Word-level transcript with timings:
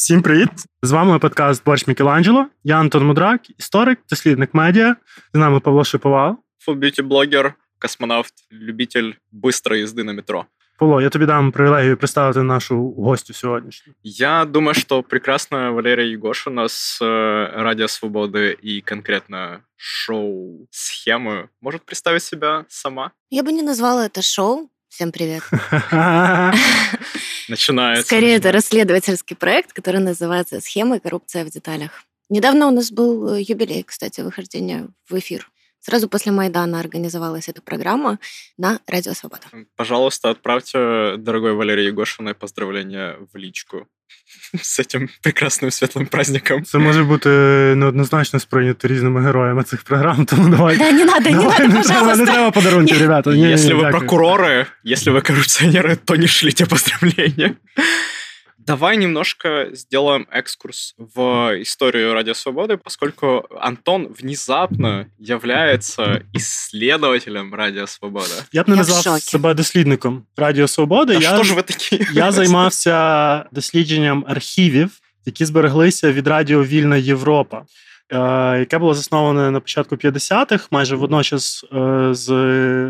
Всім 0.00 0.22
привіт! 0.22 0.48
З 0.82 0.90
вами 0.90 1.18
подкаст 1.18 1.64
Борщ 1.64 1.86
Мікеланджело. 1.86 2.46
Я 2.64 2.76
Антон 2.76 3.06
Мудрак, 3.06 3.40
історик, 3.58 3.98
дослідник 4.10 4.54
медіа. 4.54 4.96
З 5.34 5.38
нами 5.38 5.60
Павло 5.60 5.84
Шиповал. 5.84 6.36
Фулб'юті-блогер, 6.66 7.52
космонавт, 7.78 8.32
любитель 8.52 9.12
быстрої 9.32 9.76
їзди 9.76 10.04
на 10.04 10.12
метро. 10.12 10.44
Павло, 10.78 11.00
я 11.02 11.08
тобі 11.08 11.26
дам 11.26 11.52
привілегію 11.52 11.96
представити 11.96 12.42
нашу 12.42 12.90
гостю 12.90 13.34
сьогоднішню. 13.34 13.92
Я 14.02 14.44
думаю, 14.44 14.74
что 14.74 15.02
прекрасная 15.02 15.70
Валерия 15.70 16.10
Егошина 16.10 16.68
с 16.68 17.04
э, 17.04 17.62
Радио 17.62 17.86
Свободы 17.88 18.56
и 18.64 18.80
конкретно 18.80 19.60
шоу 19.76 20.66
«Схемы» 20.70 21.48
может 21.62 21.82
представить 21.82 22.22
себя 22.22 22.64
сама. 22.68 23.10
Я 23.30 23.42
бы 23.42 23.52
не 23.52 23.62
назвала 23.62 24.06
это 24.06 24.22
шоу. 24.22 24.70
Всем 24.88 25.12
привет. 25.12 25.42
Начинается. 27.51 28.05
Скорее, 28.05 28.37
это 28.37 28.53
расследовательский 28.53 29.35
проект, 29.35 29.73
который 29.73 29.99
называется 29.99 30.61
«Схемы 30.61 30.97
и 30.97 30.99
коррупция 31.01 31.43
в 31.43 31.49
деталях». 31.49 32.05
Недавно 32.29 32.67
у 32.67 32.71
нас 32.71 32.91
был 32.91 33.33
э, 33.33 33.41
юбилей, 33.41 33.83
кстати, 33.83 34.21
выхождения 34.21 34.87
в 35.09 35.19
эфир. 35.19 35.51
Сразу 35.81 36.07
после 36.07 36.31
Майдана 36.31 36.79
организовалась 36.79 37.49
эта 37.49 37.61
программа 37.61 38.19
на 38.57 38.79
Радио 38.87 39.13
Свобода. 39.13 39.47
Пожалуйста, 39.75 40.29
отправьте 40.29 41.17
дорогой 41.17 41.53
Валерии 41.53 41.87
Егошиной 41.87 42.35
поздравления 42.35 43.17
в 43.33 43.35
личку 43.35 43.85
с 44.62 44.78
этим 44.78 45.08
прекрасным 45.22 45.70
светлым 45.70 46.06
праздником. 46.06 46.64
Це 46.64 46.78
може 46.78 47.04
бути 47.04 47.28
неоднозначно 47.76 48.40
сприйнято 48.40 48.88
різними 48.88 49.20
героями 49.22 49.62
цих 49.62 49.82
програм, 49.82 50.24
тому 50.26 50.48
давай. 50.48 50.76
Да, 50.76 50.92
не 50.92 51.04
надо, 51.04 51.30
не 51.30 51.36
Давай, 51.36 51.58
надо, 51.60 51.74
не 51.74 51.82
треба, 51.82 52.00
не 52.00 52.06
пожалуйста. 52.06 52.32
треба 52.32 52.50
подарунків, 52.50 53.00
ребята. 53.00 53.30
Ні, 53.30 53.36
ні, 53.42 53.52
если 53.52 53.74
вы 53.74 53.80
дякую. 53.82 53.92
прокуроры, 53.92 54.66
если 54.84 55.10
вы 55.12 55.20
коррупционеры, 55.20 55.96
то 56.04 56.16
не 56.16 56.26
шлите 56.26 56.66
поздравления. 56.66 57.54
Давай 58.60 58.96
немножко 58.96 59.68
сделаем 59.72 60.26
экскурс 60.32 60.94
в 60.98 61.52
историю 61.62 62.14
Радио 62.14 62.34
Свободы, 62.34 62.76
поскольку 62.76 63.44
Антон 63.60 64.08
внезапно 64.18 65.06
является 65.18 66.22
исследователем 66.32 67.54
Радио 67.54 67.86
Свобода. 67.86 68.34
Я 68.52 68.62
б 68.62 68.70
не 68.70 68.76
Я 68.76 68.82
в 68.82 68.86
назвав 68.86 69.02
шокі. 69.04 69.20
себе 69.20 69.54
дослідником 69.54 70.24
Радіо 70.36 70.68
Свободи. 70.68 71.16
А 71.16 71.20
я, 71.20 71.34
что 71.34 71.44
же 71.44 71.54
вы 71.54 71.62
такие? 71.62 72.06
я 72.12 72.32
займався 72.32 73.44
дослідженням 73.52 74.24
архівів, 74.28 74.90
які 75.26 75.44
збереглися 75.44 76.12
від 76.12 76.26
Радіо 76.26 76.64
Вільна 76.64 76.96
Європа. 76.96 77.62
е, 78.12 78.58
Яке 78.58 78.78
було 78.78 78.94
засноване 78.94 79.50
на 79.50 79.60
початку 79.60 79.96
50-х, 79.96 80.68
майже 80.70 80.96
водночас 80.96 81.64
е, 81.72 82.08
з 82.14 82.28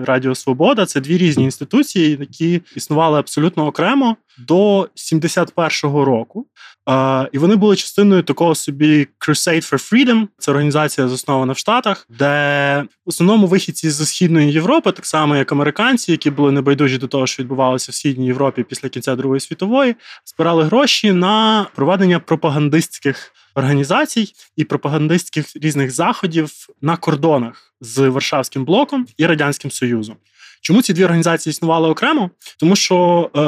Радіо 0.05 0.35
Свобода. 0.35 0.87
Це 0.87 1.01
дві 1.01 1.19
різні 1.19 1.45
інституції, 1.45 2.17
які 2.21 2.63
існували 2.77 3.19
абсолютно 3.19 3.67
окремо 3.67 4.17
до 4.48 4.90
71-го 4.96 6.06
року. 6.06 6.48
Е, 6.90 7.30
І 7.32 7.38
вони 7.38 7.56
були 7.56 7.76
частиною 7.76 8.24
такого 8.24 8.56
собі 8.56 9.08
Crusade 9.20 9.74
for 9.74 9.92
Freedom. 9.92 10.28
Це 10.38 10.52
організація 10.52 11.08
заснована 11.08 11.54
в 11.54 11.58
Штатах, 11.58 12.08
де 12.10 12.86
в 13.06 13.10
основному 13.10 13.48
вихідці 13.48 13.90
з 13.90 14.06
Східної 14.06 14.52
Європи, 14.52 14.92
так 14.92 15.06
само 15.06 15.36
як 15.36 15.52
американці, 15.52 16.12
які 16.12 16.30
були 16.30 16.52
небайдужі 16.52 16.98
до 16.98 17.08
того, 17.08 17.28
що 17.28 17.44
відбувалося 17.44 17.92
в 17.92 17.96
Східній 17.96 18.26
Європі 18.26 18.64
після 18.64 18.90
кінця 18.90 19.16
Другої 19.16 19.40
світової, 19.40 19.96
збирали 20.26 20.64
гроші 20.64 21.12
на 21.12 21.68
проведення 21.76 22.20
пропагандистських 22.20 23.34
організацій 23.56 24.34
і 24.56 24.64
пропагандистських 24.64 25.46
різних 25.56 25.92
заходів 25.92 26.52
на 26.82 26.98
кордонах 26.98 27.74
з 27.82 28.10
Варшавським 28.10 28.66
блоком 28.66 29.08
і 29.18 29.26
Радянським 29.26 29.72
Союзом. 29.72 30.16
Чому 30.64 30.82
ці 30.82 30.94
дві 30.94 31.04
організації 31.04 31.52
існували 31.52 31.90
окремо? 31.90 32.30
Тому 32.60 32.76
що 32.76 33.30
е, 33.36 33.40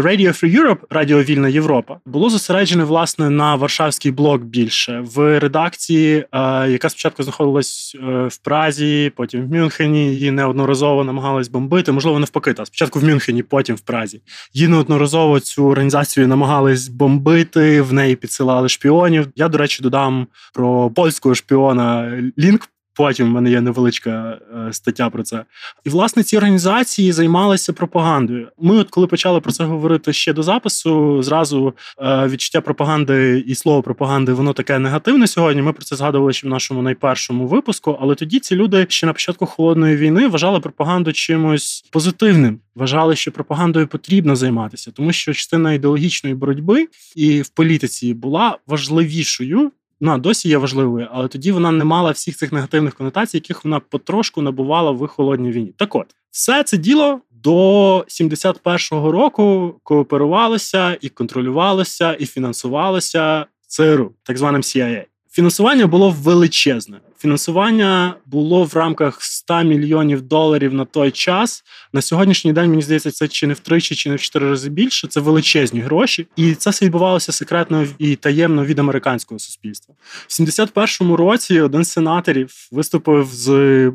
Radio 0.00 0.28
Free 0.28 0.60
Europe, 0.60 0.78
Радіо 0.90 1.22
Вільна 1.22 1.48
Європа, 1.48 1.96
було 2.06 2.30
зосереджене 2.30 2.84
власне 2.84 3.30
на 3.30 3.54
Варшавський 3.54 4.10
блок 4.10 4.42
більше 4.42 5.04
в 5.14 5.38
редакції, 5.38 6.16
е, 6.16 6.26
яка 6.70 6.88
спочатку 6.88 7.22
знаходилась 7.22 7.96
е, 8.02 8.26
в 8.26 8.36
Празі, 8.36 9.12
потім 9.16 9.46
в 9.46 9.52
Мюнхені. 9.52 10.14
Її 10.14 10.30
неодноразово 10.30 11.04
намагались 11.04 11.48
бомбити. 11.48 11.92
Можливо, 11.92 12.18
навпаки, 12.18 12.52
та 12.52 12.66
спочатку 12.66 12.98
в 12.98 13.04
Мюнхені, 13.04 13.42
потім 13.42 13.76
в 13.76 13.80
Празі. 13.80 14.20
Її 14.52 14.68
неодноразово 14.68 15.40
цю 15.40 15.66
організацію 15.66 16.28
намагались 16.28 16.88
бомбити. 16.88 17.82
В 17.82 17.92
неї 17.92 18.16
підсилали 18.16 18.68
шпіонів. 18.68 19.26
Я, 19.36 19.48
до 19.48 19.58
речі, 19.58 19.82
додам 19.82 20.26
про 20.54 20.90
польського 20.90 21.34
шпіона 21.34 22.18
лінк. 22.38 22.68
Потім 22.96 23.26
в 23.26 23.30
мене 23.30 23.50
є 23.50 23.60
невеличка 23.60 24.38
е, 24.68 24.72
стаття 24.72 25.10
про 25.10 25.22
це. 25.22 25.44
І 25.84 25.90
власне 25.90 26.22
ці 26.22 26.36
організації 26.36 27.12
займалися 27.12 27.72
пропагандою. 27.72 28.48
Ми, 28.58 28.76
от 28.76 28.90
коли 28.90 29.06
почали 29.06 29.40
про 29.40 29.52
це 29.52 29.64
говорити 29.64 30.12
ще 30.12 30.32
до 30.32 30.42
запису, 30.42 31.22
зразу 31.22 31.74
е, 31.98 32.26
відчуття 32.28 32.60
пропаганди 32.60 33.44
і 33.46 33.54
слово 33.54 33.82
пропаганди 33.82 34.32
воно 34.32 34.52
таке 34.52 34.78
негативне 34.78 35.26
сьогодні. 35.26 35.62
Ми 35.62 35.72
про 35.72 35.84
це 35.84 35.96
згадували 35.96 36.32
ще 36.32 36.46
в 36.46 36.50
нашому 36.50 36.82
найпершому 36.82 37.46
випуску. 37.46 37.98
Але 38.00 38.14
тоді 38.14 38.40
ці 38.40 38.56
люди 38.56 38.86
ще 38.88 39.06
на 39.06 39.12
початку 39.12 39.46
холодної 39.46 39.96
війни 39.96 40.28
вважали 40.28 40.60
пропаганду 40.60 41.12
чимось 41.12 41.84
позитивним. 41.90 42.60
Вважали, 42.74 43.16
що 43.16 43.32
пропагандою 43.32 43.86
потрібно 43.86 44.36
займатися, 44.36 44.90
тому 44.94 45.12
що 45.12 45.32
частина 45.32 45.72
ідеологічної 45.72 46.34
боротьби 46.34 46.88
і 47.16 47.42
в 47.42 47.48
політиці 47.48 48.14
була 48.14 48.58
важливішою 48.66 49.70
вона 50.00 50.18
досі 50.18 50.48
є 50.48 50.58
важливою, 50.58 51.08
але 51.12 51.28
тоді 51.28 51.52
вона 51.52 51.70
не 51.70 51.84
мала 51.84 52.10
всіх 52.10 52.36
цих 52.36 52.52
негативних 52.52 52.94
конотацій, 52.94 53.36
яких 53.36 53.64
вона 53.64 53.80
потрошку 53.80 54.42
набувала 54.42 54.90
в 54.90 55.06
холодній 55.06 55.50
війні. 55.50 55.74
Так 55.76 55.94
от, 55.94 56.06
все 56.30 56.62
це 56.62 56.76
діло 56.76 57.20
до 57.30 57.98
71-го 57.98 59.12
року 59.12 59.74
кооперувалося 59.82 60.98
і 61.00 61.08
контролювалося, 61.08 62.12
і 62.12 62.26
фінансувалося 62.26 63.46
ЦРУ, 63.66 64.12
так 64.22 64.38
званим 64.38 64.62
CIA. 64.62 65.04
Фінансування 65.30 65.86
було 65.86 66.10
величезне. 66.10 67.00
Фінансування 67.24 68.14
було 68.26 68.64
в 68.64 68.74
рамках 68.74 69.22
100 69.22 69.62
мільйонів 69.62 70.22
доларів 70.22 70.74
на 70.74 70.84
той 70.84 71.10
час. 71.10 71.64
На 71.92 72.02
сьогоднішній 72.02 72.52
день 72.52 72.70
мені 72.70 72.82
здається, 72.82 73.10
це 73.10 73.28
чи 73.28 73.46
не 73.46 73.54
втричі, 73.54 73.94
чи 73.94 74.10
не 74.10 74.16
в 74.16 74.20
чотири 74.20 74.50
рази 74.50 74.70
більше. 74.70 75.08
Це 75.08 75.20
величезні 75.20 75.80
гроші, 75.80 76.26
і 76.36 76.54
це 76.54 76.70
все 76.70 76.84
відбувалося 76.84 77.32
секретно 77.32 77.86
і 77.98 78.16
таємно 78.16 78.64
від 78.64 78.78
американського 78.78 79.38
суспільства. 79.38 79.94
В 80.26 80.30
71-му 80.30 81.16
році 81.16 81.60
один 81.60 81.84
з 81.84 81.90
сенаторів 81.90 82.68
виступив 82.72 83.28
з 83.32 83.48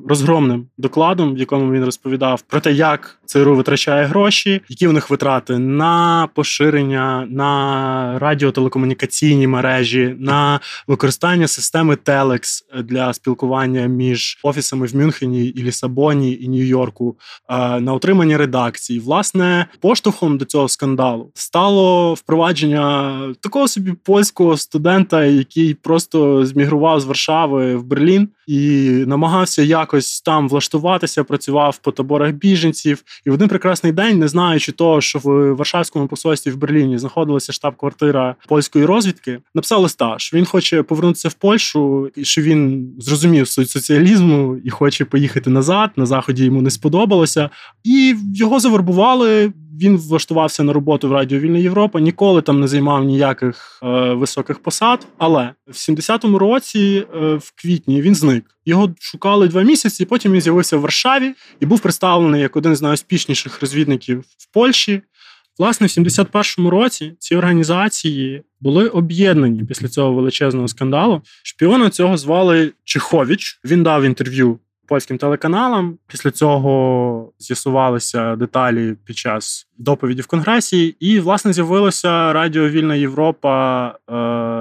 розгромним 0.07 0.68
докладом, 0.78 1.35
в 1.35 1.38
якому 1.38 1.73
він 1.73 1.85
розповідав 1.85 2.41
про 2.41 2.59
те, 2.59 2.72
як 2.72 3.19
ЦРУ 3.25 3.56
витрачає 3.56 4.06
гроші, 4.06 4.62
які 4.69 4.88
в 4.88 4.94
них 4.94 5.09
витрати 5.09 5.57
на 5.57 6.28
поширення, 6.34 7.28
на 7.29 8.19
радіотелекомунікаційні 8.19 9.47
мережі, 9.47 10.16
на 10.19 10.59
використання 10.88 11.47
системи 11.47 11.95
Телекс 11.95 12.66
для 12.84 13.13
спілкування 13.19 13.85
між 13.85 14.40
офісами 14.44 14.88
в 14.88 14.96
Мюнхені 14.96 15.46
і 15.46 15.63
Лісабоні 15.63 16.38
і 16.41 16.50
Нью-Йорку, 16.50 17.16
е, 17.50 17.80
на 17.80 17.94
отримання 17.94 18.38
редакцій. 18.38 19.00
Власне, 19.00 19.66
поштовхом 19.80 20.38
до 20.38 20.46
цього 20.46 20.69
скандалу 20.69 21.31
стало 21.34 22.13
впровадження 22.13 23.19
такого 23.40 23.68
собі 23.68 23.91
польського 23.91 24.57
студента, 24.57 25.25
який 25.25 25.74
просто 25.74 26.46
змігрував 26.46 27.02
з 27.02 27.06
Варшави 27.06 27.75
в 27.75 27.84
Берлін 27.84 28.30
і 28.47 28.90
намагався 29.07 29.62
якось 29.62 30.22
там 30.22 30.50
влаштуватися, 30.50 31.24
працював 31.24 31.78
по 31.78 31.91
таборах 31.91 32.31
біженців. 32.31 33.03
І 33.25 33.30
в 33.30 33.34
один 33.34 33.47
прекрасний 33.47 33.91
день, 33.91 34.19
не 34.19 34.28
знаючи 34.28 34.72
того, 34.72 35.01
що 35.01 35.19
в 35.19 35.53
Варшавському 35.53 36.07
посольстві 36.07 36.51
в 36.51 36.57
Берліні 36.57 36.97
знаходилася 36.97 37.53
штаб-квартира 37.53 38.36
польської 38.47 38.86
розвідки, 38.86 39.40
написав 39.56 39.81
листа, 39.81 40.16
що 40.18 40.38
він 40.38 40.46
хоче 40.46 40.84
повернутися 40.84 41.30
в 41.30 41.34
Польщу, 41.34 42.12
і 42.16 42.25
що 42.25 42.41
він 42.41 42.94
зрозумів 42.99 43.47
суть 43.47 43.69
соціалізму 43.69 44.57
і 44.63 44.69
хоче 44.69 45.05
поїхати 45.05 45.49
назад. 45.49 45.91
На 45.95 46.05
заході 46.05 46.45
йому 46.45 46.61
не 46.61 46.69
сподобалося, 46.69 47.49
і 47.83 48.15
його 48.35 48.59
завербували. 48.59 49.53
Він 49.81 49.97
влаштувався 49.97 50.63
на 50.63 50.73
роботу 50.73 51.09
в 51.09 51.11
Радіо 51.11 51.39
Вільна 51.39 51.57
Європа, 51.57 51.99
ніколи 51.99 52.41
там 52.41 52.59
не 52.59 52.67
займав 52.67 53.03
ніяких 53.03 53.79
е, 53.83 54.13
високих 54.13 54.59
посад. 54.59 55.07
Але 55.18 55.53
в 55.68 55.71
70-му 55.71 56.39
році, 56.39 57.06
е, 57.15 57.35
в 57.35 57.51
квітні, 57.56 58.01
він 58.01 58.15
зник. 58.15 58.45
Його 58.65 58.94
шукали 59.00 59.47
два 59.47 59.62
місяці. 59.62 60.06
Потім 60.06 60.31
він 60.31 60.41
з'явився 60.41 60.77
в 60.77 60.81
Варшаві 60.81 61.33
і 61.59 61.65
був 61.65 61.79
представлений 61.79 62.41
як 62.41 62.56
один 62.56 62.75
з 62.75 62.81
найуспішніших 62.81 63.62
розвідників 63.62 64.19
в 64.38 64.53
Польщі. 64.53 65.01
Власне, 65.59 65.88
в 65.88 65.89
71-му 65.89 66.69
році 66.69 67.13
ці 67.19 67.35
організації 67.35 68.44
були 68.61 68.88
об'єднані 68.88 69.63
після 69.63 69.88
цього 69.88 70.13
величезного 70.13 70.67
скандалу. 70.67 71.21
Шпіона 71.44 71.89
цього 71.89 72.17
звали 72.17 72.71
Чехович. 72.83 73.59
Він 73.65 73.83
дав 73.83 74.03
інтерв'ю 74.03 74.59
польським 74.88 75.17
телеканалам. 75.17 75.97
Після 76.07 76.31
цього 76.31 77.33
з'ясувалися 77.39 78.35
деталі 78.35 78.95
під 79.06 79.17
час 79.17 79.67
доповіді 79.77 80.21
в 80.21 80.27
Конгресі, 80.27 80.95
і 81.00 81.19
власне 81.19 81.53
з'явилося 81.53 82.33
Радіо 82.33 82.69
Вільна 82.69 82.95
Європа, 82.95 83.88
е, 83.88 83.94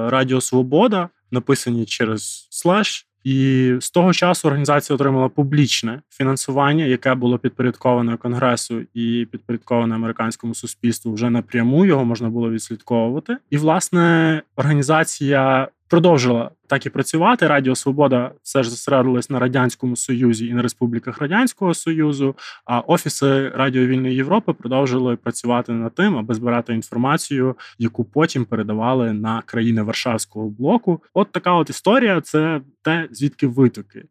Радіо 0.09 0.41
Свобода, 0.41 1.09
написані 1.31 1.85
через 1.85 2.47
слеш 2.49 3.08
І 3.23 3.75
з 3.79 3.91
того 3.91 4.13
часу 4.13 4.47
організація 4.47 4.95
отримала 4.95 5.29
публічне 5.29 6.01
фінансування, 6.09 6.85
яке 6.85 7.15
було 7.15 7.37
підпорядковане 7.37 8.17
конгресу 8.17 8.81
і 8.93 9.27
підпорядковане 9.31 9.95
американському 9.95 10.55
суспільству 10.55 11.13
вже 11.13 11.29
напряму. 11.29 11.85
Його 11.85 12.05
можна 12.05 12.29
було 12.29 12.51
відслідковувати. 12.51 13.37
І 13.49 13.57
власне 13.57 14.41
організація 14.55 15.67
продовжила 15.89 16.51
так 16.67 16.85
і 16.85 16.89
працювати. 16.89 17.47
Радіо 17.47 17.75
Свобода 17.75 18.31
все 18.43 18.63
ж 18.63 18.69
зосередилась 18.69 19.29
на 19.29 19.39
радянському 19.39 19.95
союзі 19.95 20.47
і 20.47 20.53
на 20.53 20.61
республіках 20.61 21.17
радянського 21.17 21.73
союзу. 21.73 22.35
А 22.65 22.79
офіси 22.79 23.49
Радіо 23.49 23.85
Вільної 23.85 24.15
Європи 24.15 24.53
продовжили 24.53 25.15
працювати 25.15 25.71
над 25.71 25.95
тим, 25.95 26.17
аби 26.17 26.33
збирати 26.33 26.73
інформацію, 26.73 27.55
яку 27.77 28.03
потім 28.03 28.45
передавали 28.45 29.13
на 29.13 29.41
країни 29.41 29.81
Варшавського 29.81 30.49
блоку. 30.49 31.03
От 31.13 31.31
така 31.31 31.53
от 31.53 31.69
історія. 31.69 32.21
Це 32.21 32.61
те, 32.81 33.07
звідки 33.11 33.47
витоки. 33.47 34.05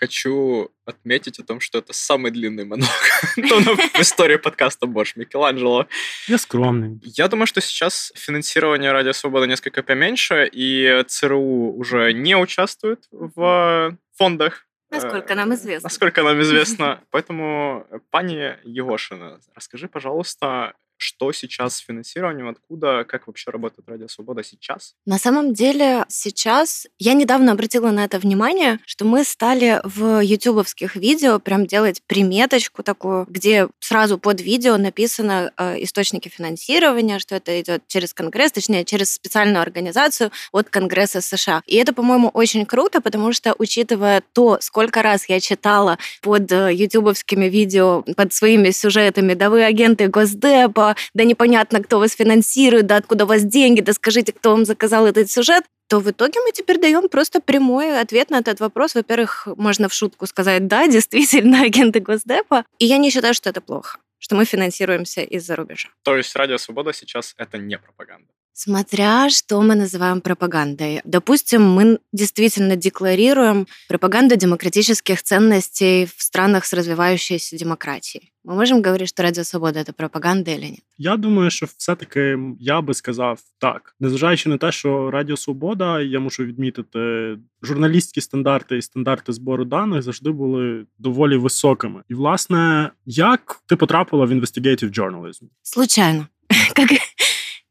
Хочу 0.00 0.70
отметить 0.86 1.38
о 1.38 1.44
том, 1.44 1.60
что 1.60 1.78
это 1.78 1.92
самый 1.92 2.30
длинный 2.30 2.64
монолог 2.64 2.90
в 3.36 4.00
истории 4.00 4.36
подкаста 4.36 4.86
Бош 4.86 5.14
Микеланджело. 5.16 5.86
Я 6.26 6.38
скромный. 6.38 6.98
Я 7.02 7.28
думаю, 7.28 7.46
что 7.46 7.60
сейчас 7.60 8.12
финансирование 8.16 8.92
Радио 8.92 9.12
Свобода 9.12 9.46
несколько 9.46 9.82
поменьше, 9.82 10.48
и 10.50 11.04
ЦРУ 11.06 11.76
уже 11.76 12.12
не 12.12 12.36
участвует 12.36 13.06
в 13.10 13.96
фондах 14.16 14.66
Насколько 14.90 15.36
нам 15.36 15.54
известно. 15.54 15.86
Насколько 15.86 16.22
нам 16.24 16.40
известно. 16.42 17.00
Поэтому, 17.10 17.86
пани 18.10 18.56
Егошина, 18.64 19.38
расскажи, 19.54 19.86
пожалуйста, 19.86 20.74
что 21.00 21.32
сейчас 21.32 21.76
с 21.76 21.78
финансированием, 21.78 22.48
откуда, 22.48 23.04
как 23.04 23.26
вообще 23.26 23.50
работает 23.50 23.88
Радио 23.88 24.06
Свобода 24.08 24.44
сейчас? 24.44 24.94
На 25.06 25.18
самом 25.18 25.54
деле 25.54 26.04
сейчас 26.08 26.86
я 26.98 27.14
недавно 27.14 27.52
обратила 27.52 27.90
на 27.90 28.04
это 28.04 28.18
внимание, 28.18 28.80
что 28.84 29.06
мы 29.06 29.24
стали 29.24 29.80
в 29.82 30.20
ютубовских 30.22 30.96
видео 30.96 31.38
прям 31.38 31.66
делать 31.66 32.02
приметочку 32.06 32.82
такую, 32.82 33.26
где 33.28 33.68
сразу 33.78 34.18
под 34.18 34.42
видео 34.42 34.76
написано 34.76 35.52
э, 35.56 35.82
источники 35.82 36.28
финансирования, 36.28 37.18
что 37.18 37.34
это 37.34 37.58
идет 37.60 37.82
через 37.86 38.12
Конгресс, 38.12 38.52
точнее 38.52 38.84
через 38.84 39.12
специальную 39.12 39.62
организацию 39.62 40.30
от 40.52 40.68
Конгресса 40.68 41.22
США. 41.22 41.62
И 41.66 41.76
это, 41.76 41.94
по-моему, 41.94 42.28
очень 42.28 42.66
круто, 42.66 43.00
потому 43.00 43.32
что 43.32 43.54
учитывая 43.58 44.22
то, 44.32 44.58
сколько 44.60 45.02
раз 45.02 45.28
я 45.28 45.40
читала 45.40 45.98
под 46.20 46.52
э, 46.52 46.74
ютубовскими 46.74 47.46
видео, 47.46 48.02
под 48.02 48.34
своими 48.34 48.70
сюжетами, 48.70 49.32
да 49.32 49.48
вы 49.48 49.64
агенты 49.64 50.08
Госдепа, 50.08 50.89
да 51.14 51.24
непонятно, 51.24 51.82
кто 51.82 51.98
вас 51.98 52.12
финансирует, 52.12 52.86
да 52.86 52.96
откуда 52.96 53.24
у 53.24 53.28
вас 53.28 53.42
деньги, 53.42 53.80
да 53.80 53.92
скажите, 53.92 54.32
кто 54.32 54.52
вам 54.52 54.64
заказал 54.64 55.06
этот 55.06 55.30
сюжет, 55.30 55.64
то 55.88 55.98
в 55.98 56.08
итоге 56.08 56.40
мы 56.40 56.52
теперь 56.52 56.78
даем 56.78 57.08
просто 57.08 57.40
прямой 57.40 58.00
ответ 58.00 58.30
на 58.30 58.38
этот 58.38 58.60
вопрос. 58.60 58.94
Во-первых, 58.94 59.48
можно 59.56 59.88
в 59.88 59.92
шутку 59.92 60.26
сказать, 60.26 60.68
да, 60.68 60.86
действительно, 60.88 61.62
агенты 61.62 62.00
Госдепа. 62.00 62.64
И 62.78 62.86
я 62.86 62.98
не 62.98 63.10
считаю, 63.10 63.34
что 63.34 63.50
это 63.50 63.60
плохо, 63.60 63.98
что 64.18 64.36
мы 64.36 64.44
финансируемся 64.44 65.22
из-за 65.22 65.56
рубежа. 65.56 65.88
То 66.04 66.16
есть 66.16 66.34
Радио 66.36 66.58
Свобода 66.58 66.92
сейчас 66.92 67.34
это 67.36 67.58
не 67.58 67.76
пропаганда? 67.76 68.28
Смотря, 68.57 69.29
что 69.29 69.61
мы 69.61 69.75
называем 69.75 70.21
пропагандой. 70.21 71.01
Допустим, 71.03 71.61
мы 71.61 71.99
действительно 72.13 72.77
декларируем 72.77 73.67
пропаганду 73.89 74.37
демократических 74.37 75.21
ценностей 75.23 76.05
в 76.05 76.23
странах 76.23 76.63
с 76.63 76.73
развивающейся 76.73 77.57
демократией. 77.57 78.31
Ми 78.45 78.55
можемо 78.55 78.81
говорити, 78.81 79.07
що 79.07 79.23
Радіо 79.23 79.43
Свобода 79.43 79.83
це 79.83 79.91
пропаганда 79.91 80.55
чи 80.55 80.61
ні? 80.61 80.79
Я 80.97 81.17
думаю, 81.17 81.49
що 81.49 81.67
все-таки 81.77 82.39
я 82.59 82.81
би 82.81 82.93
сказав 82.93 83.39
так, 83.59 83.95
незважаючи 83.99 84.49
на 84.49 84.57
те, 84.57 84.71
що 84.71 85.11
Радіо 85.11 85.37
Свобода, 85.37 86.01
я 86.01 86.19
мушу 86.19 86.45
відмітити, 86.45 87.35
журналістські 87.63 88.21
стандарти 88.21 88.77
і 88.77 88.81
стандарти 88.81 89.33
збору 89.33 89.65
даних 89.65 90.01
завжди 90.01 90.31
були 90.31 90.85
доволі 90.97 91.37
високими. 91.37 92.03
І, 92.09 92.13
власне, 92.13 92.91
як 93.05 93.61
ти 93.65 93.75
потрапила 93.75 94.25
в 94.25 94.31
investigative 94.31 94.99
journalism? 94.99 95.43
Случайно. 95.61 96.27
Как 96.75 96.91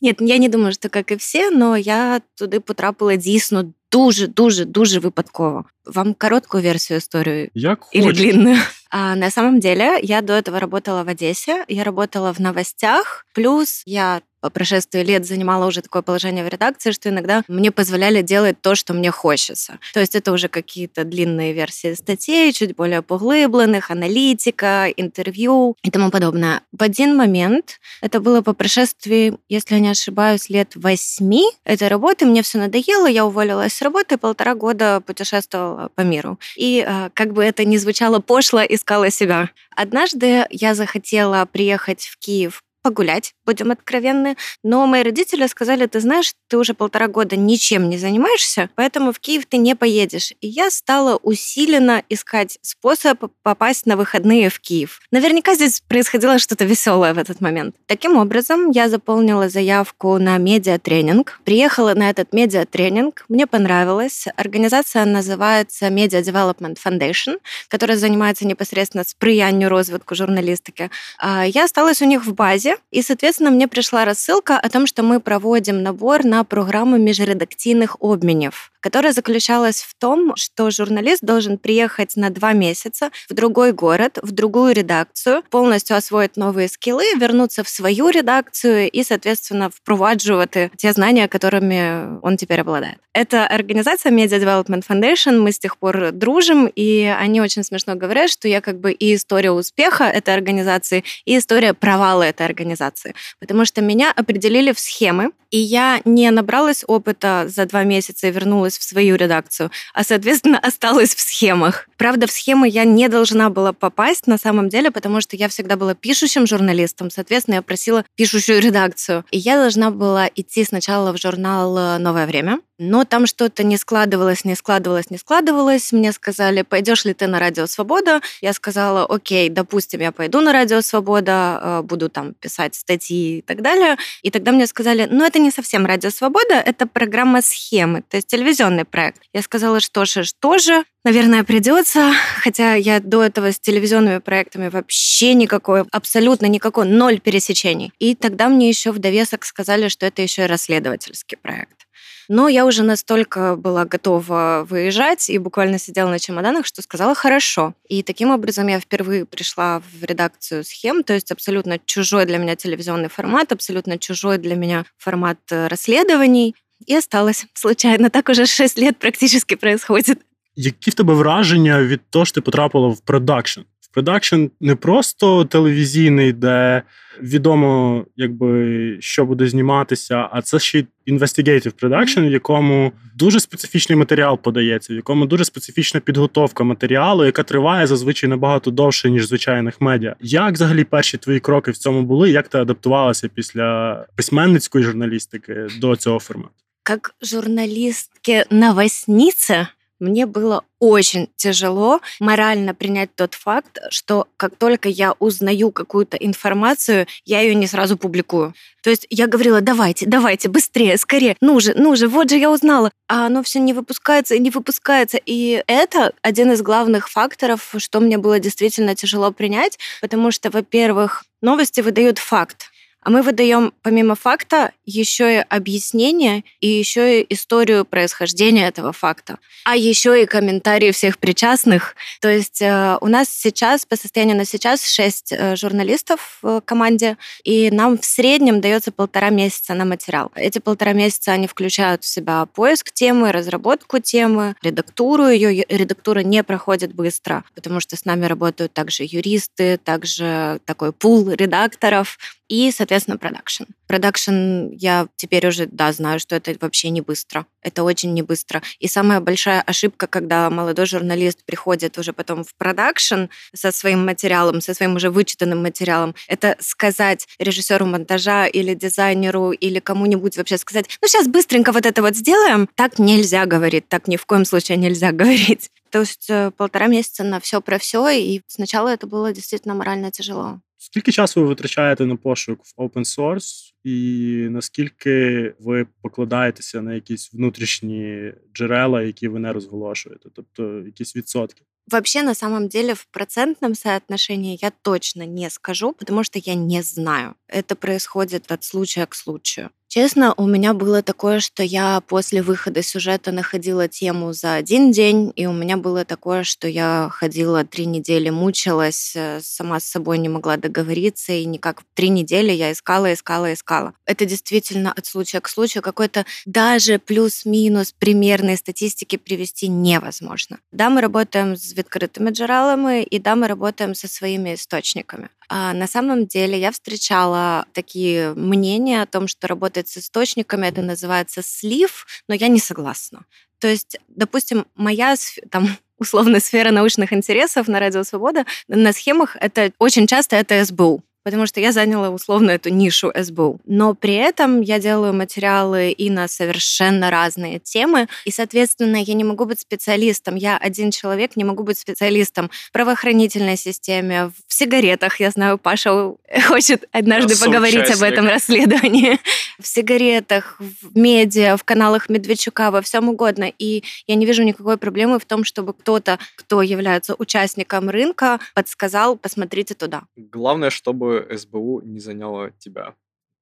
Ні, 0.00 0.14
я 0.20 0.38
не 0.38 0.48
думаю, 0.48 0.72
що 0.72 0.88
як 0.94 1.10
і 1.10 1.14
всі, 1.14 1.42
але 1.42 1.80
я 1.80 2.20
туди 2.34 2.60
потрапила 2.60 3.16
дійсно 3.16 3.72
дуже, 3.92 4.26
дуже, 4.26 4.64
дуже 4.64 4.98
випадково. 4.98 5.64
Вам 5.86 6.14
короткую 6.14 6.62
версию 6.62 6.98
истории? 6.98 7.50
Як 7.54 7.86
Или 7.94 8.06
хочешь. 8.06 8.18
длинную? 8.18 8.56
А, 8.90 9.16
на 9.16 9.30
самом 9.30 9.60
деле, 9.60 10.00
я 10.02 10.22
до 10.22 10.32
этого 10.32 10.58
работала 10.60 11.02
в 11.02 11.08
Одессе, 11.08 11.64
я 11.68 11.84
работала 11.84 12.32
в 12.32 12.40
новостях, 12.40 13.26
плюс 13.34 13.82
я 13.86 14.20
по 14.41 14.49
прошествии 14.49 15.01
лет 15.01 15.25
занимала 15.25 15.65
уже 15.65 15.81
такое 15.81 16.01
положение 16.01 16.43
в 16.43 16.47
редакции, 16.47 16.91
что 16.91 17.09
иногда 17.09 17.43
мне 17.47 17.71
позволяли 17.71 18.21
делать 18.21 18.61
то, 18.61 18.75
что 18.75 18.93
мне 18.93 19.11
хочется. 19.11 19.79
То 19.93 19.99
есть 19.99 20.15
это 20.15 20.31
уже 20.31 20.47
какие-то 20.47 21.03
длинные 21.03 21.53
версии 21.53 21.93
статей, 21.93 22.51
чуть 22.53 22.75
более 22.75 23.01
поглыбленных, 23.01 23.91
аналитика, 23.91 24.87
интервью 24.95 25.75
и 25.83 25.91
тому 25.91 26.11
подобное. 26.11 26.61
В 26.71 26.83
один 26.83 27.15
момент, 27.15 27.79
это 28.01 28.19
было 28.19 28.41
по 28.41 28.53
прошествии, 28.53 29.37
если 29.49 29.75
я 29.75 29.79
не 29.79 29.89
ошибаюсь, 29.89 30.49
лет 30.49 30.75
восьми 30.75 31.45
этой 31.63 31.87
работы, 31.87 32.25
мне 32.25 32.41
все 32.41 32.57
надоело, 32.57 33.07
я 33.07 33.25
уволилась 33.25 33.73
с 33.73 33.81
работы, 33.81 34.17
полтора 34.17 34.55
года 34.55 35.01
путешествовала 35.01 35.89
по 35.95 36.01
миру. 36.01 36.39
И 36.55 36.85
э, 36.87 37.09
как 37.13 37.33
бы 37.33 37.43
это 37.43 37.65
ни 37.65 37.77
звучало 37.77 38.19
пошло, 38.19 38.61
искала 38.61 39.09
себя. 39.09 39.49
Однажды 39.75 40.45
я 40.49 40.75
захотела 40.75 41.45
приехать 41.45 42.05
в 42.05 42.17
Киев 42.19 42.63
погулять, 42.81 43.33
будем 43.45 43.71
откровенны. 43.71 44.37
Но 44.63 44.85
мои 44.87 45.03
родители 45.03 45.47
сказали, 45.47 45.85
ты 45.85 45.99
знаешь, 45.99 46.33
ты 46.47 46.57
уже 46.57 46.73
полтора 46.73 47.07
года 47.07 47.35
ничем 47.35 47.89
не 47.89 47.97
занимаешься, 47.97 48.69
поэтому 48.75 49.11
в 49.11 49.19
Киев 49.19 49.45
ты 49.45 49.57
не 49.57 49.75
поедешь. 49.75 50.33
И 50.41 50.47
я 50.47 50.69
стала 50.69 51.17
усиленно 51.17 52.03
искать 52.09 52.57
способ 52.61 53.25
попасть 53.43 53.85
на 53.85 53.97
выходные 53.97 54.49
в 54.49 54.59
Киев. 54.59 55.01
Наверняка 55.11 55.55
здесь 55.55 55.81
происходило 55.81 56.39
что-то 56.39 56.65
веселое 56.65 57.13
в 57.13 57.17
этот 57.17 57.41
момент. 57.41 57.75
Таким 57.85 58.17
образом, 58.17 58.71
я 58.71 58.89
заполнила 58.89 59.49
заявку 59.49 60.17
на 60.17 60.37
медиатренинг, 60.37 61.39
приехала 61.43 61.93
на 61.93 62.09
этот 62.09 62.33
медиатренинг, 62.33 63.25
мне 63.29 63.47
понравилось. 63.47 64.25
Организация 64.35 65.05
называется 65.05 65.87
Media 65.87 66.21
Development 66.21 66.77
Foundation, 66.83 67.39
которая 67.67 67.97
занимается 67.97 68.45
непосредственно 68.45 69.03
сприянию 69.03 69.69
розвитку 69.69 70.15
журналистики. 70.15 70.89
А 71.17 71.45
Я 71.45 71.65
осталась 71.65 72.01
у 72.01 72.05
них 72.05 72.25
в 72.25 72.33
базе, 72.33 72.68
и, 72.91 73.01
соответственно, 73.01 73.51
мне 73.51 73.67
пришла 73.67 74.05
рассылка 74.05 74.59
о 74.59 74.69
том, 74.69 74.87
что 74.87 75.03
мы 75.03 75.19
проводим 75.19 75.83
набор 75.83 76.23
на 76.23 76.43
программу 76.43 76.97
межредакционных 76.97 77.97
обменев, 78.01 78.71
которая 78.81 79.13
заключалась 79.13 79.81
в 79.81 79.95
том, 79.99 80.35
что 80.35 80.71
журналист 80.71 81.23
должен 81.23 81.57
приехать 81.57 82.15
на 82.15 82.29
два 82.29 82.53
месяца 82.53 83.11
в 83.29 83.33
другой 83.33 83.71
город, 83.71 84.19
в 84.21 84.31
другую 84.31 84.73
редакцию, 84.73 85.43
полностью 85.49 85.97
освоить 85.97 86.37
новые 86.37 86.67
скиллы, 86.67 87.05
вернуться 87.15 87.63
в 87.63 87.69
свою 87.69 88.09
редакцию 88.09 88.89
и, 88.89 89.03
соответственно, 89.03 89.69
впроваджувати 89.69 90.71
те 90.77 90.91
знания, 90.93 91.27
которыми 91.27 92.19
он 92.21 92.37
теперь 92.37 92.61
обладает. 92.61 92.97
Это 93.13 93.47
организация 93.47 94.11
Media 94.11 94.39
Development 94.39 94.83
Foundation, 94.87 95.39
мы 95.39 95.51
с 95.51 95.59
тех 95.59 95.77
пор 95.77 96.11
дружим, 96.11 96.71
и 96.73 97.03
они 97.19 97.41
очень 97.41 97.63
смешно 97.63 97.95
говорят, 97.95 98.29
что 98.29 98.47
я 98.47 98.61
как 98.61 98.79
бы 98.79 98.91
и 98.91 99.15
история 99.15 99.51
успеха 99.51 100.03
этой 100.03 100.33
организации, 100.33 101.03
и 101.25 101.37
история 101.37 101.73
провала 101.73 102.23
этой 102.23 102.45
организации. 102.45 103.15
Потому 103.39 103.65
что 103.65 103.81
меня 103.81 104.11
определили 104.15 104.71
в 104.71 104.79
схемы, 104.79 105.31
и 105.51 105.57
я 105.57 106.01
не 106.05 106.29
набралась 106.31 106.83
опыта 106.87 107.45
за 107.47 107.65
два 107.65 107.83
месяца 107.83 108.27
и 108.27 108.31
вернулась 108.31 108.77
в 108.77 108.83
свою 108.83 109.15
редакцию, 109.15 109.71
а, 109.93 110.03
соответственно, 110.03 110.59
осталась 110.61 111.15
в 111.15 111.19
схемах. 111.19 111.87
Правда, 111.97 112.27
в 112.27 112.31
схемы 112.31 112.67
я 112.67 112.85
не 112.85 113.07
должна 113.09 113.49
была 113.49 113.73
попасть 113.73 114.27
на 114.27 114.37
самом 114.37 114.69
деле, 114.69 114.91
потому 114.91 115.21
что 115.21 115.35
я 115.35 115.49
всегда 115.49 115.75
была 115.75 115.95
пишущим 115.95 116.47
журналистом, 116.47 117.09
соответственно, 117.09 117.55
я 117.55 117.61
просила 117.61 118.05
пишущую 118.15 118.61
редакцию. 118.61 119.25
И 119.31 119.37
я 119.37 119.57
должна 119.57 119.91
была 119.91 120.29
идти 120.33 120.63
сначала 120.63 121.11
в 121.13 121.21
журнал 121.21 121.99
«Новое 121.99 122.25
время», 122.25 122.59
но 122.79 123.03
там 123.03 123.27
что-то 123.27 123.63
не 123.63 123.75
складывалось, 123.75 124.45
не 124.45 124.55
складывалось, 124.55 125.09
не 125.09 125.17
складывалось. 125.17 125.91
Мне 125.91 126.13
сказали, 126.13 126.61
пойдешь 126.61 127.03
ли 127.03 127.13
ты 127.13 127.27
на 127.27 127.37
Радио 127.37 127.67
Свобода? 127.67 128.21
Я 128.41 128.53
сказала, 128.53 129.05
окей, 129.05 129.49
допустим, 129.49 129.99
я 129.99 130.13
пойду 130.13 130.39
на 130.39 130.53
Радио 130.53 130.79
Свобода, 130.79 131.59
э, 131.61 131.81
буду 131.81 132.07
там 132.07 132.33
писать 132.35 132.75
статьи 132.75 133.39
и 133.39 133.41
так 133.41 133.61
далее. 133.61 133.97
И 134.21 134.31
тогда 134.31 134.53
мне 134.53 134.65
сказали, 134.65 135.09
ну 135.11 135.25
это 135.25 135.38
не 135.39 135.51
совсем 135.51 135.85
Радио 135.85 136.09
Свобода, 136.09 136.55
это 136.55 136.85
программа 136.85 137.41
схемы, 137.41 138.03
то 138.07 138.17
есть 138.17 138.27
телевизионный 138.27 138.85
проект. 138.85 139.21
Я 139.33 139.41
сказала, 139.41 139.79
что 139.79 140.05
же, 140.05 140.23
что 140.23 140.57
же, 140.57 140.83
Наверное, 141.05 141.45
придется, 141.45 142.11
хотя 142.43 142.73
я 142.73 142.99
до 142.99 143.23
этого 143.23 143.53
с 143.53 143.59
телевизионными 143.59 144.17
проектами 144.17 144.67
вообще 144.67 145.33
никакой, 145.33 145.85
абсолютно 145.93 146.45
никакой, 146.47 146.85
ноль 146.87 147.21
пересечений. 147.21 147.93
И 147.99 148.15
тогда 148.15 148.49
мне 148.49 148.67
еще 148.67 148.91
в 148.91 148.99
довесок 148.99 149.45
сказали, 149.45 149.87
что 149.87 150.05
это 150.05 150.21
еще 150.21 150.43
и 150.43 150.47
расследовательский 150.47 151.37
проект. 151.37 151.87
Но 152.29 152.47
я 152.47 152.67
уже 152.67 152.83
настолько 152.83 153.55
была 153.55 153.85
готова 153.85 154.63
выезжать 154.69 155.31
и 155.31 155.39
буквально 155.39 155.79
сидела 155.79 156.09
на 156.09 156.19
чемоданах, 156.19 156.67
что 156.67 156.83
сказала 156.83 157.15
«хорошо». 157.15 157.73
И 157.89 158.03
таким 158.03 158.29
образом 158.29 158.67
я 158.67 158.79
впервые 158.79 159.25
пришла 159.25 159.79
в 159.79 160.03
редакцию 160.03 160.63
схем, 160.63 161.03
то 161.03 161.13
есть 161.13 161.31
абсолютно 161.31 161.79
чужой 161.85 162.27
для 162.27 162.37
меня 162.37 162.55
телевизионный 162.55 163.09
формат, 163.09 163.51
абсолютно 163.51 163.97
чужой 163.97 164.37
для 164.37 164.55
меня 164.55 164.85
формат 164.99 165.39
расследований. 165.49 166.55
И 166.85 166.95
осталась 166.95 167.47
случайно. 167.55 168.11
Так 168.11 168.29
уже 168.29 168.45
шесть 168.45 168.77
лет 168.77 168.97
практически 168.99 169.55
происходит. 169.55 170.19
Які 170.55 170.91
в 170.91 170.93
тебе 170.93 171.13
враження 171.13 171.83
від 171.83 172.01
того, 172.09 172.25
що 172.25 172.35
ти 172.35 172.41
потрапила 172.41 172.87
в 172.87 172.99
продакшн? 172.99 173.61
Продакшн 173.91 174.45
не 174.61 174.75
просто 174.75 175.45
телевізійний, 175.45 176.33
де 176.33 176.83
відомо, 177.21 178.05
якби 178.17 178.97
що 178.99 179.25
буде 179.25 179.47
зніматися, 179.47 180.29
а 180.31 180.41
це 180.41 180.59
ще 180.59 180.79
й 180.79 180.85
investigative 181.07 181.73
production, 181.81 182.29
в 182.29 182.31
якому 182.31 182.91
дуже 183.15 183.39
специфічний 183.39 183.97
матеріал 183.97 184.37
подається, 184.37 184.93
в 184.93 184.95
якому 184.95 185.25
дуже 185.25 185.45
специфічна 185.45 185.99
підготовка 185.99 186.63
матеріалу, 186.63 187.25
яка 187.25 187.43
триває 187.43 187.87
зазвичай 187.87 188.29
набагато 188.29 188.71
довше, 188.71 189.09
ніж 189.09 189.27
звичайних 189.27 189.81
медіа. 189.81 190.15
Як 190.21 190.53
взагалі 190.53 190.83
перші 190.83 191.17
твої 191.17 191.39
кроки 191.39 191.71
в 191.71 191.77
цьому 191.77 192.03
були? 192.03 192.31
Як 192.31 192.47
ти 192.47 192.57
адаптувалася 192.57 193.27
після 193.27 194.05
письменницької 194.15 194.83
журналістики 194.83 195.67
до 195.81 195.95
цього 195.95 196.19
формату? 196.19 196.53
Как 196.83 197.13
журналистке 197.21 198.45
новостницы 198.49 199.67
мне 199.99 200.25
было 200.25 200.63
очень 200.79 201.29
тяжело 201.35 201.99
морально 202.19 202.73
принять 202.73 203.13
тот 203.15 203.33
факт, 203.33 203.79
что 203.89 204.27
как 204.37 204.55
только 204.55 204.87
я 204.89 205.13
узнаю 205.19 205.71
какую-то 205.71 206.15
информацию, 206.17 207.05
я 207.25 207.41
ее 207.41 207.53
не 207.53 207.67
сразу 207.67 207.97
публикую. 207.97 208.53
То 208.81 208.89
есть 208.89 209.05
я 209.09 209.27
говорила, 209.27 209.59
давайте, 209.61 210.05
давайте, 210.05 210.47
быстрее, 210.47 210.97
скорее, 210.97 211.35
ну 211.41 211.59
же, 211.59 211.73
ну 211.75 211.95
же, 211.95 212.07
вот 212.07 212.29
же 212.29 212.37
я 212.37 212.49
узнала. 212.49 212.91
А 213.09 213.25
оно 213.25 213.43
все 213.43 213.59
не 213.59 213.73
выпускается 213.73 214.35
и 214.35 214.39
не 214.39 214.49
выпускается. 214.49 215.19
И 215.25 215.63
это 215.67 216.13
один 216.21 216.51
из 216.53 216.61
главных 216.61 217.09
факторов, 217.09 217.73
что 217.77 217.99
мне 217.99 218.17
было 218.17 218.39
действительно 218.39 218.95
тяжело 218.95 219.31
принять, 219.31 219.77
потому 220.01 220.31
что, 220.31 220.49
во-первых, 220.49 221.25
новости 221.41 221.81
выдают 221.81 222.19
факт. 222.19 222.71
А 223.01 223.09
мы 223.09 223.21
выдаем 223.21 223.73
помимо 223.81 224.15
факта 224.15 224.71
еще 224.85 225.37
и 225.37 225.45
объяснение 225.47 226.43
и 226.59 226.67
еще 226.67 227.21
и 227.21 227.33
историю 227.33 227.85
происхождения 227.85 228.67
этого 228.67 228.91
факта, 228.91 229.37
а 229.63 229.75
еще 229.77 230.21
и 230.21 230.25
комментарии 230.25 230.91
всех 230.91 231.17
причастных. 231.17 231.95
То 232.19 232.29
есть 232.29 232.61
э, 232.61 232.97
у 232.99 233.07
нас 233.07 233.29
сейчас, 233.29 233.85
по 233.85 233.95
состоянию 233.95 234.35
на 234.35 234.43
сейчас, 234.43 234.85
шесть 234.85 235.31
э, 235.31 235.55
журналистов 235.55 236.39
в 236.41 236.61
команде, 236.61 237.17
и 237.45 237.71
нам 237.71 237.97
в 237.97 238.03
среднем 238.03 238.59
дается 238.59 238.91
полтора 238.91 239.29
месяца 239.29 239.73
на 239.75 239.85
материал. 239.85 240.31
Эти 240.35 240.59
полтора 240.59 240.91
месяца 240.91 241.31
они 241.31 241.47
включают 241.47 242.03
в 242.03 242.07
себя 242.07 242.45
поиск 242.47 242.91
темы, 242.91 243.31
разработку 243.31 243.99
темы, 243.99 244.55
редактуру. 244.61 245.27
Ее 245.29 245.65
редактура 245.69 246.19
не 246.19 246.43
проходит 246.43 246.93
быстро, 246.93 247.45
потому 247.55 247.79
что 247.79 247.95
с 247.95 248.03
нами 248.03 248.25
работают 248.25 248.73
также 248.73 249.03
юристы, 249.03 249.77
также 249.77 250.59
такой 250.65 250.91
пул 250.91 251.29
редакторов, 251.29 252.17
и, 252.49 252.71
соответственно, 252.71 253.17
продакшн. 253.17 253.63
Продакшн 253.87 254.69
я 254.71 255.07
теперь 255.15 255.47
уже, 255.47 255.67
да, 255.67 255.93
знаю, 255.93 256.19
что 256.19 256.35
это 256.35 256.55
вообще 256.59 256.89
не 256.89 257.01
быстро. 257.01 257.45
Это 257.61 257.83
очень 257.83 258.13
не 258.13 258.23
быстро. 258.23 258.63
И 258.79 258.87
самая 258.87 259.19
большая 259.19 259.61
ошибка, 259.61 260.07
когда 260.07 260.49
молодой 260.49 260.87
журналист 260.87 261.43
приходит 261.45 261.97
уже 261.99 262.11
потом 262.11 262.43
в 262.43 262.55
продакшн 262.55 263.25
со 263.53 263.71
своим 263.71 264.03
материалом, 264.03 264.61
со 264.61 264.73
своим 264.73 264.95
уже 264.95 265.11
вычитанным 265.11 265.61
материалом, 265.61 266.15
это 266.27 266.57
сказать 266.59 267.27
режиссеру 267.37 267.85
монтажа 267.85 268.47
или 268.47 268.73
дизайнеру 268.73 269.51
или 269.51 269.79
кому-нибудь 269.79 270.35
вообще 270.35 270.57
сказать, 270.57 270.87
ну 271.01 271.07
сейчас 271.07 271.27
быстренько 271.27 271.71
вот 271.71 271.85
это 271.85 272.01
вот 272.01 272.15
сделаем. 272.15 272.67
Так 272.75 272.97
нельзя 272.97 273.45
говорить, 273.45 273.87
так 273.87 274.07
ни 274.07 274.17
в 274.17 274.25
коем 274.25 274.45
случае 274.45 274.77
нельзя 274.77 275.11
говорить. 275.11 275.69
То 275.91 275.99
есть 275.99 276.29
э, 276.29 276.51
полтора 276.57 276.87
месяца 276.87 277.23
на 277.23 277.39
все 277.39 277.61
про 277.61 277.77
все, 277.77 278.07
и 278.09 278.41
сначала 278.47 278.89
это 278.89 279.05
было 279.05 279.31
действительно 279.33 279.75
морально 279.75 280.11
тяжело. 280.11 280.59
Скільки 280.78 281.12
часу 281.12 281.40
ви 281.40 281.46
витрачаєте 281.46 282.06
на 282.06 282.16
пошук 282.16 282.60
в 282.64 282.82
open 282.82 283.04
source, 283.04 283.72
і 283.84 284.46
наскільки 284.50 285.54
ви 285.60 285.86
покладаєтеся 286.02 286.82
на 286.82 286.94
якісь 286.94 287.32
внутрішні 287.32 288.32
джерела, 288.54 289.02
які 289.02 289.28
ви 289.28 289.38
не 289.38 289.52
розголошуєте, 289.52 290.28
тобто 290.34 290.78
якісь 290.78 291.16
відсотки? 291.16 291.62
Вообще, 291.86 292.22
на 292.22 292.34
самом 292.34 292.68
деле, 292.68 292.94
в 292.94 293.04
процентном 293.04 293.74
соотношении 293.74 294.58
я 294.62 294.72
точно 294.82 295.26
не 295.26 295.50
скажу, 295.50 295.92
потому 295.92 296.24
что 296.24 296.38
я 296.38 296.54
не 296.54 296.82
знаю. 296.82 297.34
Это 297.48 297.74
происходит 297.74 298.50
от 298.50 298.64
случая 298.64 299.06
к 299.06 299.14
случаю. 299.14 299.68
Честно, 299.91 300.35
у 300.37 300.45
меня 300.45 300.75
было 300.75 301.01
такое, 301.01 301.39
что 301.39 301.63
я 301.63 301.99
после 302.01 302.43
выхода 302.43 302.83
сюжета 302.83 303.31
находила 303.31 303.87
тему 303.87 304.33
за 304.33 304.53
один 304.53 304.91
день, 304.91 305.33
и 305.35 305.47
у 305.47 305.51
меня 305.51 305.77
было 305.77 306.05
такое, 306.05 306.43
что 306.43 306.67
я 306.67 307.09
ходила 307.11 307.65
три 307.65 307.87
недели, 307.87 308.29
мучилась, 308.29 309.13
э, 309.15 309.39
сама 309.41 309.79
с 309.79 309.85
собой 309.85 310.19
не 310.19 310.29
могла 310.29 310.57
договориться, 310.57 311.33
и 311.33 311.43
никак 311.45 311.81
три 311.95 312.09
недели 312.09 312.51
я 312.51 312.71
искала, 312.71 313.11
искала, 313.11 313.51
искала. 313.51 313.95
Это 314.05 314.25
действительно 314.25 314.91
от 314.91 315.07
случая 315.07 315.41
к 315.41 315.49
случаю. 315.49 315.81
Какой-то 315.81 316.23
даже 316.45 316.99
плюс-минус 316.99 317.91
примерной 317.97 318.57
статистики 318.57 319.15
привести 319.15 319.69
невозможно. 319.69 320.59
Да, 320.71 320.91
мы 320.91 321.01
работаем 321.01 321.57
с 321.57 321.75
открытыми 321.75 322.29
джералами, 322.29 323.01
и 323.01 323.17
да, 323.17 323.35
мы 323.35 323.47
работаем 323.47 323.95
со 323.95 324.07
своими 324.07 324.53
источниками. 324.53 325.29
А 325.49 325.73
на 325.73 325.87
самом 325.87 326.27
деле 326.27 326.59
я 326.59 326.71
встречала 326.71 327.65
такие 327.73 328.33
мнения 328.35 329.01
о 329.01 329.07
том, 329.07 329.27
что 329.27 329.47
работать 329.47 329.89
с 329.89 329.97
источниками 329.97 330.67
это 330.67 330.83
называется 330.83 331.41
слив, 331.41 332.05
но 332.27 332.35
я 332.35 332.47
не 332.47 332.59
согласна. 332.59 333.25
То 333.57 333.67
есть, 333.67 333.97
допустим, 334.07 334.67
моя 334.75 335.15
там 335.49 335.67
условно 335.97 336.39
сфера 336.39 336.71
научных 336.71 337.11
интересов 337.11 337.67
на 337.67 337.79
Радио 337.79 338.03
Свобода 338.03 338.45
на 338.67 338.93
схемах 338.93 339.35
это 339.39 339.73
очень 339.79 340.07
часто 340.07 340.35
это 340.35 340.63
СБУ 340.63 341.03
потому 341.23 341.45
что 341.45 341.59
я 341.59 341.71
заняла 341.71 342.09
условно 342.09 342.51
эту 342.51 342.69
нишу 342.69 343.11
СБУ. 343.15 343.59
Но 343.65 343.93
при 343.93 344.15
этом 344.15 344.61
я 344.61 344.79
делаю 344.79 345.13
материалы 345.13 345.91
и 345.91 346.09
на 346.09 346.27
совершенно 346.27 347.09
разные 347.09 347.59
темы, 347.59 348.07
и, 348.25 348.31
соответственно, 348.31 348.97
я 348.97 349.13
не 349.13 349.23
могу 349.23 349.45
быть 349.45 349.59
специалистом. 349.59 350.35
Я 350.35 350.57
один 350.57 350.91
человек, 350.91 351.35
не 351.35 351.43
могу 351.43 351.63
быть 351.63 351.77
специалистом 351.77 352.49
в 352.67 352.71
правоохранительной 352.71 353.57
системе, 353.57 354.31
в 354.47 354.53
сигаретах. 354.53 355.19
Я 355.19 355.31
знаю, 355.31 355.57
Паша 355.57 356.13
хочет 356.47 356.87
однажды 356.91 357.33
я 357.33 357.45
поговорить 357.45 357.89
об 357.91 358.03
этом 358.03 358.27
расследовании. 358.27 359.19
В 359.59 359.67
сигаретах, 359.67 360.57
в 360.59 360.97
медиа, 360.97 361.57
в 361.57 361.65
каналах 361.65 362.07
Медведчука, 362.07 362.71
во 362.71 362.81
всем 362.81 363.09
угодно. 363.09 363.51
И 363.59 363.83
я 364.07 364.15
не 364.15 364.25
вижу 364.25 364.43
никакой 364.43 364.77
проблемы 364.77 365.19
в 365.19 365.25
том, 365.25 365.43
чтобы 365.43 365.73
кто-то, 365.73 366.17
кто 366.37 366.61
является 366.61 367.13
участником 367.17 367.89
рынка, 367.89 368.39
подсказал, 368.53 369.17
посмотрите 369.17 369.73
туда. 369.73 370.03
Главное, 370.15 370.69
чтобы 370.69 371.08
СБУ 371.17 371.81
не 371.81 371.99
заняло 371.99 372.51
тебя, 372.51 372.95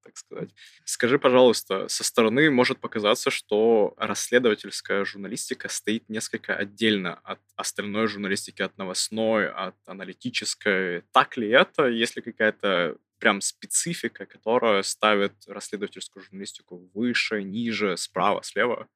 так 0.04 0.18
сказать. 0.18 0.50
Скажи, 0.86 1.20
пожалуйста, 1.20 1.88
со 1.88 2.04
стороны 2.04 2.50
может 2.50 2.80
показаться, 2.80 3.30
что 3.30 3.94
расследовательская 3.98 5.04
журналистика 5.06 5.70
стоит 5.70 6.08
несколько 6.10 6.56
отдельно 6.56 7.16
от 7.24 7.40
остальной 7.56 8.08
журналистики, 8.08 8.62
от 8.62 8.78
новостной, 8.78 9.50
от 9.50 9.76
аналитической. 9.86 11.04
Так 11.12 11.38
ли 11.38 11.50
это? 11.50 11.88
Есть 11.88 12.16
ли 12.16 12.22
какая-то 12.22 12.98
прям 13.20 13.42
специфика, 13.42 14.26
которая 14.26 14.84
ставит 14.84 15.34
расследовательскую 15.48 16.24
журналистику 16.24 16.90
выше, 16.94 17.44
ниже, 17.44 17.98
справа, 17.98 18.44
слева? 18.44 18.88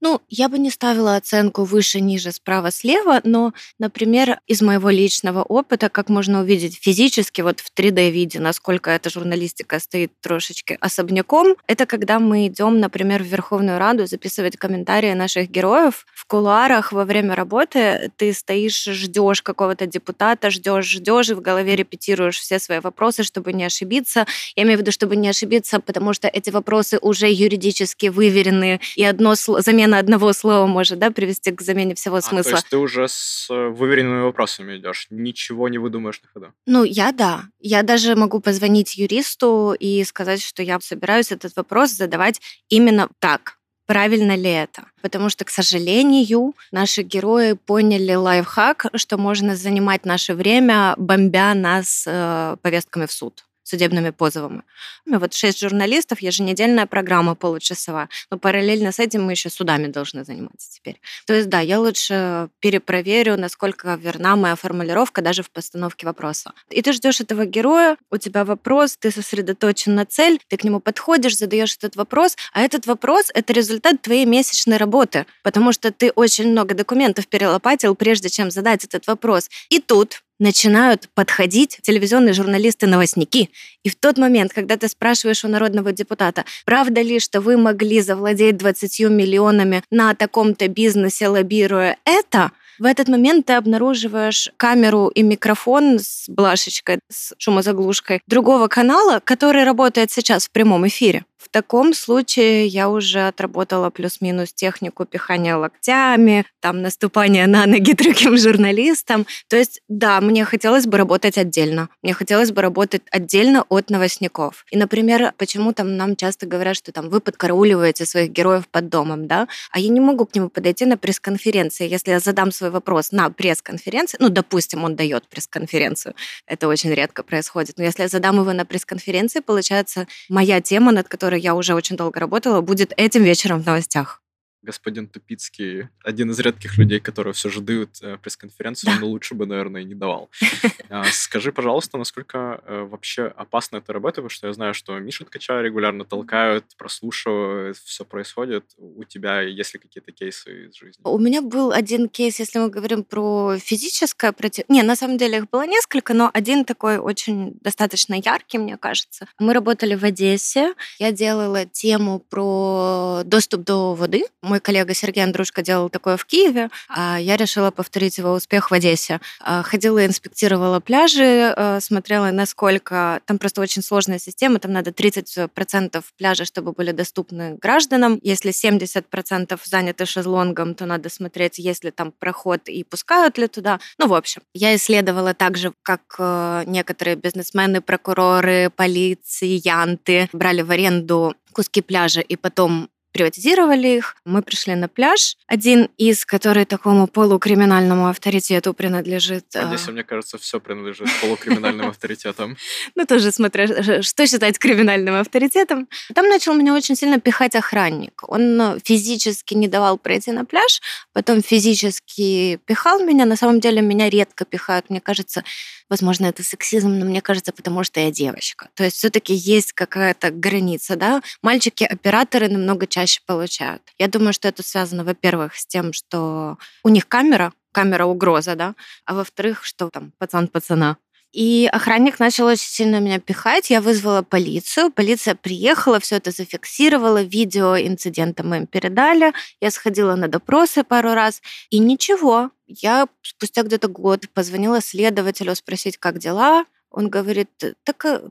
Ну, 0.00 0.20
я 0.28 0.48
бы 0.48 0.58
не 0.58 0.70
ставила 0.70 1.16
оценку 1.16 1.64
выше, 1.64 2.00
ниже, 2.00 2.30
справа, 2.30 2.70
слева, 2.70 3.20
но, 3.24 3.52
например, 3.80 4.38
из 4.46 4.62
моего 4.62 4.90
личного 4.90 5.42
опыта, 5.42 5.88
как 5.88 6.08
можно 6.08 6.40
увидеть 6.40 6.78
физически, 6.80 7.40
вот 7.40 7.58
в 7.58 7.72
3D-виде, 7.76 8.38
насколько 8.38 8.90
эта 8.90 9.10
журналистика 9.10 9.80
стоит 9.80 10.12
трошечки 10.20 10.78
особняком, 10.80 11.56
это 11.66 11.84
когда 11.84 12.20
мы 12.20 12.46
идем, 12.46 12.78
например, 12.78 13.24
в 13.24 13.26
Верховную 13.26 13.78
Раду 13.78 14.06
записывать 14.06 14.56
комментарии 14.56 15.12
наших 15.14 15.50
героев. 15.50 16.06
В 16.14 16.26
кулуарах 16.26 16.92
во 16.92 17.04
время 17.04 17.34
работы 17.34 18.12
ты 18.16 18.32
стоишь, 18.32 18.84
ждешь 18.84 19.42
какого-то 19.42 19.86
депутата, 19.86 20.50
ждешь, 20.50 20.86
ждешь, 20.86 21.30
и 21.30 21.34
в 21.34 21.40
голове 21.40 21.74
репетируешь 21.74 22.38
все 22.38 22.60
свои 22.60 22.78
вопросы, 22.78 23.24
чтобы 23.24 23.52
не 23.52 23.64
ошибиться. 23.64 24.26
Я 24.54 24.62
имею 24.62 24.78
в 24.78 24.82
виду, 24.82 24.92
чтобы 24.92 25.16
не 25.16 25.28
ошибиться, 25.28 25.80
потому 25.80 26.12
что 26.12 26.28
эти 26.28 26.50
вопросы 26.50 26.98
уже 27.00 27.28
юридически 27.28 28.06
выверены, 28.06 28.80
и 28.94 29.02
одно 29.02 29.34
замена 29.34 29.87
замена 29.88 29.98
одного 29.98 30.32
слова 30.32 30.66
может 30.66 30.98
да, 30.98 31.10
привести 31.10 31.50
к 31.50 31.60
замене 31.60 31.94
всего 31.94 32.20
смысла. 32.20 32.50
А, 32.50 32.52
то 32.52 32.56
есть 32.56 32.68
ты 32.68 32.76
уже 32.76 33.08
с 33.08 33.48
э, 33.50 33.68
выверенными 33.68 34.22
вопросами 34.22 34.76
идешь, 34.76 35.06
ничего 35.10 35.68
не 35.68 35.78
выдумаешь 35.78 36.20
на 36.22 36.28
ходу? 36.28 36.52
Ну, 36.66 36.84
я 36.84 37.12
да. 37.12 37.44
Я 37.60 37.82
даже 37.82 38.14
могу 38.14 38.40
позвонить 38.40 38.96
юристу 38.96 39.74
и 39.78 40.04
сказать, 40.04 40.42
что 40.42 40.62
я 40.62 40.78
собираюсь 40.80 41.32
этот 41.32 41.56
вопрос 41.56 41.90
задавать 41.90 42.40
именно 42.68 43.08
так. 43.18 43.58
Правильно 43.86 44.36
ли 44.36 44.50
это? 44.50 44.82
Потому 45.00 45.30
что, 45.30 45.44
к 45.44 45.50
сожалению, 45.50 46.52
наши 46.72 47.02
герои 47.02 47.54
поняли 47.54 48.14
лайфхак, 48.14 48.86
что 48.94 49.16
можно 49.16 49.56
занимать 49.56 50.04
наше 50.04 50.34
время, 50.34 50.94
бомбя 50.98 51.54
нас 51.54 52.04
э, 52.06 52.56
повестками 52.60 53.06
в 53.06 53.12
суд. 53.12 53.47
Судебными 53.68 54.10
позовами. 54.10 54.62
Вот 55.06 55.34
шесть 55.34 55.60
журналистов, 55.60 56.20
еженедельная 56.20 56.86
программа 56.86 57.34
получасовая. 57.34 58.08
Но 58.30 58.38
параллельно 58.38 58.92
с 58.92 58.98
этим 58.98 59.24
мы 59.24 59.32
еще 59.32 59.50
судами 59.50 59.86
должны 59.86 60.24
заниматься 60.24 60.70
теперь. 60.70 61.00
То 61.26 61.34
есть, 61.34 61.48
да, 61.48 61.60
я 61.60 61.78
лучше 61.78 62.48
перепроверю, 62.60 63.38
насколько 63.38 63.94
верна 63.94 64.36
моя 64.36 64.56
формулировка 64.56 65.22
даже 65.22 65.42
в 65.42 65.50
постановке 65.50 66.06
вопроса. 66.06 66.52
И 66.70 66.82
ты 66.82 66.92
ждешь 66.92 67.20
этого 67.20 67.44
героя, 67.44 67.96
у 68.10 68.16
тебя 68.16 68.44
вопрос, 68.44 68.96
ты 68.96 69.10
сосредоточен 69.10 69.94
на 69.94 70.06
цель, 70.06 70.40
ты 70.48 70.56
к 70.56 70.64
нему 70.64 70.80
подходишь, 70.80 71.36
задаешь 71.36 71.74
этот 71.76 71.96
вопрос, 71.96 72.36
а 72.52 72.62
этот 72.62 72.86
вопрос— 72.86 73.30
это 73.34 73.52
результат 73.52 74.00
твоей 74.02 74.24
месячной 74.24 74.76
работы, 74.78 75.26
потому 75.42 75.72
что 75.72 75.92
ты 75.92 76.10
очень 76.10 76.50
много 76.50 76.74
документов 76.74 77.26
перелопатил, 77.28 77.94
прежде 77.94 78.28
чем 78.28 78.50
задать 78.50 78.84
этот 78.84 79.06
вопрос. 79.06 79.50
И 79.68 79.80
тут 79.80 80.22
начинают 80.38 81.08
подходить 81.14 81.78
телевизионные 81.82 82.32
журналисты-новостники. 82.32 83.50
И 83.82 83.88
в 83.88 83.96
тот 83.96 84.18
момент, 84.18 84.52
когда 84.52 84.76
ты 84.76 84.88
спрашиваешь 84.88 85.44
у 85.44 85.48
народного 85.48 85.92
депутата, 85.92 86.44
правда 86.64 87.02
ли, 87.02 87.18
что 87.20 87.40
вы 87.40 87.56
могли 87.56 88.00
завладеть 88.00 88.56
20 88.56 89.00
миллионами 89.10 89.82
на 89.90 90.14
таком-то 90.14 90.68
бизнесе, 90.68 91.28
лоббируя 91.28 91.96
это, 92.04 92.52
в 92.78 92.84
этот 92.84 93.08
момент 93.08 93.46
ты 93.46 93.54
обнаруживаешь 93.54 94.50
камеру 94.56 95.08
и 95.08 95.22
микрофон 95.22 95.98
с 95.98 96.28
блашечкой, 96.28 97.00
с 97.10 97.34
шумозаглушкой 97.36 98.20
другого 98.28 98.68
канала, 98.68 99.20
который 99.24 99.64
работает 99.64 100.12
сейчас 100.12 100.46
в 100.46 100.50
прямом 100.52 100.86
эфире. 100.86 101.24
В 101.38 101.48
таком 101.48 101.94
случае 101.94 102.66
я 102.66 102.88
уже 102.88 103.28
отработала 103.28 103.90
плюс-минус 103.90 104.52
технику 104.52 105.04
пихания 105.04 105.56
локтями, 105.56 106.44
там 106.60 106.82
наступания 106.82 107.46
на 107.46 107.64
ноги 107.66 107.92
другим 107.96 108.36
журналистам. 108.36 109.24
То 109.46 109.56
есть, 109.56 109.80
да, 109.88 110.20
мне 110.20 110.44
хотелось 110.44 110.86
бы 110.86 110.98
работать 110.98 111.38
отдельно. 111.38 111.90
Мне 112.02 112.12
хотелось 112.12 112.50
бы 112.50 112.60
работать 112.60 113.02
отдельно 113.12 113.64
от 113.68 113.88
новостников. 113.88 114.66
И, 114.72 114.76
например, 114.76 115.32
почему 115.36 115.72
там 115.72 115.96
нам 115.96 116.16
часто 116.16 116.46
говорят, 116.46 116.76
что 116.76 116.90
там 116.90 117.08
вы 117.08 117.20
подкарауливаете 117.20 118.04
своих 118.04 118.32
героев 118.32 118.66
под 118.68 118.88
домом, 118.88 119.28
да? 119.28 119.46
А 119.70 119.78
я 119.78 119.88
не 119.90 120.00
могу 120.00 120.26
к 120.26 120.34
нему 120.34 120.48
подойти 120.48 120.86
на 120.86 120.96
пресс-конференции. 120.96 121.88
Если 121.88 122.10
я 122.10 122.18
задам 122.18 122.50
свой 122.50 122.70
вопрос 122.70 123.12
на 123.12 123.30
пресс-конференции, 123.30 124.18
ну, 124.20 124.28
допустим, 124.28 124.82
он 124.82 124.96
дает 124.96 125.28
пресс-конференцию, 125.28 126.14
это 126.46 126.66
очень 126.66 126.92
редко 126.92 127.22
происходит, 127.22 127.78
но 127.78 127.84
если 127.84 128.02
я 128.02 128.08
задам 128.08 128.40
его 128.40 128.52
на 128.52 128.64
пресс-конференции, 128.64 129.38
получается, 129.38 130.08
моя 130.28 130.60
тема, 130.60 130.90
над 130.90 131.08
которой 131.08 131.27
которой 131.28 131.42
я 131.42 131.54
уже 131.54 131.74
очень 131.74 131.96
долго 131.96 132.20
работала, 132.20 132.62
будет 132.62 132.94
этим 132.96 133.22
вечером 133.22 133.60
в 133.60 133.66
новостях 133.66 134.22
господин 134.62 135.08
Тупицкий 135.08 135.88
один 136.04 136.30
из 136.30 136.38
редких 136.40 136.78
людей, 136.78 137.00
которые 137.00 137.32
все 137.32 137.48
же 137.48 137.60
дают 137.60 137.90
э, 138.02 138.16
пресс-конференцию, 138.18 138.92
да. 138.94 139.00
но 139.00 139.06
лучше 139.06 139.34
бы, 139.34 139.46
наверное, 139.46 139.82
и 139.82 139.84
не 139.84 139.94
давал. 139.94 140.30
А, 140.90 141.04
скажи, 141.04 141.52
пожалуйста, 141.52 141.98
насколько 141.98 142.62
э, 142.64 142.86
вообще 142.90 143.26
опасна 143.26 143.76
эта 143.76 143.92
работа, 143.92 144.16
потому 144.22 144.30
что 144.30 144.46
я 144.46 144.54
знаю, 144.54 144.72
что 144.72 144.98
Миша 144.98 145.26
Ткача 145.26 145.60
регулярно 145.60 146.06
толкают, 146.06 146.64
прослушивают, 146.78 147.76
все 147.76 148.06
происходит. 148.06 148.64
У 148.78 149.04
тебя 149.04 149.42
есть 149.42 149.74
ли 149.74 149.80
какие-то 149.80 150.12
кейсы 150.12 150.68
из 150.68 150.74
жизни? 150.74 151.02
У 151.04 151.18
меня 151.18 151.42
был 151.42 151.72
один 151.72 152.08
кейс, 152.08 152.38
если 152.38 152.58
мы 152.58 152.70
говорим 152.70 153.04
про 153.04 153.58
физическое 153.58 154.32
против... 154.32 154.64
Не, 154.68 154.82
на 154.82 154.96
самом 154.96 155.18
деле 155.18 155.38
их 155.38 155.50
было 155.50 155.66
несколько, 155.66 156.14
но 156.14 156.30
один 156.32 156.64
такой 156.64 156.96
очень 156.96 157.58
достаточно 157.60 158.14
яркий, 158.14 158.56
мне 158.56 158.78
кажется. 158.78 159.26
Мы 159.38 159.52
работали 159.52 159.94
в 159.94 160.04
Одессе. 160.04 160.74
Я 160.98 161.12
делала 161.12 161.66
тему 161.66 162.20
про 162.20 163.22
доступ 163.24 163.64
до 163.64 163.94
воды. 163.94 164.24
Мой 164.48 164.60
коллега 164.60 164.94
Сергей 164.94 165.22
Андрушка 165.24 165.60
делал 165.60 165.90
такое 165.90 166.16
в 166.16 166.24
Киеве, 166.24 166.70
а 166.88 167.18
я 167.20 167.36
решила 167.36 167.70
повторить 167.70 168.16
его 168.16 168.32
успех 168.32 168.70
в 168.70 168.74
Одессе. 168.74 169.20
А, 169.40 169.62
ходила, 169.62 170.06
инспектировала 170.06 170.80
пляжи, 170.80 171.52
а, 171.54 171.80
смотрела, 171.80 172.30
насколько... 172.30 173.20
Там 173.26 173.38
просто 173.38 173.60
очень 173.60 173.82
сложная 173.82 174.18
система, 174.18 174.58
там 174.58 174.72
надо 174.72 174.90
30% 174.90 176.02
пляжа, 176.16 176.46
чтобы 176.46 176.72
были 176.72 176.92
доступны 176.92 177.56
гражданам. 177.56 178.18
Если 178.22 178.50
70% 178.50 179.60
заняты 179.64 180.06
шезлонгом, 180.06 180.74
то 180.74 180.86
надо 180.86 181.10
смотреть, 181.10 181.58
есть 181.58 181.84
ли 181.84 181.90
там 181.90 182.10
проход 182.10 182.70
и 182.70 182.84
пускают 182.84 183.36
ли 183.36 183.48
туда. 183.48 183.80
Ну, 183.98 184.08
в 184.08 184.14
общем, 184.14 184.40
я 184.54 184.74
исследовала 184.74 185.34
также, 185.34 185.74
как 185.82 186.00
э, 186.18 186.62
некоторые 186.66 187.16
бизнесмены, 187.16 187.82
прокуроры, 187.82 188.70
полиции, 188.74 189.60
янты 189.62 190.30
брали 190.32 190.62
в 190.62 190.70
аренду 190.70 191.34
куски 191.52 191.82
пляжа 191.82 192.20
и 192.20 192.36
потом 192.36 192.88
приватизировали 193.12 193.88
их. 193.88 194.16
Мы 194.24 194.42
пришли 194.42 194.74
на 194.74 194.88
пляж, 194.88 195.36
один 195.46 195.88
из, 195.96 196.24
который 196.24 196.64
такому 196.64 197.06
полукриминальному 197.06 198.08
авторитету 198.08 198.74
принадлежит. 198.74 199.46
Здесь, 199.50 199.88
мне 199.88 200.04
кажется, 200.04 200.38
все 200.38 200.60
принадлежит 200.60 201.08
полукриминальным 201.20 201.88
авторитетам. 201.90 202.56
Ну, 202.94 203.06
тоже 203.06 203.32
смотря, 203.32 204.02
что 204.02 204.26
считать 204.26 204.58
криминальным 204.58 205.14
авторитетом. 205.14 205.88
Там 206.14 206.28
начал 206.28 206.54
меня 206.54 206.74
очень 206.74 206.96
сильно 206.96 207.18
пихать 207.18 207.54
охранник. 207.54 208.22
Он 208.28 208.60
э, 208.60 208.78
физически 208.84 209.54
не 209.54 209.68
давал 209.68 209.98
пройти 209.98 210.30
на 210.30 210.44
пляж, 210.44 210.80
потом 211.12 211.42
физически 211.42 212.60
пихал 212.66 213.00
меня. 213.00 213.24
На 213.24 213.36
самом 213.36 213.58
деле 213.60 213.80
меня 213.80 214.10
редко 214.10 214.44
пихают. 214.44 214.90
Мне 214.90 215.00
кажется, 215.00 215.42
возможно, 215.88 216.26
это 216.26 216.42
сексизм, 216.42 216.90
но 216.90 217.04
мне 217.04 217.20
кажется, 217.20 217.52
потому 217.52 217.82
что 217.84 218.00
я 218.00 218.10
девочка. 218.10 218.68
То 218.74 218.84
есть 218.84 218.96
все-таки 218.96 219.34
есть 219.34 219.72
какая-то 219.72 220.30
граница, 220.30 220.94
да. 220.96 221.22
Мальчики-операторы 221.42 222.48
намного 222.48 222.86
чаще 222.86 222.97
получают. 223.26 223.82
Я 223.98 224.08
думаю, 224.08 224.32
что 224.32 224.48
это 224.48 224.62
связано, 224.62 225.04
во-первых, 225.04 225.54
с 225.54 225.66
тем, 225.66 225.92
что 225.92 226.58
у 226.84 226.88
них 226.88 227.08
камера, 227.08 227.52
камера 227.72 228.04
угроза, 228.06 228.54
да, 228.54 228.74
а 229.04 229.14
во-вторых, 229.14 229.64
что 229.64 229.90
там 229.90 230.12
пацан 230.18 230.48
пацана. 230.48 230.96
И 231.32 231.68
охранник 231.70 232.18
начал 232.18 232.46
очень 232.46 232.68
сильно 232.68 233.00
меня 233.00 233.20
пихать. 233.20 233.68
Я 233.68 233.80
вызвала 233.82 234.22
полицию. 234.22 234.90
Полиция 234.90 235.34
приехала, 235.34 236.00
все 236.00 236.16
это 236.16 236.30
зафиксировала. 236.30 237.22
Видео 237.22 237.76
инцидента 237.76 238.42
мы 238.42 238.56
им 238.58 238.66
передали. 238.66 239.32
Я 239.60 239.70
сходила 239.70 240.14
на 240.16 240.28
допросы 240.28 240.84
пару 240.84 241.12
раз. 241.12 241.42
И 241.68 241.80
ничего. 241.80 242.50
Я 242.66 243.08
спустя 243.20 243.62
где-то 243.62 243.88
год 243.88 244.28
позвонила 244.32 244.80
следователю 244.80 245.54
спросить, 245.54 245.98
как 245.98 246.18
дела. 246.18 246.64
Он 246.90 247.10
говорит, 247.10 247.50
так 247.84 248.04
э, 248.06 248.22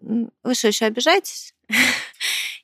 вы 0.44 0.56
что, 0.56 0.68
еще 0.68 0.86
обижаетесь? 0.86 1.54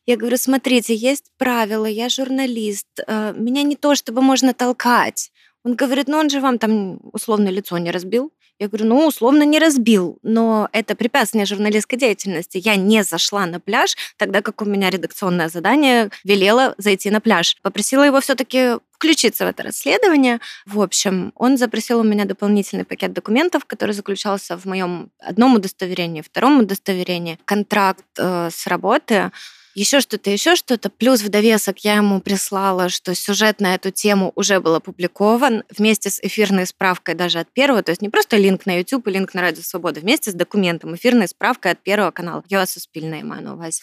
Я 0.05 0.17
говорю, 0.17 0.37
смотрите, 0.37 0.93
есть 0.95 1.31
правила, 1.37 1.85
я 1.85 2.09
журналист, 2.09 2.87
э, 3.07 3.33
меня 3.37 3.63
не 3.63 3.75
то 3.75 3.95
чтобы 3.95 4.21
можно 4.21 4.53
толкать. 4.53 5.31
Он 5.63 5.75
говорит, 5.75 6.07
ну 6.07 6.17
он 6.17 6.29
же 6.29 6.41
вам 6.41 6.57
там 6.57 6.99
условно 7.13 7.47
лицо 7.49 7.77
не 7.77 7.91
разбил. 7.91 8.33
Я 8.59 8.67
говорю, 8.67 8.85
ну, 8.85 9.07
условно 9.07 9.43
не 9.43 9.57
разбил, 9.57 10.19
но 10.21 10.69
это 10.71 10.95
препятствие 10.95 11.45
журналистской 11.45 11.97
деятельности. 11.97 12.61
Я 12.63 12.75
не 12.75 13.03
зашла 13.03 13.45
на 13.47 13.59
пляж, 13.59 13.95
тогда 14.15 14.41
как 14.41 14.61
у 14.61 14.65
меня 14.65 14.91
редакционное 14.91 15.49
задание 15.49 16.11
велело 16.23 16.75
зайти 16.77 17.09
на 17.09 17.19
пляж. 17.19 17.57
Попросила 17.63 18.03
его 18.03 18.21
все-таки 18.21 18.77
включиться 18.91 19.45
в 19.45 19.49
это 19.49 19.63
расследование. 19.63 20.39
В 20.65 20.81
общем, 20.81 21.33
он 21.35 21.57
запросил 21.57 21.99
у 21.99 22.03
меня 22.03 22.25
дополнительный 22.25 22.85
пакет 22.85 23.11
документов, 23.11 23.65
который 23.65 23.91
заключался 23.91 24.57
в 24.57 24.65
моем 24.65 25.09
одном 25.19 25.55
удостоверении, 25.55 26.21
втором 26.21 26.59
удостоверении, 26.59 27.39
контракт 27.45 28.05
э, 28.19 28.49
с 28.51 28.67
работы, 28.67 29.31
еще 29.75 30.01
что-то, 30.01 30.29
еще 30.29 30.55
что-то. 30.55 30.89
Плюс 30.89 31.21
в 31.21 31.29
довесок 31.29 31.79
я 31.79 31.95
ему 31.95 32.21
прислала, 32.21 32.89
что 32.89 33.15
сюжет 33.15 33.59
на 33.59 33.75
эту 33.75 33.91
тему 33.91 34.31
уже 34.35 34.59
был 34.59 34.75
опубликован 34.75 35.63
вместе 35.69 36.09
с 36.09 36.19
эфирной 36.21 36.65
справкой 36.65 37.15
даже 37.15 37.39
от 37.39 37.51
первого. 37.51 37.83
То 37.83 37.91
есть 37.91 38.01
не 38.01 38.09
просто 38.09 38.37
линк 38.37 38.65
на 38.65 38.77
YouTube 38.77 39.07
и 39.07 39.11
линк 39.11 39.33
на 39.33 39.41
Радио 39.41 39.63
Свобода, 39.63 39.99
вместе 39.99 40.31
с 40.31 40.33
документом, 40.33 40.95
эфирной 40.95 41.27
справкой 41.27 41.71
от 41.71 41.79
первого 41.79 42.11
канала. 42.11 42.43
Я 42.49 42.59
вас 42.59 42.77
маю 43.23 43.43
на 43.43 43.53
увазі. 43.53 43.81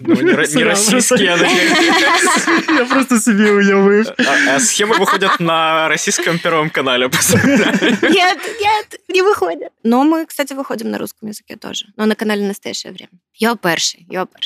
Ну, 0.00 0.14
не 0.22 0.32
российские, 0.32 1.26
Я 2.78 2.84
просто 2.84 3.20
себе 3.20 3.52
уявив. 3.52 4.06
А 4.48 4.60
схемы 4.60 4.96
выходят 4.98 5.40
на 5.40 5.88
российском 5.88 6.38
первом 6.38 6.70
канале. 6.70 7.08
Нет, 8.02 8.38
нет, 8.60 9.00
не 9.08 9.22
выходят. 9.22 9.72
Но 9.82 10.04
мы, 10.04 10.26
кстати, 10.26 10.54
выходим 10.54 10.90
на 10.90 10.98
русском 10.98 11.28
языке 11.28 11.56
тоже. 11.56 11.86
Но 11.96 12.06
на 12.06 12.14
канале 12.14 12.46
«Настоящее 12.46 12.92
время». 12.92 13.10
Я 13.34 13.56
перший, 13.56 14.06
я 14.10 14.26
перший. 14.26 14.41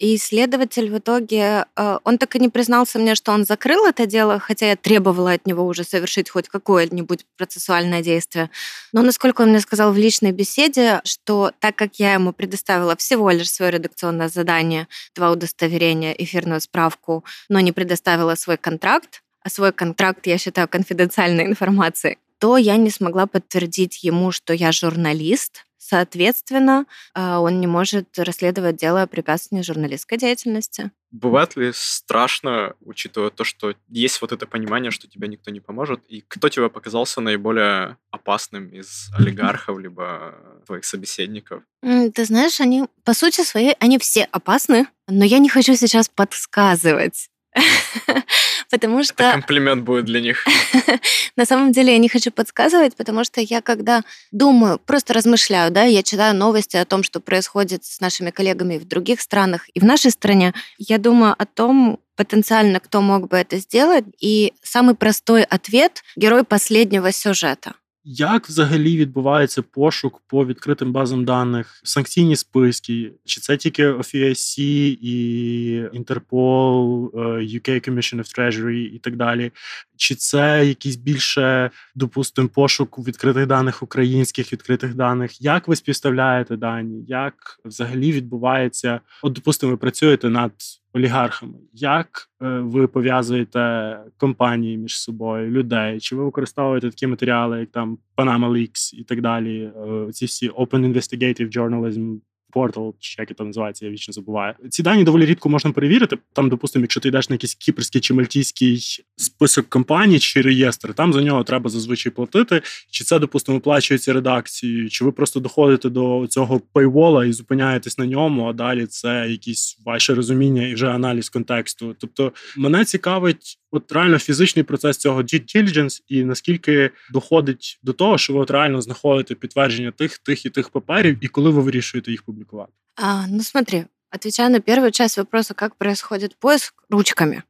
И 0.00 0.16
исследователь 0.16 0.90
в 0.90 0.96
итоге, 0.96 1.66
э, 1.76 1.98
он 2.04 2.16
так 2.16 2.34
и 2.34 2.38
не 2.38 2.48
признался 2.48 2.98
мне, 2.98 3.14
что 3.14 3.32
он 3.32 3.44
закрыл 3.44 3.84
это 3.84 4.06
дело, 4.06 4.38
хотя 4.38 4.70
я 4.70 4.76
требовала 4.76 5.32
от 5.32 5.46
него 5.46 5.66
уже 5.66 5.84
совершить 5.84 6.30
хоть 6.30 6.48
какое-нибудь 6.48 7.26
процессуальное 7.36 8.02
действие. 8.02 8.48
Но 8.94 9.02
насколько 9.02 9.42
он 9.42 9.50
мне 9.50 9.60
сказал 9.60 9.92
в 9.92 9.98
личной 9.98 10.32
беседе, 10.32 11.02
что 11.04 11.52
так 11.60 11.76
как 11.76 11.96
я 11.96 12.14
ему 12.14 12.32
предоставила 12.32 12.96
всего 12.96 13.28
лишь 13.30 13.50
свое 13.50 13.72
редакционное 13.72 14.30
задание, 14.30 14.88
два 15.14 15.32
удостоверения, 15.32 16.12
эфирную 16.12 16.62
справку, 16.62 17.22
но 17.50 17.60
не 17.60 17.72
предоставила 17.72 18.36
свой 18.36 18.56
контракт, 18.56 19.22
а 19.42 19.50
свой 19.50 19.70
контракт 19.70 20.26
я 20.26 20.38
считаю 20.38 20.66
конфиденциальной 20.66 21.44
информацией, 21.44 22.16
то 22.38 22.56
я 22.56 22.78
не 22.78 22.88
смогла 22.88 23.26
подтвердить 23.26 24.02
ему, 24.02 24.32
что 24.32 24.54
я 24.54 24.72
журналист, 24.72 25.66
Соответственно, 25.82 26.84
а, 27.14 27.40
он 27.40 27.58
не 27.58 27.66
может 27.66 28.18
расследовать 28.18 28.76
дело 28.76 29.00
о 29.00 29.06
препятствовании 29.06 29.64
журналистской 29.64 30.18
деятельности. 30.18 30.90
Бывает 31.10 31.56
ли 31.56 31.72
страшно, 31.74 32.74
учитывая 32.82 33.30
то, 33.30 33.44
что 33.44 33.74
есть 33.88 34.20
вот 34.20 34.30
это 34.32 34.46
понимание, 34.46 34.90
что 34.90 35.08
тебе 35.08 35.26
никто 35.26 35.50
не 35.50 35.60
поможет? 35.60 36.04
И 36.06 36.20
кто 36.20 36.50
тебе 36.50 36.68
показался 36.68 37.22
наиболее 37.22 37.96
опасным 38.10 38.68
из 38.68 39.08
олигархов, 39.18 39.78
либо 39.78 40.34
твоих 40.66 40.84
собеседников? 40.84 41.62
Ты 41.82 42.24
знаешь, 42.26 42.60
они, 42.60 42.84
по 43.04 43.14
сути 43.14 43.42
своей, 43.42 43.74
они 43.80 43.98
все 43.98 44.24
опасны, 44.24 44.86
но 45.08 45.24
я 45.24 45.38
не 45.38 45.48
хочу 45.48 45.74
сейчас 45.76 46.10
подсказывать. 46.10 47.30
потому 48.70 49.02
что... 49.02 49.24
Это 49.24 49.32
комплимент 49.32 49.82
будет 49.82 50.04
для 50.04 50.20
них. 50.20 50.46
На 51.36 51.44
самом 51.44 51.72
деле 51.72 51.92
я 51.92 51.98
не 51.98 52.08
хочу 52.08 52.30
подсказывать, 52.30 52.96
потому 52.96 53.24
что 53.24 53.40
я 53.40 53.60
когда 53.60 54.02
думаю, 54.30 54.78
просто 54.78 55.12
размышляю, 55.12 55.70
да, 55.70 55.84
я 55.84 56.02
читаю 56.02 56.34
новости 56.34 56.76
о 56.76 56.84
том, 56.84 57.02
что 57.02 57.20
происходит 57.20 57.84
с 57.84 58.00
нашими 58.00 58.30
коллегами 58.30 58.78
в 58.78 58.86
других 58.86 59.20
странах 59.20 59.68
и 59.74 59.80
в 59.80 59.84
нашей 59.84 60.10
стране, 60.10 60.54
я 60.78 60.98
думаю 60.98 61.34
о 61.36 61.46
том, 61.46 61.98
потенциально 62.16 62.80
кто 62.80 63.00
мог 63.00 63.28
бы 63.28 63.36
это 63.36 63.56
сделать, 63.58 64.04
и 64.20 64.52
самый 64.62 64.94
простой 64.94 65.42
ответ— 65.42 66.02
герой 66.16 66.44
последнего 66.44 67.12
сюжета. 67.12 67.74
Як 68.12 68.48
взагалі 68.48 68.96
відбувається 68.96 69.62
пошук 69.62 70.22
по 70.26 70.46
відкритим 70.46 70.92
базам 70.92 71.24
даних, 71.24 71.80
санкційні 71.84 72.36
списки? 72.36 73.12
Чи 73.24 73.40
це 73.40 73.56
тільки 73.56 73.92
OFAC 73.92 74.60
і 75.00 75.82
Interpol, 75.94 77.10
UK 77.40 77.90
Commission 77.90 78.18
of 78.18 78.38
Treasury 78.38 78.94
і 78.94 78.98
так 78.98 79.16
далі? 79.16 79.52
Чи 79.96 80.14
це 80.14 80.66
якийсь 80.66 80.96
більше, 80.96 81.70
допустимо, 81.94 82.48
пошук 82.48 82.98
відкритих 82.98 83.46
даних 83.46 83.82
українських 83.82 84.52
відкритих 84.52 84.94
даних? 84.94 85.42
Як 85.42 85.68
ви 85.68 85.76
співставляєте 85.76 86.56
дані? 86.56 87.04
Як 87.08 87.34
взагалі 87.64 88.12
відбувається? 88.12 89.00
От, 89.22 89.32
допустимо, 89.32 89.72
ви 89.72 89.76
працюєте 89.76 90.30
над 90.30 90.52
олігархами. 90.92 91.58
Як 91.72 92.08
ви 92.40 92.86
пов'язуєте 92.86 93.96
компанії 94.16 94.76
між 94.76 95.00
собою, 95.00 95.50
людей? 95.50 96.00
Чи 96.00 96.16
ви 96.16 96.24
використовуєте 96.24 96.90
такі 96.90 97.06
матеріали, 97.06 97.60
як 97.60 97.70
там 97.70 97.98
Panama 98.16 98.50
Leaks 98.50 98.94
і 98.94 99.04
так 99.04 99.20
далі? 99.20 99.72
Ці 100.12 100.24
всі 100.24 100.50
Open 100.50 100.92
Investigative 100.92 101.56
Journalism 101.56 102.18
Portal, 102.50 102.92
чи 102.98 103.16
як 103.18 103.36
це 103.38 103.44
називається, 103.44 103.86
я 103.86 103.92
вічно 103.92 104.12
забуваю. 104.12 104.54
Ці 104.70 104.82
дані 104.82 105.04
доволі 105.04 105.26
рідко 105.26 105.48
можна 105.48 105.72
перевірити. 105.72 106.18
Там, 106.32 106.48
допустимо, 106.48 106.82
якщо 106.82 107.00
ти 107.00 107.08
йдеш 107.08 107.30
на 107.30 107.34
якийсь 107.34 107.54
кіпрський 107.54 108.00
чи 108.00 108.14
мальтійський 108.14 109.04
список 109.16 109.68
компаній 109.68 110.18
чи 110.18 110.40
реєстр, 110.40 110.94
там 110.94 111.12
за 111.12 111.22
нього 111.22 111.44
треба 111.44 111.70
зазвичай 111.70 112.12
платити. 112.12 112.62
Чи 112.90 113.04
це, 113.04 113.18
допустимо, 113.18 113.58
оплачується 113.58 114.12
редакцією, 114.12 114.90
чи 114.90 115.04
ви 115.04 115.12
просто 115.12 115.40
доходите 115.40 115.88
до 115.88 116.26
цього 116.28 116.60
пейвола 116.72 117.24
і 117.24 117.32
зупиняєтесь 117.32 117.98
на 117.98 118.06
ньому, 118.06 118.46
а 118.46 118.52
далі 118.52 118.86
це 118.86 119.26
якісь 119.30 119.78
ваше 119.84 120.14
розуміння 120.14 120.66
і 120.66 120.74
вже 120.74 120.88
аналіз 120.88 121.28
контексту. 121.28 121.96
Тобто 121.98 122.32
мене 122.56 122.84
цікавить. 122.84 123.56
От 123.72 123.92
реально 123.92 124.18
фізичний 124.18 124.62
процес 124.62 124.96
цього 124.96 125.22
due 125.22 125.56
diligence 125.56 126.02
і 126.08 126.24
наскільки 126.24 126.90
доходить 127.12 127.80
до 127.82 127.92
того, 127.92 128.18
що 128.18 128.32
ви 128.32 128.40
от 128.40 128.50
реально 128.50 128.80
знаходите 128.80 129.34
підтвердження 129.34 129.90
тих, 129.90 130.18
тих 130.18 130.46
і 130.46 130.50
тих 130.50 130.68
паперів, 130.68 131.18
і 131.20 131.28
коли 131.28 131.50
ви 131.50 131.62
вирішуєте 131.62 132.10
їх 132.10 132.22
публиковать? 132.40 132.70
А, 132.96 133.26
ну 133.26 133.40
смотри, 133.40 133.86
отвечая 134.10 134.48
на 134.48 134.60
первую 134.60 134.90
часть 134.90 135.16
вопроса, 135.16 135.54
как 135.54 135.76
происходит 135.76 136.36
поиск 136.36 136.82
ручками. 136.88 137.44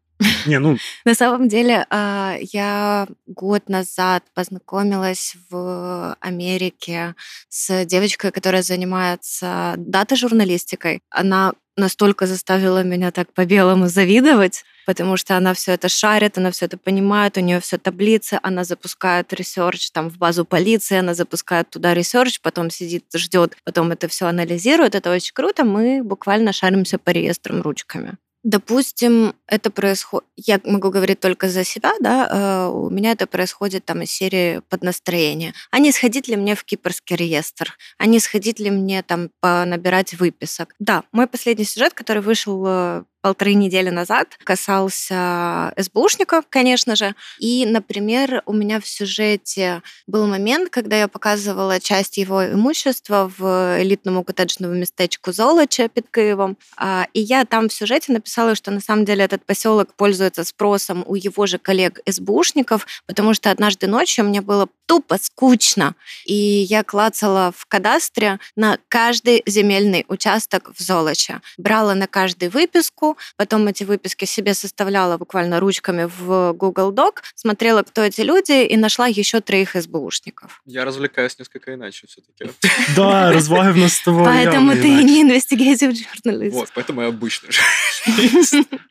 Не, 0.46 0.58
ну... 0.58 0.76
На 1.04 1.14
самом 1.14 1.48
деле, 1.48 1.86
а, 1.90 2.36
я 2.52 3.06
год 3.26 3.68
назад 3.68 4.24
познакомилась 4.34 5.34
в 5.50 6.16
Америке 6.20 7.14
с 7.48 7.84
девочкой, 7.84 8.30
которая 8.30 8.62
занимается 8.62 9.74
дата-журналистикой. 9.76 11.00
Она 11.10 11.52
настолько 11.76 12.26
заставила 12.26 12.82
меня 12.82 13.10
так 13.10 13.32
по-белому 13.32 13.88
завидовать, 13.88 14.64
потому 14.86 15.16
что 15.16 15.36
она 15.36 15.54
все 15.54 15.72
это 15.72 15.88
шарит, 15.88 16.36
она 16.36 16.50
все 16.50 16.66
это 16.66 16.76
понимает, 16.76 17.36
у 17.36 17.40
нее 17.40 17.60
все 17.60 17.78
таблицы, 17.78 18.38
она 18.42 18.64
запускает 18.64 19.32
research 19.32 19.90
там 19.90 20.10
в 20.10 20.18
базу 20.18 20.44
полиции, 20.44 20.98
она 20.98 21.14
запускает 21.14 21.70
туда 21.70 21.94
research, 21.94 22.40
потом 22.40 22.70
сидит, 22.70 23.04
ждет, 23.14 23.56
потом 23.64 23.92
это 23.92 24.08
все 24.08 24.26
анализирует. 24.26 24.94
Это 24.94 25.10
очень 25.10 25.32
круто. 25.32 25.64
Мы 25.64 26.02
буквально 26.02 26.52
шаримся 26.52 26.98
по 26.98 27.10
реестрам 27.10 27.62
ручками. 27.62 28.18
Допустим, 28.42 29.34
это 29.46 29.70
происходит... 29.70 30.26
Я 30.36 30.60
могу 30.64 30.90
говорить 30.90 31.20
только 31.20 31.48
за 31.48 31.62
себя, 31.62 31.92
да, 32.00 32.28
э, 32.30 32.70
у 32.70 32.88
меня 32.88 33.12
это 33.12 33.26
происходит 33.26 33.84
там 33.84 34.00
из 34.02 34.10
серии 34.10 34.62
под 34.70 34.82
настроение. 34.82 35.52
А 35.70 35.78
не 35.78 35.92
сходить 35.92 36.26
ли 36.26 36.36
мне 36.36 36.54
в 36.54 36.64
кипрский 36.64 37.16
реестр? 37.16 37.76
А 37.98 38.06
не 38.06 38.18
сходить 38.18 38.58
ли 38.58 38.70
мне 38.70 39.02
там 39.02 39.30
набирать 39.42 40.14
выписок? 40.14 40.74
Да, 40.78 41.04
мой 41.12 41.26
последний 41.26 41.64
сюжет, 41.64 41.92
который 41.92 42.22
вышел 42.22 42.64
э, 42.66 43.04
полторы 43.20 43.54
недели 43.54 43.90
назад 43.90 44.38
касался 44.44 45.72
СБУшников, 45.76 46.44
конечно 46.48 46.96
же. 46.96 47.14
И, 47.38 47.66
например, 47.66 48.42
у 48.46 48.52
меня 48.52 48.80
в 48.80 48.86
сюжете 48.86 49.82
был 50.06 50.26
момент, 50.26 50.70
когда 50.70 50.98
я 50.98 51.08
показывала 51.08 51.80
часть 51.80 52.16
его 52.16 52.44
имущества 52.44 53.30
в 53.36 53.80
элитному 53.80 54.24
коттеджному 54.24 54.74
местечку 54.74 55.32
Золоча 55.32 55.88
под 55.88 56.06
Киевом. 56.10 56.56
А, 56.76 57.06
и 57.12 57.20
я 57.20 57.44
там 57.44 57.68
в 57.68 57.72
сюжете 57.72 58.12
написала, 58.12 58.54
что 58.54 58.70
на 58.70 58.80
самом 58.80 59.04
деле 59.04 59.24
этот 59.24 59.44
поселок 59.44 59.94
пользуется 59.94 60.44
спросом 60.44 61.04
у 61.06 61.14
его 61.14 61.46
же 61.46 61.58
коллег 61.58 62.00
СБУшников, 62.06 62.86
потому 63.06 63.34
что 63.34 63.50
однажды 63.50 63.86
ночью 63.86 64.24
мне 64.24 64.40
было 64.40 64.68
тупо 64.86 65.18
скучно. 65.20 65.94
И 66.24 66.34
я 66.34 66.82
клацала 66.82 67.52
в 67.56 67.66
кадастре 67.66 68.40
на 68.56 68.78
каждый 68.88 69.42
земельный 69.46 70.04
участок 70.08 70.72
в 70.76 70.82
Золоче. 70.82 71.40
Брала 71.58 71.94
на 71.94 72.06
каждый 72.06 72.48
выписку, 72.48 73.09
потом 73.37 73.67
эти 73.67 73.83
выписки 73.83 74.25
себе 74.25 74.53
составляла 74.53 75.17
буквально 75.17 75.59
ручками 75.59 76.09
в 76.17 76.53
Google 76.53 76.91
Doc, 76.93 77.21
смотрела, 77.35 77.83
кто 77.83 78.01
эти 78.01 78.21
люди, 78.21 78.65
и 78.65 78.77
нашла 78.77 79.07
еще 79.07 79.41
троих 79.41 79.75
СБУшников. 79.75 80.61
Я 80.65 80.85
развлекаюсь 80.85 81.37
несколько 81.39 81.73
иначе 81.73 82.07
все-таки. 82.07 82.51
Да, 82.95 83.31
разваги 83.31 83.71
в 83.71 83.77
нас 83.77 83.93
с 83.93 84.03
тобой 84.03 84.25
Поэтому 84.25 84.71
ты 84.73 85.03
не 85.03 85.23
investigative 85.23 85.93
journalist. 85.93 86.51
Вот, 86.51 86.71
поэтому 86.75 87.01
я 87.01 87.07
обычный 87.09 87.49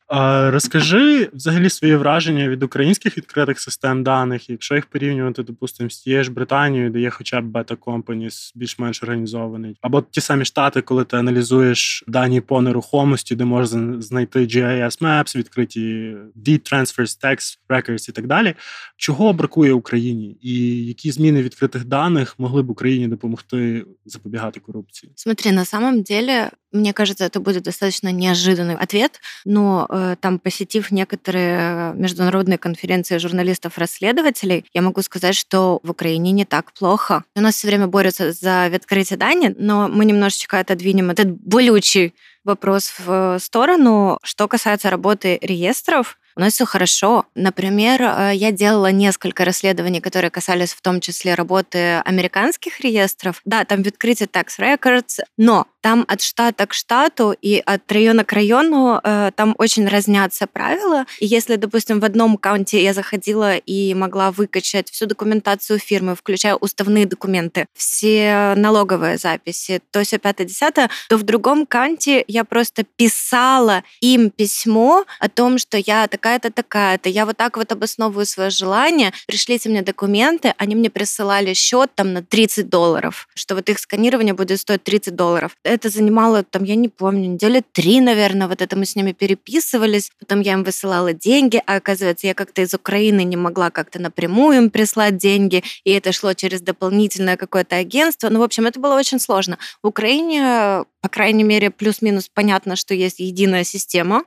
А, 0.07 0.50
Розкажи 0.50 1.30
взагалі 1.33 1.70
свої 1.70 1.96
враження 1.96 2.48
від 2.48 2.62
українських 2.62 3.16
відкритих 3.16 3.61
систем 3.61 4.02
даних, 4.02 4.50
якщо 4.50 4.74
їх 4.74 4.87
порівнювати, 4.87 5.42
допустимо, 5.42 5.90
з 5.90 5.98
тією 5.98 6.24
ж 6.24 6.30
Британією, 6.30 6.90
де 6.90 7.00
є 7.00 7.11
хоча 7.11 7.40
б 7.40 7.44
бета-компаніс 7.44 8.52
більш-менш 8.54 9.02
організований, 9.02 9.76
або 9.80 10.02
ті 10.02 10.20
самі 10.20 10.44
штати, 10.44 10.83
коли 10.83 11.04
ти 11.04 11.16
аналізуєш 11.16 12.04
дані 12.07 12.40
по 12.40 12.62
нерухомості, 12.62 13.37
де 13.37 13.44
можна 13.44 14.02
знайти 14.09 14.38
GIS 14.38 15.02
Maps, 15.02 15.37
відкриті 15.37 16.16
Deed 16.37 16.72
Transfers, 16.72 17.24
Tax 17.24 17.59
Records 17.68 18.09
і 18.09 18.12
так 18.12 18.26
далі. 18.26 18.54
Чого 18.96 19.33
бракує 19.33 19.72
Україні, 19.72 20.37
і 20.42 20.87
які 20.87 21.11
зміни 21.11 21.42
відкритих 21.42 21.85
даних 21.85 22.38
могли 22.38 22.62
б 22.62 22.70
Україні 22.70 23.09
допомогти 23.09 23.85
запобігати 24.07 24.61
корупції? 24.61 25.12
Смотри, 25.16 25.52
на 25.52 25.64
самом 25.64 26.02
деле 26.02 26.50
Мне 26.74 26.92
кажется, 26.92 27.24
это 27.24 27.38
будет 27.38 27.62
достаточно 27.62 28.11
неожиданный 28.11 28.74
ответ, 28.74 29.20
но 29.44 29.87
э, 29.88 30.16
там, 30.20 30.40
посетив 30.40 30.90
некоторые 30.90 31.94
международные 31.94 32.59
конференции 32.59 33.18
журналистов-расследователей, 33.18 34.64
я 34.74 34.83
могу 34.83 35.00
сказать, 35.02 35.37
что 35.37 35.78
в 35.85 35.90
Украине 35.90 36.33
не 36.33 36.44
так 36.44 36.72
плохо. 36.72 37.22
У 37.37 37.40
нас 37.40 37.54
все 37.54 37.68
время 37.68 37.87
борются 37.87 38.33
за 38.33 38.64
открытие 38.64 39.16
данных, 39.16 39.54
но 39.57 39.88
мы 39.88 40.04
немножечко 40.04 40.59
отодвинем 40.59 41.11
этот 41.11 41.28
болючий 41.28 42.12
вопрос 42.49 42.93
в 42.97 43.38
сторону. 43.39 44.19
Что 44.23 44.47
касается 44.47 44.89
работы 44.89 45.38
реестров, 45.41 46.17
у 46.35 46.41
нас 46.41 46.53
все 46.53 46.65
хорошо. 46.65 47.25
Например, 47.35 48.01
э, 48.01 48.31
я 48.33 48.51
делала 48.51 48.91
несколько 48.91 49.45
расследований, 49.45 49.99
которые 50.01 50.31
касались 50.31 50.73
в 50.73 50.81
том 50.81 51.01
числе 51.01 51.35
работы 51.35 51.97
американских 52.05 52.79
реестров. 52.79 53.41
Да, 53.45 53.65
там 53.65 53.81
открытии 53.81 54.25
Tax 54.25 54.57
Records, 54.59 55.19
но 55.38 55.67
там 55.81 56.05
от 56.07 56.21
штата 56.21 56.65
к 56.65 56.73
штату 56.73 57.35
и 57.41 57.61
от 57.65 57.91
района 57.91 58.23
к 58.23 58.33
району 58.33 58.99
э, 59.03 59.31
там 59.35 59.55
очень 59.57 59.87
разнятся 59.87 60.47
правила. 60.47 61.05
И 61.19 61.25
если, 61.25 61.55
допустим, 61.55 61.99
в 61.99 62.05
одном 62.05 62.37
каунте 62.37 62.83
я 62.83 62.93
заходила 62.93 63.55
и 63.55 63.93
могла 63.93 64.31
выкачать 64.31 64.89
всю 64.91 65.05
документацию 65.05 65.79
фирмы, 65.79 66.15
включая 66.15 66.55
уставные 66.55 67.05
документы, 67.05 67.67
все 67.73 68.53
налоговые 68.55 69.17
записи, 69.17 69.81
то 69.91 70.03
все 70.03 70.17
5-10, 70.17 70.89
то 71.09 71.17
в 71.17 71.23
другом 71.23 71.65
каунте 71.65 72.23
я 72.27 72.43
просто 72.43 72.83
писала 72.83 73.83
им 74.01 74.29
письмо 74.29 75.05
о 75.19 75.29
том, 75.29 75.57
что 75.57 75.77
я 75.77 76.07
такая-то, 76.07 76.51
такая-то, 76.51 77.09
я 77.09 77.25
вот 77.25 77.37
так 77.37 77.57
вот 77.57 77.71
обосновываю 77.71 78.25
свое 78.25 78.49
желание, 78.49 79.13
пришлите 79.27 79.69
мне 79.69 79.81
документы, 79.81 80.53
они 80.57 80.75
мне 80.75 80.89
присылали 80.89 81.53
счет 81.53 81.91
там 81.95 82.13
на 82.13 82.23
30 82.23 82.69
долларов, 82.69 83.27
что 83.35 83.55
вот 83.55 83.69
их 83.69 83.79
сканирование 83.79 84.33
будет 84.33 84.59
стоить 84.59 84.83
30 84.83 85.15
долларов 85.15 85.55
это 85.69 85.89
занимало, 85.89 86.43
там, 86.43 86.63
я 86.63 86.75
не 86.75 86.89
помню, 86.89 87.29
недели 87.29 87.63
три, 87.71 88.01
наверное, 88.01 88.47
вот 88.47 88.62
это 88.62 88.75
мы 88.75 88.86
с 88.86 88.95
ними 88.95 89.12
переписывались, 89.12 90.12
потом 90.19 90.41
я 90.41 90.53
им 90.53 90.63
высылала 90.63 91.13
деньги, 91.13 91.62
а 91.65 91.75
оказывается, 91.75 92.27
я 92.27 92.34
как-то 92.34 92.62
из 92.62 92.73
Украины 92.73 93.23
не 93.23 93.38
могла 93.38 93.69
как-то 93.69 93.99
напрямую 93.99 94.58
им 94.58 94.69
прислать 94.69 95.17
деньги, 95.17 95.63
и 95.84 95.91
это 95.91 96.12
шло 96.12 96.34
через 96.34 96.62
дополнительное 96.62 97.38
какое-то 97.38 97.75
агентство. 97.75 98.29
Ну, 98.29 98.39
в 98.39 98.43
общем, 98.43 98.65
это 98.65 98.79
было 98.79 98.95
очень 98.95 99.19
сложно. 99.19 99.58
В 99.84 99.88
Украине, 99.88 100.86
по 101.01 101.10
крайней 101.10 101.43
мере, 101.43 101.69
плюс-минус 101.69 102.29
понятно, 102.34 102.75
что 102.75 102.93
есть 102.93 103.19
единая 103.19 103.63
система, 103.63 104.23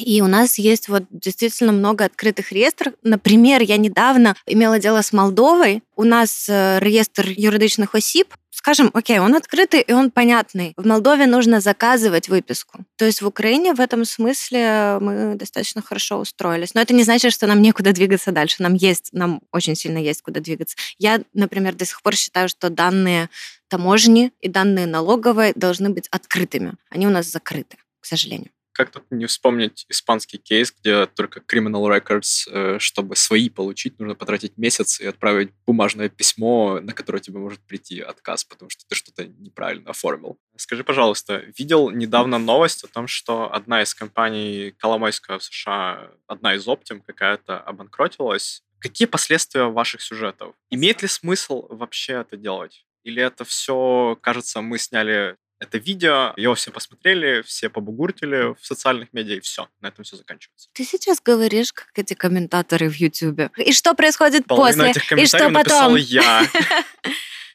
и 0.00 0.20
у 0.22 0.26
нас 0.26 0.58
есть 0.58 0.88
вот 0.88 1.04
действительно 1.10 1.72
много 1.72 2.04
открытых 2.04 2.52
реестров. 2.52 2.94
Например, 3.02 3.62
я 3.62 3.76
недавно 3.76 4.34
имела 4.46 4.78
дело 4.78 5.02
с 5.02 5.12
Молдовой. 5.12 5.82
У 5.96 6.04
нас 6.04 6.46
э, 6.48 6.78
реестр 6.80 7.28
юридичных 7.28 7.94
осіб, 7.94 8.34
скажем, 8.50 8.90
окей, 8.94 9.18
он 9.18 9.34
открытый 9.34 9.80
и 9.80 9.92
он 9.92 10.10
понятный. 10.10 10.74
В 10.76 10.86
Молдове 10.86 11.26
нужно 11.26 11.60
заказывать 11.60 12.28
выписку. 12.28 12.84
То 12.96 13.04
есть 13.04 13.22
в 13.22 13.26
Украине 13.26 13.74
в 13.74 13.80
этом 13.80 14.04
смысле 14.04 14.98
мы 15.00 15.34
достаточно 15.36 15.82
хорошо 15.82 16.18
устроились. 16.18 16.74
Но 16.74 16.80
это 16.80 16.94
не 16.94 17.02
значит, 17.02 17.32
что 17.32 17.46
нам 17.46 17.62
некуда 17.62 17.92
двигаться 17.92 18.32
дальше. 18.32 18.62
Нам 18.62 18.74
есть, 18.74 19.10
нам 19.12 19.40
очень 19.52 19.76
сильно 19.76 19.98
есть 19.98 20.22
куда 20.22 20.40
двигаться. 20.40 20.76
Я, 20.98 21.22
например, 21.34 21.74
до 21.74 21.84
сих 21.84 22.02
пор 22.02 22.16
считаю, 22.16 22.48
что 22.48 22.70
данные 22.70 23.28
таможни 23.68 24.32
и 24.40 24.48
данные 24.48 24.86
налоговые 24.86 25.52
должны 25.54 25.90
быть 25.90 26.08
открытыми. 26.10 26.74
Они 26.90 27.06
у 27.06 27.10
нас 27.10 27.26
закрыты, 27.26 27.76
к 28.00 28.06
сожалению 28.06 28.50
как 28.80 28.92
тут 28.92 29.04
не 29.10 29.26
вспомнить 29.26 29.84
испанский 29.90 30.38
кейс, 30.38 30.72
где 30.72 31.04
только 31.04 31.40
Criminal 31.40 31.86
Records, 31.94 32.48
э, 32.50 32.78
чтобы 32.78 33.14
свои 33.14 33.50
получить, 33.50 33.98
нужно 33.98 34.14
потратить 34.14 34.56
месяц 34.56 35.00
и 35.00 35.06
отправить 35.06 35.50
бумажное 35.66 36.08
письмо, 36.08 36.80
на 36.80 36.94
которое 36.94 37.20
тебе 37.20 37.38
может 37.38 37.60
прийти 37.60 38.00
отказ, 38.00 38.44
потому 38.44 38.70
что 38.70 38.86
ты 38.88 38.94
что-то 38.94 39.26
неправильно 39.26 39.90
оформил. 39.90 40.38
Скажи, 40.56 40.82
пожалуйста, 40.82 41.44
видел 41.58 41.90
недавно 41.90 42.38
новость 42.38 42.82
о 42.82 42.86
том, 42.86 43.06
что 43.06 43.52
одна 43.52 43.82
из 43.82 43.94
компаний 43.94 44.74
Коломойская 44.78 45.38
в 45.38 45.44
США, 45.44 46.10
одна 46.26 46.54
из 46.54 46.66
Optim 46.66 47.02
какая-то 47.06 47.58
обанкротилась. 47.58 48.62
Какие 48.78 49.06
последствия 49.06 49.64
ваших 49.64 50.00
сюжетов? 50.00 50.54
Имеет 50.70 51.02
ли 51.02 51.08
смысл 51.08 51.66
вообще 51.68 52.14
это 52.14 52.38
делать? 52.38 52.86
Или 53.04 53.22
это 53.22 53.44
все, 53.44 54.16
кажется, 54.22 54.62
мы 54.62 54.78
сняли 54.78 55.36
это 55.60 55.78
видео, 55.78 56.32
его 56.36 56.54
все 56.54 56.70
посмотрели, 56.70 57.42
все 57.42 57.68
побугуртили 57.68 58.54
в 58.58 58.66
социальных 58.66 59.12
медиа, 59.12 59.36
и 59.36 59.40
все, 59.40 59.68
на 59.80 59.88
этом 59.88 60.04
все 60.04 60.16
заканчивается. 60.16 60.68
Ты 60.72 60.84
сейчас 60.84 61.20
говоришь, 61.20 61.72
как 61.72 61.90
эти 61.94 62.14
комментаторы 62.14 62.88
в 62.88 62.94
Ютубе. 62.94 63.50
И 63.58 63.72
что 63.72 63.94
происходит 63.94 64.46
Половину 64.46 64.86
после? 64.86 65.02
этих 65.02 65.12
и 65.12 65.26
что 65.26 65.50
потом? 65.50 65.96
я. 65.96 66.42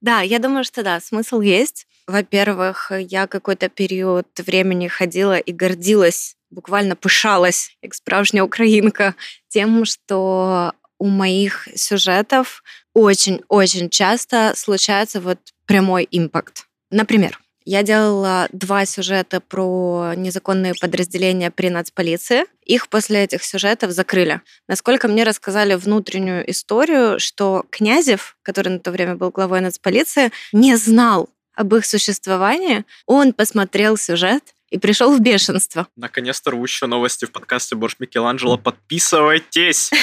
Да, 0.01 0.21
я 0.21 0.37
думаю, 0.37 0.63
что 0.63 0.83
да, 0.83 0.99
смысл 0.99 1.41
есть. 1.41 1.87
Во-первых, 2.05 2.91
я 2.91 3.25
какой-то 3.25 3.69
период 3.69 4.27
времени 4.37 4.87
ходила 4.87 5.39
и 5.39 5.51
гордилась, 5.51 6.35
буквально 6.51 6.95
пышалась, 6.95 7.75
как 7.81 7.95
справжняя 7.95 8.43
украинка, 8.43 9.15
тем, 9.47 9.83
что 9.85 10.73
у 10.99 11.07
моих 11.07 11.67
сюжетов 11.73 12.61
очень-очень 12.93 13.89
часто 13.89 14.53
случается 14.55 15.21
вот 15.21 15.39
прямой 15.65 16.07
импакт. 16.11 16.67
Например, 16.91 17.39
я 17.65 17.83
делала 17.83 18.47
два 18.51 18.85
сюжета 18.85 19.41
про 19.41 20.13
незаконные 20.15 20.73
подразделения 20.79 21.51
при 21.51 21.69
нацполиции. 21.69 22.45
Их 22.63 22.87
после 22.89 23.23
этих 23.23 23.43
сюжетов 23.43 23.91
закрыли. 23.91 24.41
Насколько 24.67 25.07
мне 25.07 25.23
рассказали 25.23 25.75
внутреннюю 25.75 26.49
историю, 26.49 27.19
что 27.19 27.65
Князев, 27.69 28.37
который 28.43 28.69
на 28.69 28.79
то 28.79 28.91
время 28.91 29.15
был 29.15 29.31
главой 29.31 29.61
нацполиции, 29.61 30.31
не 30.53 30.75
знал 30.75 31.29
об 31.55 31.73
их 31.75 31.85
существовании. 31.85 32.85
Он 33.05 33.33
посмотрел 33.33 33.97
сюжет 33.97 34.54
и 34.75 34.77
пришел 34.77 35.15
в 35.15 35.21
бешенство. 35.21 35.87
Наконец-то 35.95 36.51
рвущие 36.51 36.89
новости 36.89 37.23
в 37.23 37.31
подкасте 37.31 37.75
Борш 37.75 37.95
Микеланджело. 37.99 38.57
Подписывайтесь! 38.57 39.89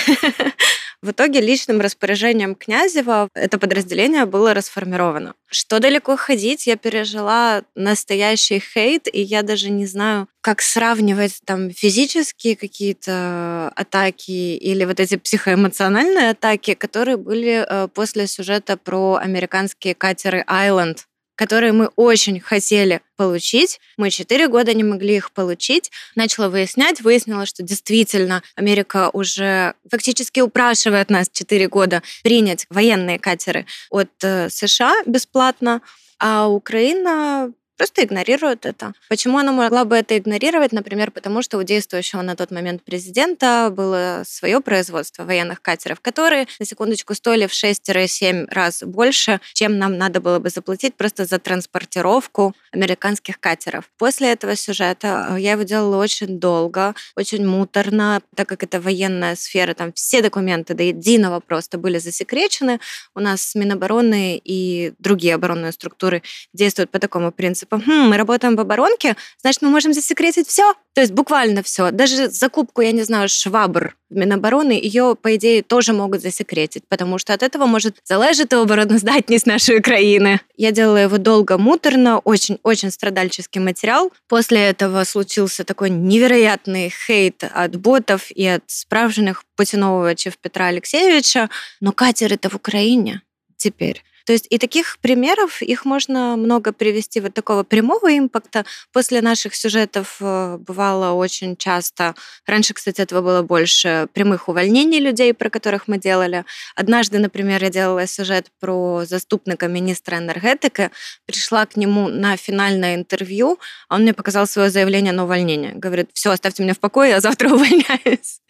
В 1.03 1.11
итоге 1.11 1.41
личным 1.41 1.81
распоряжением 1.81 2.55
Князева 2.55 3.29
это 3.35 3.59
подразделение 3.59 4.25
было 4.25 4.55
расформировано. 4.55 5.35
Что 5.51 5.81
далеко 5.81 6.17
ходить, 6.17 6.69
я 6.69 6.77
пережила 6.77 7.65
настоящий 7.75 8.61
хейт, 8.61 9.09
и 9.13 9.21
я 9.21 9.43
даже 9.43 9.71
не 9.71 9.87
знаю, 9.87 10.29
как 10.41 10.63
сравнивать 10.63 11.41
там 11.45 11.73
физические 11.73 12.55
какие-то 12.55 13.73
атаки 13.75 14.31
или 14.31 14.85
вот 14.85 15.01
эти 15.01 15.17
психоэмоциональные 15.17 16.31
атаки, 16.31 16.75
которые 16.75 17.17
были 17.17 17.67
э, 17.69 17.89
после 17.89 18.29
сюжета 18.29 18.77
про 18.77 19.17
американские 19.17 19.97
катеры 19.97 20.45
Island 20.49 20.99
которые 21.35 21.73
мы 21.73 21.91
очень 21.97 22.41
хотели 22.41 23.01
получить. 23.17 23.81
Мы 23.97 24.11
четыре 24.11 24.49
года 24.49 24.75
не 24.75 24.85
могли 24.85 25.17
их 25.17 25.33
получить. 25.33 25.91
Начала 26.15 26.49
выяснять, 26.49 27.01
выяснила, 27.01 27.47
что 27.47 27.63
действительно 27.63 28.43
Америка 28.57 29.11
уже 29.13 29.75
фактически 29.91 30.41
упрашивает 30.41 31.11
нас 31.11 31.29
четыре 31.31 31.69
года 31.69 32.03
принять 32.23 32.67
военные 32.71 33.19
катеры 33.19 33.67
от 33.91 34.11
э, 34.23 34.49
США 34.51 34.95
бесплатно, 35.07 35.83
а 36.19 36.49
Украина 36.49 37.53
просто 37.83 38.05
игнорирует 38.05 38.65
это. 38.65 38.93
Почему 39.09 39.39
она 39.39 39.51
могла 39.51 39.85
бы 39.85 39.97
это 39.97 40.17
игнорировать? 40.17 40.71
Например, 40.71 41.11
потому 41.11 41.43
что 41.43 41.59
у 41.59 41.65
действующего 41.65 42.23
на 42.23 42.37
тот 42.37 42.53
момент 42.53 42.85
президента 42.85 43.73
было 43.73 44.23
свое 44.25 44.61
производство 44.61 45.25
военных 45.25 45.61
катеров, 45.61 45.99
которые, 46.01 46.47
на 46.61 46.65
секундочку, 46.65 47.13
стоили 47.15 47.49
в 47.49 47.51
6-7 47.51 48.47
раз 48.53 48.85
больше, 48.85 49.41
чем 49.55 49.79
нам 49.79 49.99
надо 49.99 50.21
было 50.21 50.39
бы 50.39 50.51
заплатить 50.51 50.95
просто 50.95 51.25
за 51.25 51.41
транспортировку 51.41 52.55
американских 52.71 53.41
катеров. 53.41 53.91
После 53.99 54.31
этого 54.31 54.55
сюжета 54.55 55.27
э, 55.31 55.41
я 55.41 55.53
его 55.53 55.65
делала 55.65 55.97
очень 55.97 56.39
долго, 56.39 56.95
очень 57.17 57.45
муторно, 57.45 58.23
так 58.37 58.49
как 58.49 58.63
это 58.63 58.81
военная 58.81 59.35
сфера, 59.35 59.75
там 59.75 59.93
все 59.93 60.23
документы 60.23 60.75
до 60.75 60.85
единого 60.85 61.41
просто 61.41 61.79
были 61.79 61.99
засекречены. 61.99 62.79
У 63.17 63.19
нас 63.19 63.57
Минобороны 63.57 64.41
и 64.45 64.93
другие 65.01 65.35
оборонные 65.35 65.73
структуры 65.73 66.23
действуют 66.53 66.93
по 66.93 67.01
такому 67.01 67.33
принципу 67.33 67.72
типа, 67.72 67.80
хм, 67.80 68.10
мы 68.10 68.18
работаем 68.18 68.56
в 68.56 68.60
оборонке, 68.60 69.16
значит, 69.42 69.62
мы 69.62 69.70
можем 69.70 69.94
засекретить 69.94 70.48
все. 70.48 70.74
То 70.94 71.02
есть 71.02 71.14
буквально 71.14 71.62
все. 71.62 71.92
Даже 71.92 72.30
закупку, 72.30 72.82
я 72.82 72.92
не 72.92 73.04
знаю, 73.04 73.30
швабр 73.30 73.96
в 74.10 74.16
Минобороны, 74.16 74.72
ее, 74.72 75.16
по 75.22 75.36
идее, 75.36 75.62
тоже 75.62 75.94
могут 75.94 76.22
засекретить, 76.22 76.84
потому 76.88 77.18
что 77.18 77.34
от 77.34 77.44
этого 77.44 77.66
может 77.66 77.98
залежить 78.04 78.54
обороноздатність 78.54 79.46
нашей 79.46 79.78
Украины. 79.78 80.40
Я 80.56 80.72
делала 80.72 80.98
его 80.98 81.18
долго, 81.18 81.58
муторно, 81.58 82.20
очень-очень 82.20 82.90
страдальческий 82.90 83.62
материал. 83.62 84.12
После 84.28 84.70
этого 84.70 85.04
случился 85.04 85.64
такой 85.64 85.90
невероятный 85.90 86.90
хейт 86.90 87.44
от 87.44 87.76
ботов 87.76 88.32
и 88.32 88.46
от 88.48 88.64
справжних 88.66 89.44
поціновувачів 89.56 90.36
Петра 90.36 90.66
Алексеевича. 90.66 91.50
Но 91.82 91.92
катер 91.92 92.34
это 92.34 92.50
в 92.50 92.56
Украине 92.56 93.22
теперь. 93.58 94.04
То 94.27 94.33
есть 94.33 94.47
и 94.51 94.59
таких 94.59 94.99
примеров, 95.01 95.63
их 95.63 95.85
можно 95.85 96.37
много 96.37 96.73
привести 96.73 97.21
вот 97.21 97.35
такого 97.35 97.63
прямого 97.63 98.17
импакта. 98.17 98.65
После 98.93 99.21
наших 99.21 99.55
сюжетов 99.55 100.17
э, 100.21 100.59
бывало 100.59 101.13
очень 101.13 101.57
часто, 101.57 102.15
раньше, 102.47 102.75
кстати, 102.75 103.01
этого 103.01 103.23
было 103.23 103.43
больше, 103.43 104.09
прямых 104.13 104.49
увольнений 104.49 105.01
людей, 105.01 105.35
про 105.35 105.51
которых 105.51 105.89
мы 105.89 105.99
делали. 105.99 106.45
Однажды, 106.77 107.19
например, 107.19 107.63
я 107.63 107.71
делала 107.71 108.07
сюжет 108.07 108.49
про 108.61 109.05
заступника 109.05 109.69
министра 109.69 110.19
энергетики, 110.19 110.91
пришла 111.27 111.67
к 111.67 111.77
нему 111.77 112.09
на 112.09 112.37
финальное 112.37 112.95
интервью, 112.95 113.59
а 113.89 113.97
он 113.97 114.03
мне 114.03 114.15
показал 114.15 114.47
свое 114.47 114.71
заявление 114.71 115.13
на 115.13 115.25
увольнение. 115.25 115.73
Говорит, 115.75 116.11
все, 116.13 116.31
оставьте 116.31 116.63
меня 116.63 116.75
в 116.75 116.81
покое, 116.81 117.11
я 117.11 117.21
завтра 117.21 117.49
увольняюсь. 117.55 118.41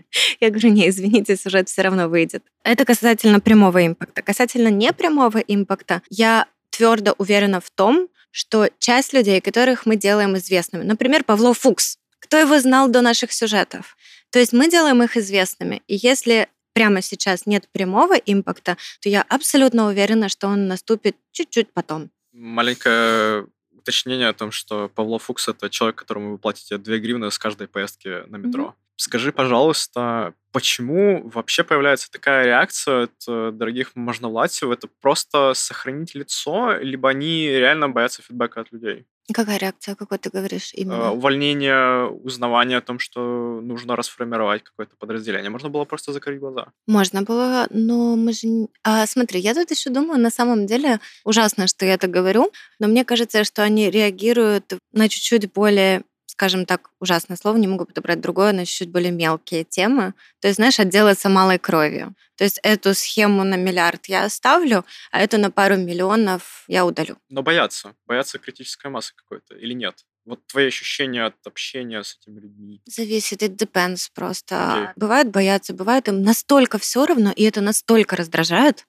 Я 0.41 0.51
говорю, 0.51 0.71
не, 0.71 0.89
извините, 0.89 1.37
сюжет 1.37 1.69
все 1.69 1.83
равно 1.83 2.09
выйдет. 2.09 2.43
Это 2.65 2.85
касательно 2.85 3.41
прямого 3.41 3.87
импакта. 3.87 4.23
Касательно 4.23 4.69
непрямого 4.69 5.39
импакта, 5.39 5.62
я 6.11 6.47
твердо 6.71 7.15
уверена 7.19 7.61
в 7.61 7.71
том, 7.71 8.09
что 8.31 8.69
часть 8.79 9.13
людей, 9.13 9.41
которых 9.41 9.87
мы 9.87 9.97
делаем 9.97 10.37
известными, 10.37 10.83
например, 10.85 11.25
Павло 11.25 11.53
Фукс, 11.55 11.99
кто 12.19 12.39
его 12.39 12.59
знал 12.59 12.89
до 12.89 13.03
наших 13.03 13.33
сюжетов? 13.33 13.97
То 14.31 14.39
есть 14.39 14.53
мы 14.53 14.71
делаем 14.71 15.03
их 15.03 15.17
известными. 15.17 15.83
И 15.87 15.97
если 15.97 16.49
прямо 16.73 17.03
сейчас 17.03 17.47
нет 17.47 17.69
прямого 17.73 18.15
импакта, 18.15 18.79
то 19.01 19.09
я 19.09 19.23
абсолютно 19.23 19.87
уверена, 19.87 20.29
что 20.29 20.49
он 20.49 20.67
наступит 20.67 21.17
чуть-чуть 21.33 21.73
потом. 21.73 22.11
Маленькое 22.33 23.47
уточнение 23.83 24.29
о 24.29 24.33
том, 24.33 24.51
что 24.51 24.89
Павло 24.89 25.19
Фукс— 25.19 25.49
это 25.49 25.69
человек, 25.71 25.97
которому 25.97 26.33
вы 26.33 26.39
платите 26.39 26.79
2 26.79 26.99
гривны 26.99 27.31
с 27.31 27.39
каждой 27.39 27.69
поездки 27.69 28.29
на 28.29 28.37
метро. 28.37 28.65
Mm-hmm. 28.65 28.83
Скажи, 28.97 29.33
пожалуйста, 29.33 30.35
почему 30.53 31.29
вообще 31.29 31.65
появляется 31.65 32.11
такая 32.11 32.45
реакция 32.45 33.05
от 33.05 33.13
э, 33.27 33.51
дорогих 33.53 33.97
можновладцев? 33.97 34.71
Это 34.71 34.89
просто 35.01 35.55
сохранить 35.55 36.15
лицо, 36.15 36.77
либо 36.79 37.11
они 37.11 37.49
реально 37.49 37.89
боятся 37.89 38.23
фидбэка 38.23 38.61
от 38.61 38.71
людей? 38.71 39.07
Какая 39.33 39.59
реакция, 39.59 39.95
какой 39.95 40.19
ты 40.19 40.31
говоришь 40.31 40.73
Э, 40.75 40.81
именно? 40.81 41.13
Увольнение, 41.13 42.07
узнавание 42.07 42.79
о 42.79 42.81
том, 42.81 42.99
что 42.99 43.61
нужно 43.63 43.97
расформировать 43.97 44.63
какое-то 44.63 44.97
подразделение. 44.97 45.51
Можно 45.51 45.69
было 45.69 45.85
просто 45.85 46.13
закрыть 46.13 46.41
глаза. 46.41 46.73
Можно 46.87 47.23
было, 47.23 47.67
но 47.71 48.17
мы 48.17 48.33
же... 48.33 48.69
А, 48.83 49.07
смотри, 49.07 49.41
я 49.41 49.55
тут 49.55 49.71
еще 49.71 49.91
думаю, 49.91 50.21
на 50.21 50.31
самом 50.31 50.67
деле, 50.67 51.01
ужасно, 51.25 51.67
что 51.67 51.87
я 51.87 51.95
это 51.95 52.09
говорю, 52.09 52.51
но 52.79 52.89
мне 52.89 53.05
кажется, 53.05 53.45
что 53.45 53.63
они 53.63 53.91
реагируют 53.91 54.75
на 54.93 55.09
чуть-чуть 55.09 55.53
более 55.53 56.03
скажем 56.43 56.67
так, 56.67 56.91
ужасное 56.99 57.37
слово, 57.37 57.57
не 57.57 57.69
могу 57.69 57.85
подобрать 57.85 58.21
другое, 58.21 58.53
на 58.53 58.67
чуть-чуть 58.67 58.91
более 58.91 59.13
мелкие 59.13 59.63
темы. 59.63 60.13
То 60.41 60.49
есть, 60.49 60.57
знаешь, 60.57 60.81
отделаться 60.81 61.29
малой 61.29 61.61
кровью. 61.61 62.17
То 62.37 62.43
есть 62.43 62.59
эту 62.65 62.95
схему 62.95 63.45
на 63.45 63.55
миллиард 63.55 64.07
я 64.07 64.25
оставлю, 64.25 64.85
а 65.13 65.21
эту 65.21 65.39
на 65.39 65.53
пару 65.53 65.77
миллионов 65.77 66.65
я 66.67 66.85
удалю. 66.85 67.17
Но 67.29 67.45
боятся. 67.45 67.95
Боятся 68.07 68.41
критической 68.41 68.91
массы 68.91 69.15
какой-то 69.15 69.55
или 69.55 69.73
нет? 69.73 70.05
Вот 70.25 70.45
твои 70.49 70.67
ощущения 70.67 71.25
от 71.25 71.37
общения 71.47 72.03
с 72.03 72.19
этими 72.21 72.41
людьми. 72.41 72.83
Зависит, 72.87 73.45
it 73.45 73.57
depends 73.57 74.09
просто. 74.13 74.73
Окей. 74.73 74.89
Бывает 74.97 75.31
боятся, 75.31 75.75
бывает 75.75 76.09
им 76.09 76.23
настолько 76.23 76.79
все 76.79 77.07
равно, 77.07 77.31
и 77.37 77.45
это 77.45 77.61
настолько 77.61 78.17
раздражает. 78.17 78.85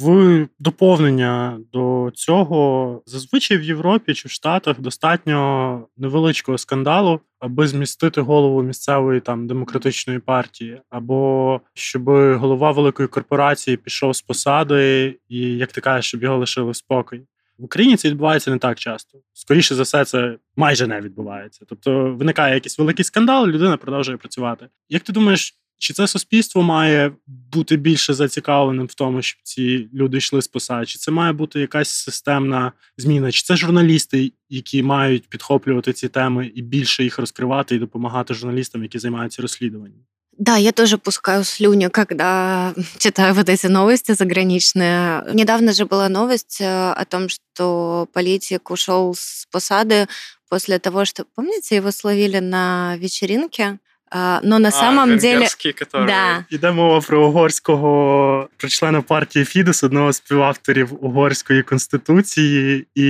В 0.00 0.48
доповнення 0.58 1.58
до 1.72 2.10
цього 2.14 3.02
зазвичай 3.06 3.58
в 3.58 3.62
Європі 3.62 4.14
чи 4.14 4.28
в 4.28 4.30
Штатах 4.30 4.80
достатньо 4.80 5.88
невеличкого 5.96 6.58
скандалу, 6.58 7.20
аби 7.38 7.68
змістити 7.68 8.20
голову 8.20 8.62
місцевої 8.62 9.20
там 9.20 9.46
демократичної 9.46 10.18
партії, 10.18 10.80
або 10.90 11.60
щоб 11.74 12.04
голова 12.38 12.72
великої 12.72 13.08
корпорації 13.08 13.76
пішов 13.76 14.16
з 14.16 14.22
посади, 14.22 15.16
і 15.28 15.38
як 15.38 15.72
ти 15.72 15.80
кажеш, 15.80 16.06
щоб 16.06 16.22
його 16.22 16.38
лишили 16.38 16.70
в 16.70 16.76
спокій. 16.76 17.22
В 17.58 17.64
Україні 17.64 17.96
це 17.96 18.08
відбувається 18.08 18.50
не 18.50 18.58
так 18.58 18.78
часто. 18.78 19.18
Скоріше 19.32 19.74
за 19.74 19.82
все, 19.82 20.04
це 20.04 20.36
майже 20.56 20.86
не 20.86 21.00
відбувається. 21.00 21.64
Тобто 21.68 22.14
виникає 22.14 22.54
якийсь 22.54 22.78
великий 22.78 23.04
скандал, 23.04 23.46
людина 23.46 23.76
продовжує 23.76 24.18
працювати. 24.18 24.68
Як 24.88 25.02
ти 25.02 25.12
думаєш, 25.12 25.54
чи 25.81 25.93
це 25.93 26.07
суспільство 26.07 26.61
має 26.61 27.11
бути 27.27 27.77
більше 27.77 28.13
зацікавленим 28.13 28.85
в 28.85 28.93
тому, 28.93 29.21
щоб 29.21 29.41
ці 29.43 29.89
люди 29.93 30.17
йшли 30.17 30.41
з 30.41 30.47
посад? 30.47 30.89
Чи 30.89 30.99
це 30.99 31.11
має 31.11 31.33
бути 31.33 31.59
якась 31.59 31.89
системна 31.89 32.71
зміна? 32.97 33.31
Чи 33.31 33.41
це 33.43 33.55
журналісти, 33.55 34.31
які 34.49 34.83
мають 34.83 35.29
підхоплювати 35.29 35.93
ці 35.93 36.07
теми 36.07 36.51
і 36.55 36.61
більше 36.61 37.03
їх 37.03 37.19
розкривати 37.19 37.75
і 37.75 37.79
допомагати 37.79 38.33
журналістам, 38.33 38.83
які 38.83 38.99
займаються 38.99 39.41
розслідуванням? 39.41 39.99
Да, 40.37 40.57
я 40.57 40.71
тоже 40.71 40.97
пускаю 40.97 41.43
слюню, 41.43 41.89
когда 41.91 42.73
читаю 42.97 43.33
вот 43.33 43.49
эти 43.49 43.67
новости 43.67 44.13
заграничные. 44.13 45.23
Недавно 45.33 45.73
же 45.73 45.85
была 45.85 46.09
новость 46.09 46.61
э, 46.61 46.93
о 46.93 47.05
том, 47.05 47.27
что 47.29 48.07
политик 48.13 48.71
ушел 48.71 49.13
с 49.13 49.45
посады 49.51 50.07
после 50.49 50.79
того, 50.79 51.05
что, 51.05 51.25
помните, 51.35 51.75
его 51.75 51.91
словили 51.91 52.39
на 52.39 52.97
вечеринке, 52.97 53.79
а, 54.10 54.40
но 54.42 54.58
на 54.58 54.68
А, 54.68 54.72
самом 54.72 55.18
деле... 55.18 55.46
Который... 55.46 56.06
Да, 56.06 56.44
Іде 56.50 56.72
мова 56.72 57.00
про 57.00 57.26
угорського 57.26 58.48
про 58.56 58.68
члена 58.68 59.02
партії 59.02 59.44
Фідес, 59.44 59.84
одного 59.84 60.12
з 60.12 60.16
співавторів 60.16 61.04
угорської 61.04 61.62
конституції, 61.62 62.86
і 62.94 63.04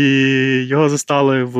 його 0.66 0.88
застали 0.88 1.44
в 1.44 1.56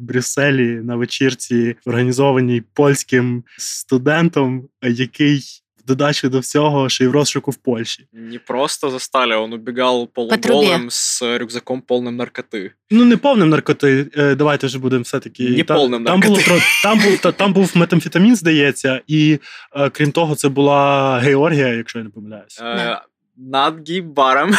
Брюсселі 0.00 0.66
на 0.68 0.96
вечірці, 0.96 1.76
організованій 1.86 2.62
польським 2.74 3.44
студентом, 3.58 4.68
який 4.82 5.61
додачу 5.87 6.29
до 6.29 6.39
всього 6.39 6.89
ще 6.89 7.03
й 7.03 7.07
в 7.07 7.11
розшуку 7.11 7.51
в 7.51 7.55
Польщі. 7.55 8.07
Не 8.13 8.39
просто 8.39 8.89
застали, 8.89 9.35
он 9.35 9.53
убегал 9.53 10.09
трубе. 10.15 10.37
полуголым 10.37 10.85
с 10.89 11.37
рюкзаком 11.37 11.81
полным 11.87 12.15
наркоты. 12.17 12.71
Ну, 12.91 13.05
не 13.05 13.17
повним 13.17 13.49
наркоти. 13.49 14.05
е, 14.17 14.35
Давайте 14.35 14.67
вже 14.67 14.79
будемо 14.79 15.03
все-таки. 15.03 15.49
Не 15.49 15.63
Та- 15.63 15.75
повним 15.75 16.05
там, 16.05 16.19
було, 16.19 16.35
наркоти. 16.37 16.55
тро- 16.59 16.83
там, 16.83 16.99
був, 16.99 17.17
та- 17.19 17.31
там 17.31 17.53
був 17.53 17.71
метамфетамін, 17.75 18.35
здається, 18.35 19.01
і 19.07 19.39
е, 19.75 19.89
крім 19.89 20.11
того, 20.11 20.35
це 20.35 20.49
була 20.49 21.19
Георгія, 21.19 21.67
якщо 21.67 21.99
я 21.99 22.03
не 22.05 22.11
помиляюся. 22.11 22.63
Э, 22.63 22.99
Над 23.36 23.78
гей-баром. 23.80 24.52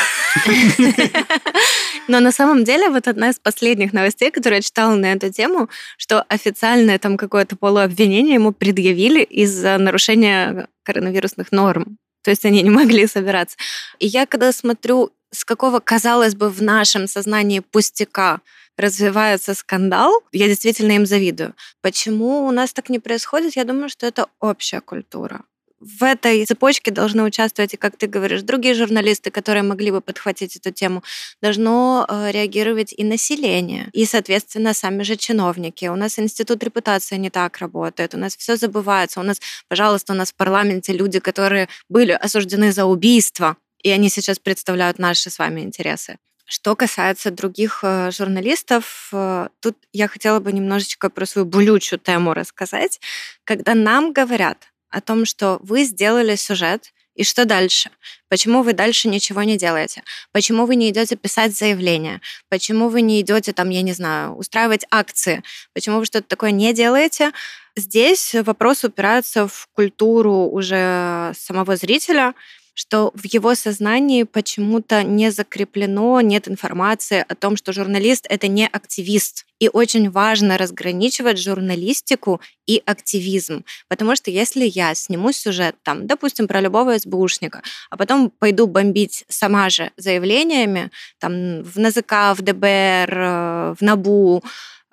Но 2.07 2.19
на 2.19 2.31
самом 2.31 2.63
деле 2.63 2.89
вот 2.89 3.07
одна 3.07 3.29
из 3.29 3.39
последних 3.39 3.93
новостей, 3.93 4.31
которую 4.31 4.57
я 4.57 4.61
читала 4.61 4.95
на 4.95 5.13
эту 5.13 5.31
тему, 5.31 5.69
что 5.97 6.23
официальное 6.23 6.97
там 6.97 7.17
какое-то 7.17 7.55
полуобвинение 7.55 8.35
ему 8.35 8.51
предъявили 8.51 9.21
из-за 9.21 9.77
нарушения 9.77 10.67
коронавирусных 10.83 11.51
норм. 11.51 11.97
То 12.23 12.31
есть 12.31 12.45
они 12.45 12.61
не 12.61 12.69
могли 12.69 13.05
собираться. 13.07 13.57
И 13.99 14.07
я 14.07 14.25
когда 14.25 14.51
смотрю, 14.51 15.11
с 15.31 15.45
какого, 15.45 15.79
казалось 15.79 16.35
бы, 16.35 16.49
в 16.49 16.61
нашем 16.61 17.07
сознании 17.07 17.59
пустяка 17.59 18.41
развивается 18.77 19.53
скандал, 19.53 20.23
я 20.31 20.47
действительно 20.47 20.93
им 20.93 21.05
завидую. 21.05 21.53
Почему 21.81 22.45
у 22.45 22.51
нас 22.51 22.73
так 22.73 22.89
не 22.89 22.99
происходит? 22.99 23.55
Я 23.55 23.65
думаю, 23.65 23.89
что 23.89 24.07
это 24.07 24.27
общая 24.39 24.81
культура. 24.81 25.43
В 25.85 26.03
этой 26.03 26.45
цепочке 26.45 26.91
должны 26.91 27.23
участвовать, 27.23 27.73
и, 27.73 27.77
как 27.77 27.97
ты 27.97 28.07
говоришь, 28.07 28.41
другие 28.41 28.73
журналисты, 28.73 29.31
которые 29.31 29.63
могли 29.63 29.91
бы 29.91 29.99
подхватить 29.99 30.55
эту 30.55 30.71
тему. 30.71 31.03
Должно 31.41 32.05
э, 32.07 32.31
реагировать 32.31 32.93
и 32.93 33.03
население, 33.03 33.89
и, 33.91 34.05
соответственно, 34.05 34.73
сами 34.73 35.03
же 35.03 35.17
чиновники. 35.17 35.87
У 35.87 35.95
нас 35.95 36.17
институт 36.19 36.63
репутации 36.63 37.17
не 37.17 37.29
так 37.29 37.57
работает, 37.57 38.15
у 38.15 38.17
нас 38.17 38.37
все 38.37 38.55
забывается. 38.55 39.19
У 39.19 39.23
нас, 39.23 39.41
пожалуйста, 39.67 40.13
у 40.13 40.15
нас 40.15 40.31
в 40.31 40.35
парламенте 40.35 40.93
люди, 40.93 41.19
которые 41.19 41.67
были 41.89 42.13
осуждены 42.13 42.71
за 42.71 42.85
убийство, 42.85 43.57
и 43.81 43.89
они 43.89 44.07
сейчас 44.07 44.39
представляют 44.39 44.99
наши 44.99 45.29
с 45.29 45.37
вами 45.37 45.61
интересы. 45.61 46.17
Что 46.45 46.77
касается 46.77 47.29
других 47.29 47.79
э, 47.83 48.11
журналистов, 48.11 49.09
э, 49.11 49.49
тут 49.59 49.75
я 49.91 50.07
хотела 50.07 50.39
бы 50.39 50.53
немножечко 50.53 51.09
про 51.09 51.25
свою 51.25 51.45
болючую 51.45 51.99
тему 51.99 52.33
рассказать. 52.33 53.01
Когда 53.43 53.75
нам 53.75 54.13
говорят 54.13 54.72
о 54.93 55.01
том, 55.01 55.25
что 55.25 55.59
вы 55.61 55.83
сделали 55.83 56.35
сюжет, 56.35 56.93
и 57.15 57.23
что 57.23 57.45
дальше? 57.45 57.91
Почему 58.27 58.63
вы 58.63 58.73
дальше 58.73 59.07
ничего 59.07 59.43
не 59.43 59.57
делаете? 59.57 60.03
Почему 60.31 60.65
вы 60.65 60.75
не 60.75 60.89
идете 60.89 61.15
писать 61.15 61.55
заявления? 61.55 62.21
Почему 62.49 62.89
вы 62.89 63.01
не 63.01 63.21
идете, 63.21 63.53
там, 63.53 63.69
я 63.69 63.83
не 63.83 63.93
знаю, 63.93 64.33
устраивать 64.33 64.85
акции? 64.89 65.43
Почему 65.73 65.99
вы 65.99 66.05
что-то 66.05 66.27
такое 66.27 66.51
не 66.51 66.73
делаете? 66.73 67.31
Здесь 67.75 68.33
вопрос 68.33 68.83
упирается 68.83 69.47
в 69.47 69.67
культуру 69.73 70.47
уже 70.47 71.33
самого 71.35 71.75
зрителя, 71.75 72.33
что 72.73 73.11
в 73.13 73.25
его 73.25 73.55
сознании 73.55 74.23
почему-то 74.23 75.03
не 75.03 75.31
закреплено, 75.31 76.21
нет 76.21 76.47
информации 76.47 77.23
о 77.27 77.35
том, 77.35 77.55
что 77.55 77.71
журналист— 77.71 78.25
это 78.29 78.47
не 78.47 78.67
активист. 78.67 79.45
И 79.59 79.69
очень 79.69 80.09
важно 80.09 80.57
разграничивать 80.57 81.39
журналистику 81.39 82.41
и 82.65 82.81
активизм. 82.85 83.63
Потому 83.87 84.15
что 84.15 84.31
если 84.31 84.65
я 84.65 84.95
сниму 84.95 85.31
сюжет, 85.31 85.75
там, 85.83 86.07
допустим, 86.07 86.47
про 86.47 86.59
любого 86.59 86.97
СБУшника, 86.97 87.61
а 87.89 87.97
потом 87.97 88.29
пойду 88.31 88.67
бомбить 88.67 89.23
сама 89.29 89.69
же 89.69 89.91
заявлениями 89.95 90.91
там, 91.19 91.63
в 91.63 91.77
НАЗК, 91.77 92.35
в 92.35 92.41
ДБР, 92.41 93.13
э, 93.13 93.75
в 93.79 93.81
НАБУ, 93.81 94.43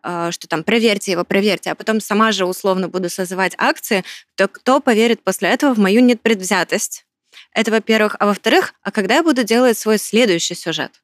э, 0.03 0.31
что 0.31 0.47
там 0.49 0.63
проверьте 0.63 1.13
его, 1.13 1.25
проверьте, 1.25 1.73
а 1.73 1.75
потом 1.75 2.01
сама 2.01 2.31
же 2.31 2.45
условно 2.45 2.89
буду 2.89 3.09
созывать 3.09 3.55
акции, 3.57 4.05
то 4.37 4.49
кто 4.49 4.81
поверит 4.81 5.23
после 5.25 5.49
этого 5.49 5.75
в 5.75 5.79
мою 5.79 6.01
непредвзятость? 6.03 7.07
Это, 7.53 7.71
во-первых. 7.71 8.17
А 8.19 8.27
во-вторых, 8.27 8.75
а 8.83 8.91
когда 8.91 9.17
я 9.17 9.23
буду 9.23 9.45
делать 9.45 9.79
свой 9.79 9.99
следующий 9.99 10.55
сюжет? 10.55 11.03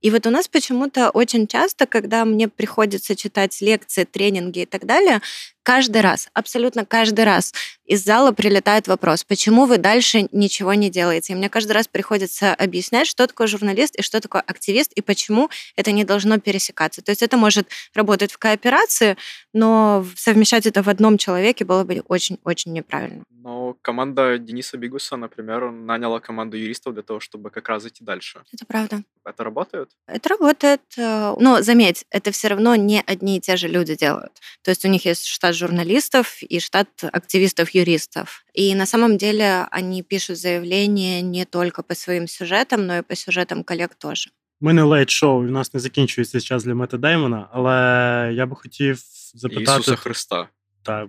И 0.00 0.10
вот 0.10 0.26
у 0.26 0.30
нас 0.30 0.48
почему-то 0.48 1.10
очень 1.10 1.46
часто, 1.46 1.86
когда 1.86 2.24
мне 2.24 2.48
приходится 2.48 3.16
читать 3.16 3.60
лекции, 3.60 4.04
тренинги 4.04 4.60
и 4.60 4.66
так 4.66 4.86
далее, 4.86 5.20
каждый 5.66 6.00
раз, 6.00 6.28
абсолютно 6.32 6.86
каждый 6.86 7.24
раз 7.24 7.52
из 7.86 8.04
зала 8.04 8.30
прилетает 8.30 8.86
вопрос, 8.86 9.24
почему 9.24 9.66
вы 9.66 9.78
дальше 9.78 10.28
ничего 10.30 10.74
не 10.74 10.90
делаете? 10.90 11.32
И 11.32 11.36
мне 11.36 11.48
каждый 11.48 11.72
раз 11.72 11.88
приходится 11.88 12.54
объяснять, 12.54 13.08
что 13.08 13.26
такое 13.26 13.48
журналист 13.48 13.96
и 13.96 14.02
что 14.02 14.20
такое 14.20 14.42
активист, 14.42 14.92
и 14.92 15.02
почему 15.02 15.50
это 15.74 15.90
не 15.90 16.04
должно 16.04 16.38
пересекаться. 16.38 17.02
То 17.02 17.10
есть 17.10 17.22
это 17.22 17.36
может 17.36 17.68
работать 17.94 18.30
в 18.30 18.38
кооперации, 18.38 19.16
но 19.52 20.06
совмещать 20.16 20.66
это 20.66 20.84
в 20.84 20.88
одном 20.88 21.18
человеке 21.18 21.64
было 21.64 21.82
бы 21.82 22.04
очень-очень 22.06 22.72
неправильно. 22.72 23.24
Но 23.30 23.76
команда 23.82 24.38
Дениса 24.38 24.76
Бигуса, 24.76 25.16
например, 25.16 25.70
наняла 25.72 26.20
команду 26.20 26.56
юристов 26.56 26.94
для 26.94 27.02
того, 27.02 27.18
чтобы 27.20 27.50
как 27.50 27.68
раз 27.68 27.86
идти 27.86 28.04
дальше. 28.04 28.42
Это 28.52 28.64
правда. 28.66 29.02
Это 29.24 29.44
работает? 29.44 29.90
Это 30.06 30.28
работает. 30.28 30.80
э, 30.96 31.34
Но 31.38 31.62
заметь, 31.62 32.04
это 32.10 32.30
все 32.30 32.48
равно 32.48 32.76
не 32.76 33.02
одни 33.06 33.38
и 33.38 33.40
те 33.40 33.56
же 33.56 33.68
люди 33.68 33.96
делают. 33.96 34.32
То 34.62 34.70
есть 34.70 34.84
у 34.84 34.88
них 34.88 35.04
есть 35.04 35.26
штат 35.26 35.55
журналистов 35.56 36.42
и 36.42 36.60
штат 36.60 36.88
активистов-юристов. 37.02 38.44
И 38.54 38.74
на 38.74 38.86
самом 38.86 39.16
деле 39.16 39.66
они 39.70 40.02
пишут 40.02 40.38
заявления 40.38 41.22
не 41.22 41.44
только 41.44 41.82
по 41.82 41.94
своим 41.94 42.28
сюжетам, 42.28 42.86
но 42.86 42.98
и 42.98 43.02
по 43.02 43.16
сюжетам 43.16 43.64
коллег 43.64 43.94
тоже. 43.98 44.30
Ми 44.60 44.72
не 44.72 44.82
лейт 44.82 45.10
шоу, 45.10 45.44
і 45.44 45.46
в 45.46 45.50
нас 45.50 45.74
не 45.74 45.80
закінчується 45.80 46.40
час 46.40 46.64
для 46.64 46.74
Мета 46.74 46.96
Деймона, 46.96 47.48
але 47.52 48.32
я 48.34 48.46
би 48.46 48.56
хотів 48.56 48.98
запитати. 49.34 49.80
Ісуса 49.80 49.96
Христа. 49.96 50.48
Так, 50.82 51.08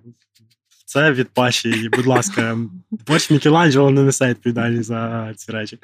це 0.86 1.12
від 1.12 1.30
Паші, 1.30 1.70
і, 1.70 1.90
будь 1.90 2.06
ласка, 2.06 2.58
борщ 2.92 3.32
Мікеланджело 3.32 3.90
не 3.90 4.02
несе 4.02 4.30
відповідальність 4.30 4.88
за 4.88 5.34
ці 5.36 5.52
речі. 5.52 5.80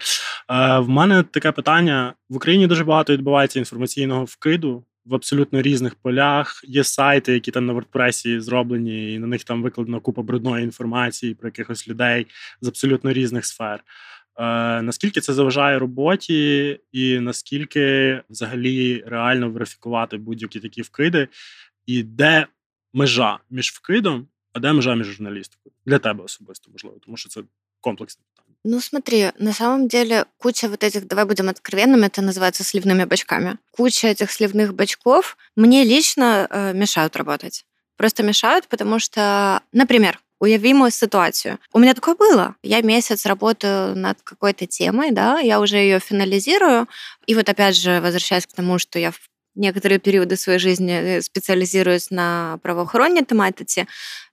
Е, 0.50 0.80
в 0.80 0.90
мене 0.90 1.24
таке 1.24 1.52
питання: 1.52 2.14
в 2.30 2.36
Україні 2.36 2.68
дуже 2.68 2.84
багато 2.84 3.14
відбувається 3.14 3.60
інформаційного 3.60 4.26
вкиду 4.26 4.84
в 5.06 5.16
абсолютно 5.16 5.62
різних 5.62 5.96
полях. 5.96 6.62
Є 6.64 6.84
сайти, 6.84 7.34
які 7.34 7.52
там 7.52 7.66
на 7.66 7.74
WordPress 7.74 8.40
зроблені, 8.40 9.14
і 9.14 9.20
на 9.20 9.28
них 9.28 9.44
там 9.44 9.64
викладена 9.64 10.00
купа 10.00 10.22
брудної 10.22 10.64
інформації 10.64 11.36
про 11.36 11.48
якихось 11.48 11.88
людей 11.88 12.28
з 12.62 12.68
абсолютно 12.68 13.14
різних 13.14 13.46
сфер. 13.46 13.84
Е, 14.36 14.82
Наскільки 14.82 15.22
це 15.22 15.34
заважає 15.34 15.80
роботі, 15.80 16.80
і 16.92 17.20
наскільки 17.20 18.22
взагалі 18.30 19.04
реально 19.08 19.50
верифікувати 19.50 20.18
будь-які 20.18 20.60
такі 20.60 20.82
вкиди, 20.82 21.28
і 21.86 22.04
де 22.04 22.48
межа 22.94 23.40
між 23.50 23.70
вкидом, 23.70 24.28
а 24.54 24.60
де 24.60 24.74
межа 24.74 24.96
між 24.96 25.08
журналістикою? 25.08 25.74
Для 25.86 26.00
тебе 26.00 26.24
особисто, 26.24 26.72
можливо, 26.72 26.98
тому 27.06 27.18
що 27.18 27.30
це 27.30 27.42
комплексне 27.84 28.24
питання. 28.36 28.58
Ну, 28.64 28.82
смотри, 28.82 29.32
на 29.40 29.54
самом 29.54 29.88
деле 29.88 30.26
куча 30.38 30.68
вот 30.68 30.84
этих, 30.84 31.08
давай 31.08 31.26
будем 31.26 31.50
откровенными, 31.50 32.06
это 32.06 32.22
называется 32.22 32.64
сливными 32.64 33.06
бачками. 33.06 33.58
Куча 33.72 34.08
этих 34.08 34.32
сливных 34.32 34.74
бачков 34.74 35.38
мне 35.56 35.84
лично 35.84 36.48
э, 36.50 36.74
мешают 36.74 37.16
работать. 37.16 37.66
Просто 37.98 38.24
мешают, 38.24 38.68
потому 38.68 39.00
что, 39.00 39.62
например, 39.72 40.20
уязвимую 40.40 40.92
ситуацию. 40.92 41.58
У 41.74 41.80
меня 41.80 41.94
такое 41.94 42.16
было. 42.16 42.56
Я 42.64 42.82
месяц 42.82 43.26
работаю 43.26 43.96
над 43.96 44.18
какой-то 44.24 44.66
темой, 44.66 45.12
да, 45.12 45.40
я 45.40 45.60
уже 45.60 45.78
ее 45.78 46.00
финализирую. 46.00 46.88
И 47.28 47.36
вот 47.36 47.50
опять 47.50 47.76
же, 47.76 48.02
возвращаясь 48.02 48.46
к 48.46 48.54
тому, 48.54 48.80
что 48.80 49.00
я 49.00 49.12
в 49.12 49.20
некоторые 49.56 50.00
периоды 50.00 50.36
своей 50.36 50.60
жизни 50.60 50.92
э, 50.94 51.22
специализируюсь 51.22 52.10
на 52.12 52.60
правоохранной 52.62 53.26
тематике. 53.26 53.88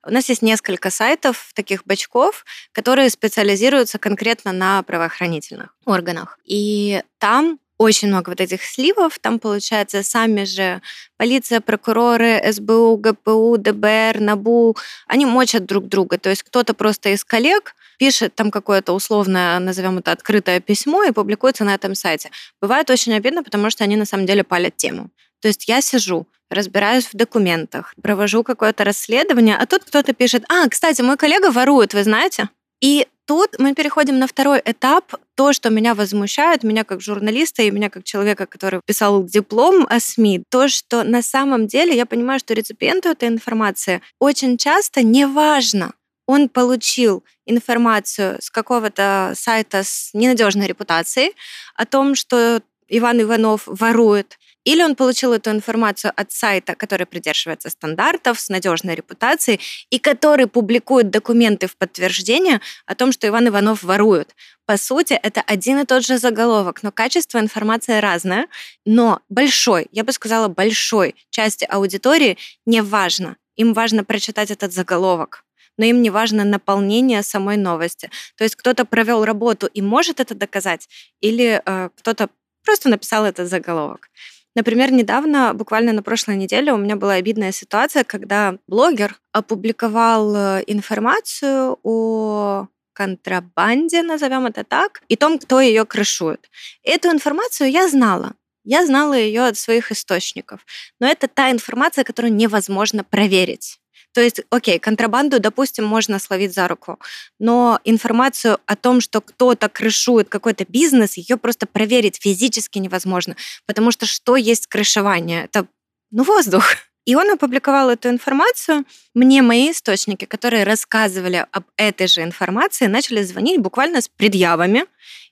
У 0.06 0.10
нас 0.10 0.28
есть 0.28 0.42
несколько 0.42 0.90
сайтов, 0.90 1.52
таких 1.54 1.84
бачков, 1.84 2.44
которые 2.72 3.10
специализируются 3.10 3.98
конкретно 3.98 4.52
на 4.52 4.82
правоохранительных 4.82 5.74
органах. 5.84 6.38
И 6.44 7.02
там 7.18 7.58
очень 7.80 8.08
много 8.08 8.28
вот 8.28 8.40
этих 8.42 8.62
сливов. 8.62 9.18
Там, 9.18 9.38
получается, 9.38 10.02
сами 10.02 10.44
же 10.44 10.82
полиция, 11.16 11.62
прокуроры, 11.62 12.38
СБУ, 12.52 12.98
ГПУ, 12.98 13.56
ДБР, 13.56 14.20
НАБУ, 14.20 14.76
они 15.06 15.24
мочат 15.24 15.64
друг 15.64 15.88
друга. 15.88 16.18
То 16.18 16.28
есть 16.28 16.42
кто-то 16.42 16.74
просто 16.74 17.08
из 17.08 17.24
коллег 17.24 17.74
пишет 17.98 18.34
там 18.34 18.50
какое-то 18.50 18.92
условное, 18.92 19.58
назовем 19.60 19.96
это, 19.96 20.12
открытое 20.12 20.60
письмо 20.60 21.04
и 21.04 21.12
публикуется 21.12 21.64
на 21.64 21.74
этом 21.74 21.94
сайте. 21.94 22.30
Бывает 22.60 22.90
очень 22.90 23.14
обидно, 23.14 23.42
потому 23.42 23.70
что 23.70 23.82
они 23.82 23.96
на 23.96 24.04
самом 24.04 24.26
деле 24.26 24.44
палят 24.44 24.76
тему. 24.76 25.08
То 25.40 25.48
есть 25.48 25.66
я 25.66 25.80
сижу, 25.80 26.26
разбираюсь 26.50 27.06
в 27.06 27.14
документах, 27.14 27.94
провожу 28.02 28.42
какое-то 28.42 28.84
расследование, 28.84 29.56
а 29.56 29.64
тут 29.64 29.84
кто-то 29.84 30.12
пишет, 30.12 30.44
а, 30.50 30.68
кстати, 30.68 31.00
мой 31.00 31.16
коллега 31.16 31.50
ворует, 31.50 31.94
вы 31.94 32.04
знаете? 32.04 32.50
И 32.80 33.06
тут 33.26 33.58
мы 33.58 33.74
переходим 33.74 34.18
на 34.18 34.26
второй 34.26 34.60
этап. 34.64 35.14
То, 35.34 35.52
что 35.52 35.70
меня 35.70 35.94
возмущает, 35.94 36.62
меня 36.62 36.84
как 36.84 37.00
журналиста 37.00 37.62
и 37.62 37.70
меня 37.70 37.90
как 37.90 38.04
человека, 38.04 38.46
который 38.46 38.80
писал 38.84 39.24
диплом 39.24 39.86
о 39.88 40.00
СМИ, 40.00 40.44
то, 40.48 40.68
что 40.68 41.04
на 41.04 41.22
самом 41.22 41.66
деле 41.66 41.96
я 41.96 42.06
понимаю, 42.06 42.40
что 42.40 42.54
реципиенту 42.54 43.08
этой 43.08 43.28
информации 43.28 44.00
очень 44.18 44.58
часто 44.58 45.02
не 45.02 45.26
важно, 45.26 45.92
он 46.30 46.48
получил 46.48 47.24
информацию 47.44 48.38
с 48.40 48.50
какого-то 48.50 49.32
сайта 49.34 49.82
с 49.82 50.10
ненадежной 50.14 50.68
репутацией 50.68 51.34
о 51.74 51.86
том, 51.86 52.14
что 52.14 52.62
Иван 52.86 53.20
Иванов 53.22 53.62
ворует, 53.66 54.38
или 54.64 54.82
он 54.82 54.94
получил 54.94 55.32
эту 55.32 55.50
информацию 55.50 56.12
от 56.14 56.32
сайта, 56.32 56.74
который 56.74 57.06
придерживается 57.06 57.70
стандартов, 57.70 58.40
с 58.40 58.48
надежной 58.48 58.94
репутацией, 58.94 59.60
и 59.90 59.98
который 59.98 60.46
публикует 60.46 61.10
документы 61.10 61.66
в 61.66 61.76
подтверждение 61.76 62.60
о 62.86 62.94
том, 62.94 63.12
что 63.12 63.26
Иван 63.26 63.48
Иванов 63.48 63.82
ворует. 63.82 64.34
По 64.66 64.76
сути, 64.76 65.14
это 65.14 65.40
один 65.40 65.78
и 65.80 65.84
тот 65.84 66.04
же 66.04 66.18
заголовок, 66.18 66.82
но 66.82 66.92
качество 66.92 67.38
информации 67.38 67.98
разное. 68.00 68.46
Но 68.84 69.20
большой, 69.28 69.88
я 69.92 70.04
бы 70.04 70.12
сказала, 70.12 70.48
большой 70.48 71.14
части 71.30 71.64
аудитории 71.64 72.38
не 72.66 72.82
важно. 72.82 73.36
Им 73.56 73.72
важно 73.74 74.04
прочитать 74.04 74.50
этот 74.50 74.72
заголовок 74.72 75.44
но 75.76 75.86
им 75.86 76.02
не 76.02 76.10
важно 76.10 76.44
наполнение 76.44 77.22
самой 77.22 77.56
новости. 77.56 78.10
То 78.36 78.44
есть 78.44 78.54
кто-то 78.54 78.84
провел 78.84 79.24
работу 79.24 79.66
и 79.66 79.80
может 79.80 80.20
это 80.20 80.34
доказать, 80.34 80.86
или 81.20 81.62
э, 81.64 81.88
кто-то 81.96 82.28
просто 82.62 82.90
написал 82.90 83.24
этот 83.24 83.48
заголовок. 83.48 84.10
Например, 84.56 84.92
недавно, 84.92 85.54
буквально 85.54 85.92
на 85.92 86.02
прошлой 86.02 86.36
неделе, 86.36 86.72
у 86.72 86.76
меня 86.76 86.96
была 86.96 87.14
обидная 87.14 87.52
ситуация, 87.52 88.02
когда 88.02 88.56
блогер 88.66 89.20
опубликовал 89.32 90.34
э, 90.34 90.64
информацию 90.66 91.78
о 91.82 92.66
контрабанде, 92.92 94.02
назовем 94.02 94.46
это 94.46 94.64
так, 94.64 95.02
и 95.08 95.16
том, 95.16 95.38
кто 95.38 95.60
ее 95.60 95.84
крышует. 95.84 96.50
Эту 96.82 97.10
информацию 97.10 97.70
я 97.70 97.88
знала. 97.88 98.34
Я 98.64 98.84
знала 98.84 99.14
ее 99.14 99.46
от 99.46 99.56
своих 99.56 99.90
источников. 99.92 100.66
Но 100.98 101.06
это 101.06 101.28
та 101.28 101.50
информация, 101.50 102.04
которую 102.04 102.34
невозможно 102.34 103.04
проверить. 103.04 103.80
То 104.12 104.20
есть, 104.20 104.40
окей, 104.50 104.78
контрабанду, 104.78 105.38
допустим, 105.38 105.84
можно 105.84 106.18
словить 106.18 106.54
за 106.54 106.66
руку, 106.68 106.98
но 107.38 107.80
информацию 107.84 108.58
о 108.66 108.76
том, 108.76 109.00
что 109.00 109.20
кто-то 109.20 109.68
крышует 109.68 110.28
какой-то 110.28 110.64
бизнес, 110.68 111.16
ее 111.16 111.36
просто 111.36 111.66
проверить 111.66 112.18
физически 112.20 112.78
невозможно, 112.78 113.36
потому 113.66 113.90
что 113.90 114.06
что 114.06 114.36
есть 114.36 114.66
крышевание? 114.66 115.44
Это, 115.44 115.66
ну, 116.10 116.24
воздух. 116.24 116.64
И 117.06 117.14
он 117.14 117.30
опубликовал 117.30 117.90
эту 117.90 118.08
информацию. 118.10 118.84
Мне 119.14 119.42
мои 119.42 119.70
источники, 119.70 120.26
которые 120.26 120.64
рассказывали 120.64 121.46
об 121.50 121.64
этой 121.76 122.06
же 122.06 122.22
информации, 122.22 122.86
начали 122.86 123.22
звонить 123.22 123.60
буквально 123.60 124.00
с 124.02 124.08
предъявами 124.08 124.84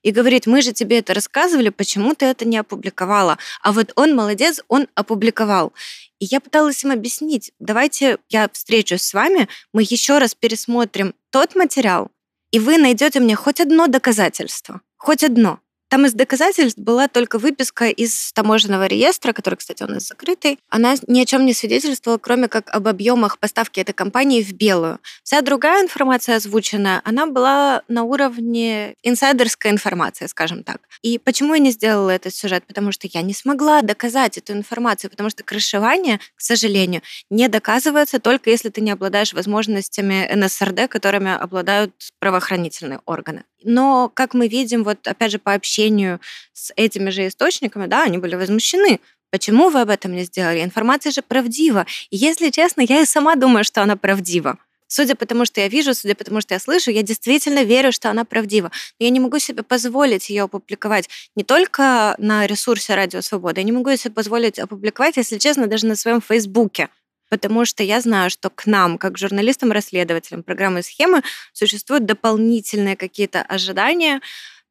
и 0.03 0.11
говорить, 0.11 0.47
мы 0.47 0.63
же 0.63 0.73
тебе 0.73 0.99
это 0.99 1.13
рассказывали, 1.13 1.69
почему 1.69 2.15
ты 2.15 2.27
это 2.27 2.47
не 2.47 2.57
опубликовала? 2.57 3.39
А 3.63 3.73
вот 3.73 3.93
он 3.97 4.15
молодец, 4.15 4.61
он 4.69 4.89
опубликовал. 4.95 5.73
И 6.19 6.25
я 6.25 6.41
пыталась 6.41 6.83
им 6.85 6.91
объяснить, 6.91 7.53
давайте 7.61 8.19
я 8.29 8.49
встречусь 8.53 9.03
с 9.03 9.15
вами, 9.15 9.49
мы 9.73 9.83
еще 9.83 10.19
раз 10.19 10.35
пересмотрим 10.35 11.15
тот 11.31 11.55
материал, 11.55 12.11
и 12.51 12.59
вы 12.59 12.79
найдете 12.79 13.21
мне 13.21 13.37
хоть 13.37 13.61
одно 13.61 13.87
доказательство, 13.87 14.81
хоть 14.97 15.23
одно. 15.23 15.61
Там 15.89 16.05
из 16.05 16.13
доказательств 16.13 16.79
была 16.79 17.09
только 17.09 17.39
выписка 17.39 17.89
из 17.89 18.33
таможенного 18.33 18.87
реестра, 18.87 19.33
который, 19.33 19.55
кстати, 19.55 19.83
у 19.83 19.87
нас 19.87 20.07
закрытый. 20.07 20.59
Она 20.69 20.97
ни 21.07 21.21
о 21.21 21.25
чем 21.25 21.47
не 21.47 21.55
свидетельствовала, 21.55 22.19
кроме 22.19 22.49
как 22.49 22.69
об 22.71 22.89
объемах 22.89 23.39
поставки 23.39 23.81
этой 23.81 23.95
компании 23.95 24.43
в 24.43 24.53
белую. 24.53 24.99
Вся 25.23 25.41
другая 25.41 25.83
информация 25.83 26.37
озвученная, 26.37 27.01
она 27.05 27.27
была 27.27 27.83
на 27.89 28.05
уровне 28.05 28.95
инсайдерской 29.03 29.71
информации, 29.71 30.27
скажем 30.27 30.63
так. 30.63 30.83
И 31.03 31.19
почему 31.19 31.55
я 31.55 31.61
не 31.61 31.71
сделала 31.71 32.11
этот 32.11 32.35
сюжет? 32.35 32.65
Потому 32.67 32.93
что 32.93 33.09
я 33.11 33.23
не 33.23 33.33
смогла 33.33 33.81
доказать 33.81 34.37
эту 34.37 34.53
информацию, 34.53 35.11
потому 35.11 35.31
что 35.31 35.43
крышевание, 35.43 36.19
к 36.37 36.41
сожалению, 36.41 37.03
не 37.31 37.49
доказывается 37.49 38.19
только 38.19 38.51
если 38.51 38.69
ты 38.69 38.83
не 38.83 38.91
обладаешь 38.91 39.33
возможностями 39.33 40.29
НСРД, 40.35 40.89
которыми 40.89 41.33
обладают 41.33 41.95
правоохранительные 42.19 43.01
органы. 43.07 43.45
Но, 43.63 44.11
как 44.13 44.35
мы 44.35 44.49
видим, 44.49 44.85
вот 44.85 45.07
опять 45.07 45.33
же 45.33 45.39
по 45.39 45.55
общению 45.55 46.21
с 46.53 46.73
этими 46.77 47.11
же 47.11 47.27
источниками, 47.27 47.87
да, 47.87 48.05
они 48.05 48.19
были 48.19 48.37
возмущены. 48.37 49.01
Почему 49.31 49.69
вы 49.69 49.81
об 49.81 49.91
этом 49.91 50.15
не 50.15 50.25
сделали? 50.25 50.63
Информация 50.63 51.13
же 51.13 51.23
правдива. 51.23 51.87
И 52.11 52.17
если 52.17 52.51
честно, 52.51 52.83
я 52.83 53.03
и 53.03 53.05
сама 53.05 53.35
думаю, 53.35 53.65
что 53.65 53.83
она 53.83 53.97
правдива. 53.97 54.59
Судя 54.91 55.15
по 55.15 55.27
тому, 55.27 55.45
что 55.45 55.61
я 55.61 55.69
вижу, 55.69 55.93
судя 55.93 56.15
по 56.15 56.25
тому, 56.25 56.41
что 56.41 56.55
я 56.55 56.61
слышу, 56.61 56.91
я 56.91 57.03
действительно 57.03 57.63
верю, 57.63 57.93
что 57.93 58.11
она 58.11 58.25
правдива. 58.25 58.73
Но 58.99 59.05
я 59.05 59.11
не 59.11 59.21
могу 59.21 59.39
себе 59.39 59.63
позволить 59.63 60.31
ее 60.31 60.45
опубликовать 60.45 61.11
не 61.37 61.45
только 61.45 62.15
на 62.19 62.47
ресурсе 62.47 62.95
Радио 62.95 63.21
Свобода, 63.21 63.61
я 63.61 63.65
не 63.65 63.73
могу 63.73 63.95
себе 63.97 64.15
позволить 64.15 64.59
опубликовать, 64.59 65.19
если 65.19 65.37
честно, 65.37 65.67
даже 65.67 65.87
на 65.87 65.95
своем 65.95 66.23
Фейсбуке 66.23 66.89
потому 67.29 67.65
что 67.65 67.83
я 67.83 68.01
знаю, 68.01 68.31
что 68.31 68.51
к 68.51 68.67
нам, 68.67 68.99
как 68.99 69.19
журналистам-расследователям 69.19 70.43
программы 70.43 70.83
«Схемы», 70.83 71.23
существуют 71.53 72.07
дополнительные 72.07 72.97
какие-то 72.97 73.43
ожидания, 73.43 74.21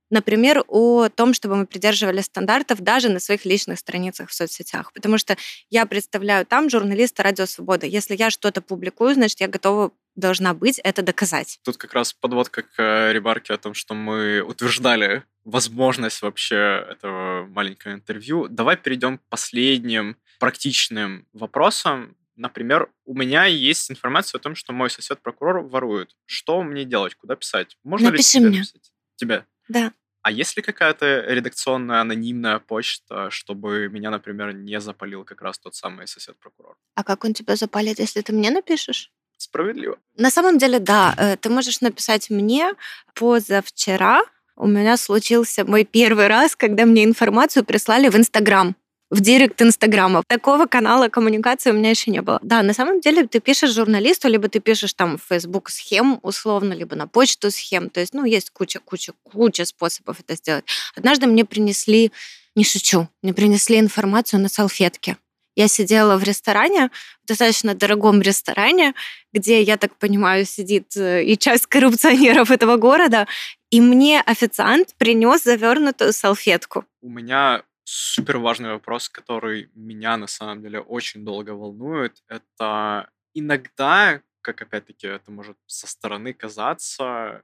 например, 0.10 0.64
о 0.68 1.10
том, 1.10 1.34
чтобы 1.34 1.56
мы 1.56 1.66
придерживали 1.66 2.22
стандартов 2.22 2.82
даже 2.82 3.10
на 3.10 3.20
своих 3.20 3.46
личных 3.46 3.80
страницах 3.80 4.30
в 4.30 4.34
соцсетях. 4.34 4.94
Потому 4.94 5.18
что 5.18 5.36
я 5.70 5.86
представляю 5.86 6.46
там 6.46 6.70
журналиста 6.70 7.24
«Радио 7.24 7.46
Свобода». 7.46 7.86
Если 7.86 8.16
я 8.16 8.30
что-то 8.30 8.62
публикую, 8.62 9.16
значит, 9.16 9.40
я 9.42 9.48
готова 9.48 9.92
должна 10.16 10.54
быть 10.54 10.80
это 10.80 11.04
доказать. 11.04 11.60
Тут 11.64 11.78
как 11.78 11.94
раз 11.94 12.12
подводка 12.12 12.64
к 12.64 12.80
э, 12.80 13.14
ремарке 13.14 13.54
о 13.54 13.58
том, 13.58 13.74
что 13.74 13.94
мы 13.94 14.42
утверждали 14.42 15.24
возможность 15.46 16.22
вообще 16.22 16.86
этого 16.90 17.46
маленького 17.46 17.94
интервью. 17.94 18.48
Давай 18.48 18.78
перейдем 18.78 19.20
к 19.20 19.22
последним 19.30 20.18
практичным 20.40 21.28
вопросам. 21.34 22.16
Например, 22.38 22.90
у 23.06 23.14
меня 23.16 23.46
есть 23.46 23.90
информация 23.92 24.38
о 24.40 24.42
том, 24.42 24.56
что 24.56 24.72
мой 24.72 24.90
сосед-прокурор 24.90 25.62
ворует. 25.68 26.16
Что 26.26 26.62
мне 26.64 26.86
делать? 26.86 27.16
Куда 27.16 27.36
писать? 27.36 27.78
Можно 27.84 28.12
Напиши 28.12 28.38
ли 28.38 28.42
тебе 28.42 28.50
мне. 28.50 28.58
написать? 28.60 28.92
Тебе? 29.16 29.46
Да. 29.68 29.92
А 30.22 30.32
есть 30.32 30.56
ли 30.56 30.62
какая-то 30.64 31.26
редакционная 31.28 32.02
анонимная 32.02 32.60
почта, 32.60 33.30
чтобы 33.32 33.88
меня, 33.90 34.12
например, 34.12 34.54
не 34.54 34.80
запалил 34.80 35.24
как 35.24 35.42
раз 35.42 35.58
тот 35.58 35.74
самый 35.74 36.08
сосед-прокурор? 36.08 36.78
А 36.96 37.04
как 37.04 37.24
он 37.26 37.34
тебя 37.34 37.56
запалит, 37.56 38.00
если 38.00 38.22
ты 38.22 38.34
мне 38.34 38.52
напишешь? 38.52 39.12
Справедливо. 39.38 39.98
На 40.16 40.30
самом 40.32 40.58
деле, 40.58 40.80
да. 40.80 41.14
Э, 41.18 41.38
Ты 41.38 41.50
можешь 41.50 41.82
написать 41.82 42.30
мне 42.30 42.74
позавчера. 43.14 44.22
У 44.56 44.68
меня 44.68 44.98
случился 44.98 45.64
мой 45.64 45.86
первый 45.86 46.28
раз, 46.28 46.56
когда 46.56 46.86
мне 46.86 47.04
информацию 47.04 47.64
прислали 47.64 48.10
в 48.10 48.16
Инстаграм. 48.16 48.76
В 49.10 49.22
директ 49.22 49.62
Инстаграма. 49.62 50.24
Такого 50.28 50.66
канала 50.66 51.08
коммуникации 51.08 51.72
у 51.72 51.74
меня 51.74 51.90
еще 51.90 52.12
не 52.12 52.22
было. 52.22 52.40
Да, 52.42 52.62
на 52.62 52.74
самом 52.74 53.00
деле 53.00 53.26
ты 53.26 53.40
пишешь 53.40 53.74
журналисту, 53.74 54.28
либо 54.28 54.50
ты 54.50 54.60
пишешь 54.60 54.94
там 54.94 55.18
в 55.18 55.24
Facebook 55.28 55.70
схем 55.70 56.20
условно, 56.24 56.74
либо 56.74 56.96
на 56.96 57.08
почту 57.08 57.52
схем. 57.52 57.90
То 57.90 58.00
есть, 58.00 58.14
ну, 58.14 58.26
есть 58.26 58.50
куча, 58.50 58.80
куча, 58.80 59.14
куча 59.24 59.66
способов 59.66 60.20
это 60.20 60.36
сделать. 60.36 60.66
Однажды 60.96 61.28
мне 61.28 61.46
принесли, 61.46 62.12
не 62.56 62.64
шучу, 62.64 63.08
мне 63.22 63.34
принесли 63.34 63.80
информацию 63.80 64.42
на 64.42 64.50
салфетке. 64.50 65.18
Я 65.56 65.68
сидела 65.68 66.18
в 66.18 66.24
ресторане, 66.24 66.92
в 67.24 67.28
достаточно 67.28 67.74
дорогом 67.74 68.22
ресторане, 68.22 68.94
где, 69.34 69.60
я 69.64 69.78
так 69.78 69.96
понимаю, 69.96 70.46
сидит 70.46 70.96
э, 70.96 71.24
и 71.24 71.36
часть 71.36 71.66
коррупционеров 71.66 72.52
этого 72.52 72.78
города, 72.78 73.26
и 73.72 73.82
мне 73.82 74.22
официант 74.22 74.94
принес 75.00 75.44
завернутую 75.44 76.14
салфетку. 76.14 76.86
У 77.02 77.10
меня 77.10 77.64
супер 77.88 78.38
важный 78.38 78.72
вопрос, 78.72 79.08
который 79.08 79.70
меня 79.74 80.18
на 80.18 80.28
самом 80.28 80.62
деле 80.62 80.80
очень 80.82 81.24
долго 81.24 81.52
волнует. 81.52 82.22
Это 82.28 83.10
иногда, 83.34 84.22
как 84.42 84.62
опять-таки 84.62 85.08
это 85.08 85.32
может 85.32 85.58
со 85.68 85.88
стороны 85.88 86.34
казаться, 86.34 87.44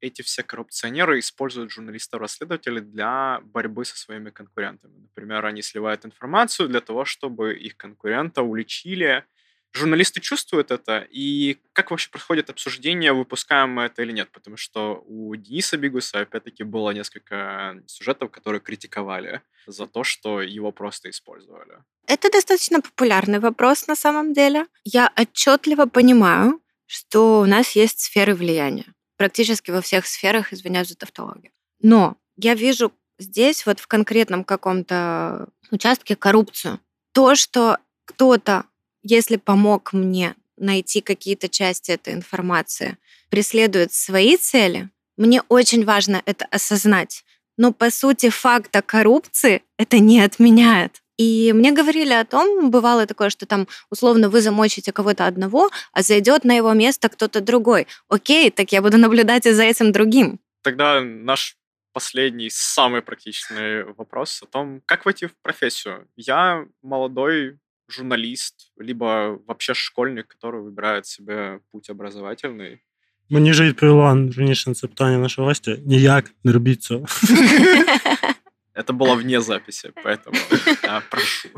эти 0.00 0.22
все 0.22 0.42
коррупционеры 0.42 1.20
используют 1.20 1.70
журналистов-расследователей 1.70 2.80
для 2.80 3.40
борьбы 3.44 3.84
со 3.84 3.96
своими 3.96 4.30
конкурентами. 4.30 4.98
Например, 4.98 5.46
они 5.46 5.62
сливают 5.62 6.04
информацию 6.04 6.68
для 6.68 6.80
того, 6.80 7.04
чтобы 7.04 7.54
их 7.56 7.76
конкурента 7.76 8.42
уличили 8.42 9.24
журналисты 9.76 10.20
чувствуют 10.20 10.70
это, 10.70 11.06
и 11.10 11.58
как 11.72 11.90
вообще 11.90 12.10
происходит 12.10 12.50
обсуждение, 12.50 13.12
выпускаем 13.12 13.70
мы 13.70 13.84
это 13.84 14.02
или 14.02 14.12
нет? 14.12 14.30
Потому 14.32 14.56
что 14.56 15.04
у 15.06 15.34
Дениса 15.36 15.76
Бигуса, 15.76 16.20
опять-таки, 16.20 16.64
было 16.64 16.90
несколько 16.90 17.80
сюжетов, 17.86 18.30
которые 18.30 18.60
критиковали 18.60 19.42
за 19.66 19.86
то, 19.86 20.04
что 20.04 20.40
его 20.40 20.72
просто 20.72 21.10
использовали. 21.10 21.78
Это 22.06 22.30
достаточно 22.30 22.80
популярный 22.80 23.38
вопрос 23.38 23.86
на 23.86 23.96
самом 23.96 24.32
деле. 24.32 24.66
Я 24.84 25.12
отчетливо 25.16 25.86
понимаю, 25.86 26.60
что 26.86 27.40
у 27.40 27.46
нас 27.46 27.72
есть 27.72 28.00
сферы 28.00 28.34
влияния. 28.34 28.86
Практически 29.16 29.70
во 29.70 29.80
всех 29.80 30.06
сферах, 30.06 30.52
извиняюсь 30.52 30.88
за 30.88 30.96
тавтологию. 30.96 31.52
Но 31.80 32.16
я 32.36 32.54
вижу 32.54 32.92
здесь 33.18 33.66
вот 33.66 33.80
в 33.80 33.86
конкретном 33.86 34.44
каком-то 34.44 35.48
участке 35.70 36.16
коррупцию. 36.16 36.80
То, 37.12 37.34
что 37.34 37.78
кто-то 38.04 38.64
если 39.08 39.36
помог 39.36 39.92
мне 39.92 40.34
найти 40.56 41.00
какие-то 41.00 41.48
части 41.48 41.92
этой 41.92 42.14
информации, 42.14 42.98
преследует 43.30 43.92
свои 43.92 44.36
цели, 44.36 44.90
мне 45.16 45.42
очень 45.48 45.84
важно 45.84 46.22
это 46.26 46.46
осознать. 46.46 47.24
Но, 47.56 47.72
по 47.72 47.90
сути, 47.90 48.30
факта 48.30 48.82
коррупции 48.82 49.62
это 49.78 49.98
не 49.98 50.20
отменяет. 50.20 51.02
И 51.16 51.52
мне 51.54 51.72
говорили 51.72 52.12
о 52.12 52.24
том, 52.24 52.70
бывало 52.70 53.06
такое, 53.06 53.30
что 53.30 53.46
там 53.46 53.66
условно 53.90 54.28
вы 54.28 54.42
замочите 54.42 54.92
кого-то 54.92 55.26
одного, 55.26 55.70
а 55.92 56.02
зайдет 56.02 56.44
на 56.44 56.54
его 56.54 56.72
место 56.74 57.08
кто-то 57.08 57.40
другой. 57.40 57.86
Окей, 58.08 58.50
так 58.50 58.72
я 58.72 58.82
буду 58.82 58.98
наблюдать 58.98 59.46
и 59.46 59.52
за 59.52 59.62
этим 59.62 59.92
другим. 59.92 60.38
Тогда 60.62 61.00
наш 61.00 61.56
последний, 61.92 62.50
самый 62.50 63.00
практичный 63.00 63.84
вопрос 63.84 64.42
о 64.42 64.46
том, 64.46 64.82
как 64.84 65.06
войти 65.06 65.26
в 65.26 65.36
профессию. 65.40 66.06
Я 66.16 66.66
молодой 66.82 67.58
журналист, 67.89 68.71
либо 68.77 69.39
вообще 69.47 69.73
школьник, 69.73 70.27
который 70.27 70.61
выбирает 70.61 71.05
себе 71.05 71.59
путь 71.71 71.89
образовательный. 71.89 72.79
Мені 73.29 73.51
вже 73.51 73.63
відповіла 73.63 74.09
раніше 74.37 74.69
на 74.69 74.73
це 74.73 74.87
питання 74.87 75.17
наша 75.17 75.41
гостя. 75.41 75.77
Ніяк 75.85 76.31
не 76.43 76.51
робіть 76.51 76.83
цього. 76.83 77.05
Это 78.75 78.93
было 78.93 79.15
вне 79.15 79.41
записи, 79.41 79.91
поэтому 80.03 80.37
прошу. 81.09 81.49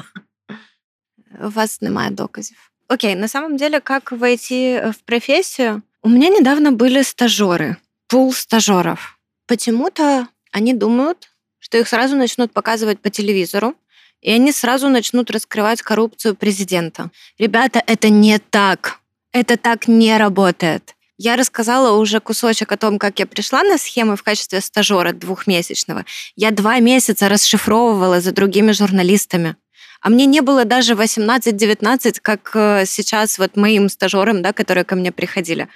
У 1.46 1.50
вас 1.50 1.82
немає 1.82 2.12
доказів. 2.12 2.72
Окей, 2.88 3.16
на 3.16 3.28
самом 3.28 3.58
деле, 3.58 3.80
как 3.80 4.12
войти 4.12 4.92
в 4.92 5.02
профессию? 5.06 5.82
У 6.02 6.10
меня 6.10 6.30
недавно 6.30 6.72
были 6.72 7.02
стажеры, 7.02 7.76
пул 8.08 8.34
стажеров. 8.34 9.18
Почему-то 9.48 10.28
они 10.52 10.74
думают, 10.74 11.30
что 11.60 11.78
их 11.78 11.88
сразу 11.88 12.16
начнут 12.16 12.52
показывать 12.52 13.00
по 13.00 13.10
телевизору, 13.10 13.74
и 14.21 14.31
они 14.33 14.53
сразу 14.53 14.89
начнут 14.89 15.31
раскрывать 15.31 15.83
коррупцию 15.83 16.35
президента. 16.35 17.11
Ребята, 17.39 17.83
это 17.87 18.09
не 18.09 18.39
так. 18.39 19.01
Это 19.33 19.57
так 19.57 19.89
не 19.89 20.17
работает. 20.17 20.95
Я 21.19 21.37
рассказала 21.37 21.99
уже 21.99 22.21
кусочек 22.21 22.71
о 22.71 22.77
том, 22.77 22.99
как 22.99 23.19
я 23.19 23.27
пришла 23.27 23.63
на 23.65 23.77
схемы 23.77 24.17
в 24.17 24.23
качестве 24.23 24.61
стажера 24.61 25.13
двухмесячного. 25.13 26.05
Я 26.37 26.53
два 26.53 26.79
месяца 26.79 27.29
расшифровывала 27.29 28.21
за 28.21 28.33
другими 28.33 28.71
журналистами. 28.71 29.57
А 30.01 30.11
мне 30.11 30.27
не 30.27 30.41
было 30.41 30.65
даже 30.65 30.95
18-19, 30.95 32.19
как 32.23 32.53
э, 32.55 32.85
сейчас 32.87 33.39
вот 33.39 33.57
моим 33.57 33.89
стажерам, 33.89 34.43
да, 34.43 34.53
которые 34.53 34.85
ко 34.85 34.95
мне 34.95 35.11
приходили. 35.11 35.69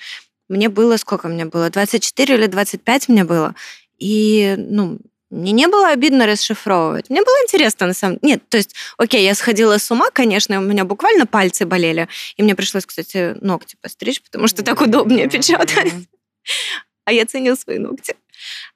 Мне 0.48 0.68
было, 0.68 0.96
сколько 0.96 1.26
мне 1.26 1.44
было? 1.44 1.70
24 1.70 2.34
или 2.34 2.46
25 2.46 3.08
мне 3.08 3.24
было. 3.24 3.56
И, 3.98 4.54
ну, 4.58 4.98
мне 5.32 5.52
не 5.52 5.66
было 5.66 5.88
обидно 5.88 6.26
расшифровывать. 6.26 7.08
Мне 7.08 7.22
было 7.22 7.34
интересно, 7.42 7.86
на 7.86 7.94
самом 7.94 8.18
деле. 8.18 8.34
Нет, 8.34 8.48
то 8.50 8.58
есть, 8.58 8.74
окей, 8.98 9.24
я 9.24 9.34
сходила 9.34 9.78
с 9.78 9.90
ума, 9.90 10.10
конечно, 10.12 10.58
у 10.58 10.62
меня 10.62 10.84
буквально 10.84 11.26
пальцы 11.26 11.64
болели. 11.64 12.06
И 12.36 12.42
мне 12.42 12.54
пришлось, 12.54 12.84
кстати, 12.84 13.36
ногти 13.40 13.76
постричь, 13.80 14.20
потому 14.22 14.46
что 14.46 14.62
так 14.62 14.80
удобнее 14.80 15.28
печатать. 15.30 15.92
А 17.04 17.12
я 17.12 17.24
ценю 17.24 17.56
свои 17.56 17.78
ногти. 17.78 18.14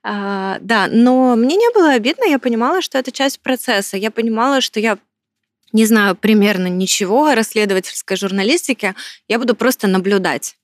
А, 0.03 0.59
да, 0.61 0.89
но 0.91 1.37
мне 1.37 1.57
не 1.57 1.71
было 1.75 1.93
обидно, 1.93 2.25
я 2.25 2.39
понимала, 2.39 2.81
что 2.81 2.99
это 2.99 3.13
часть 3.13 3.41
процесса. 3.41 3.97
Я 3.97 4.11
понимала, 4.11 4.61
что 4.61 4.81
я 4.81 4.99
не 5.73 5.85
знаю 5.85 6.17
примерно 6.17 6.69
ничего 6.69 7.27
о 7.27 7.35
расследовательской 7.35 8.17
журналистике, 8.17 8.95
я 9.29 9.39
буду 9.39 9.55
просто 9.55 9.89
наблюдать. 9.89 10.57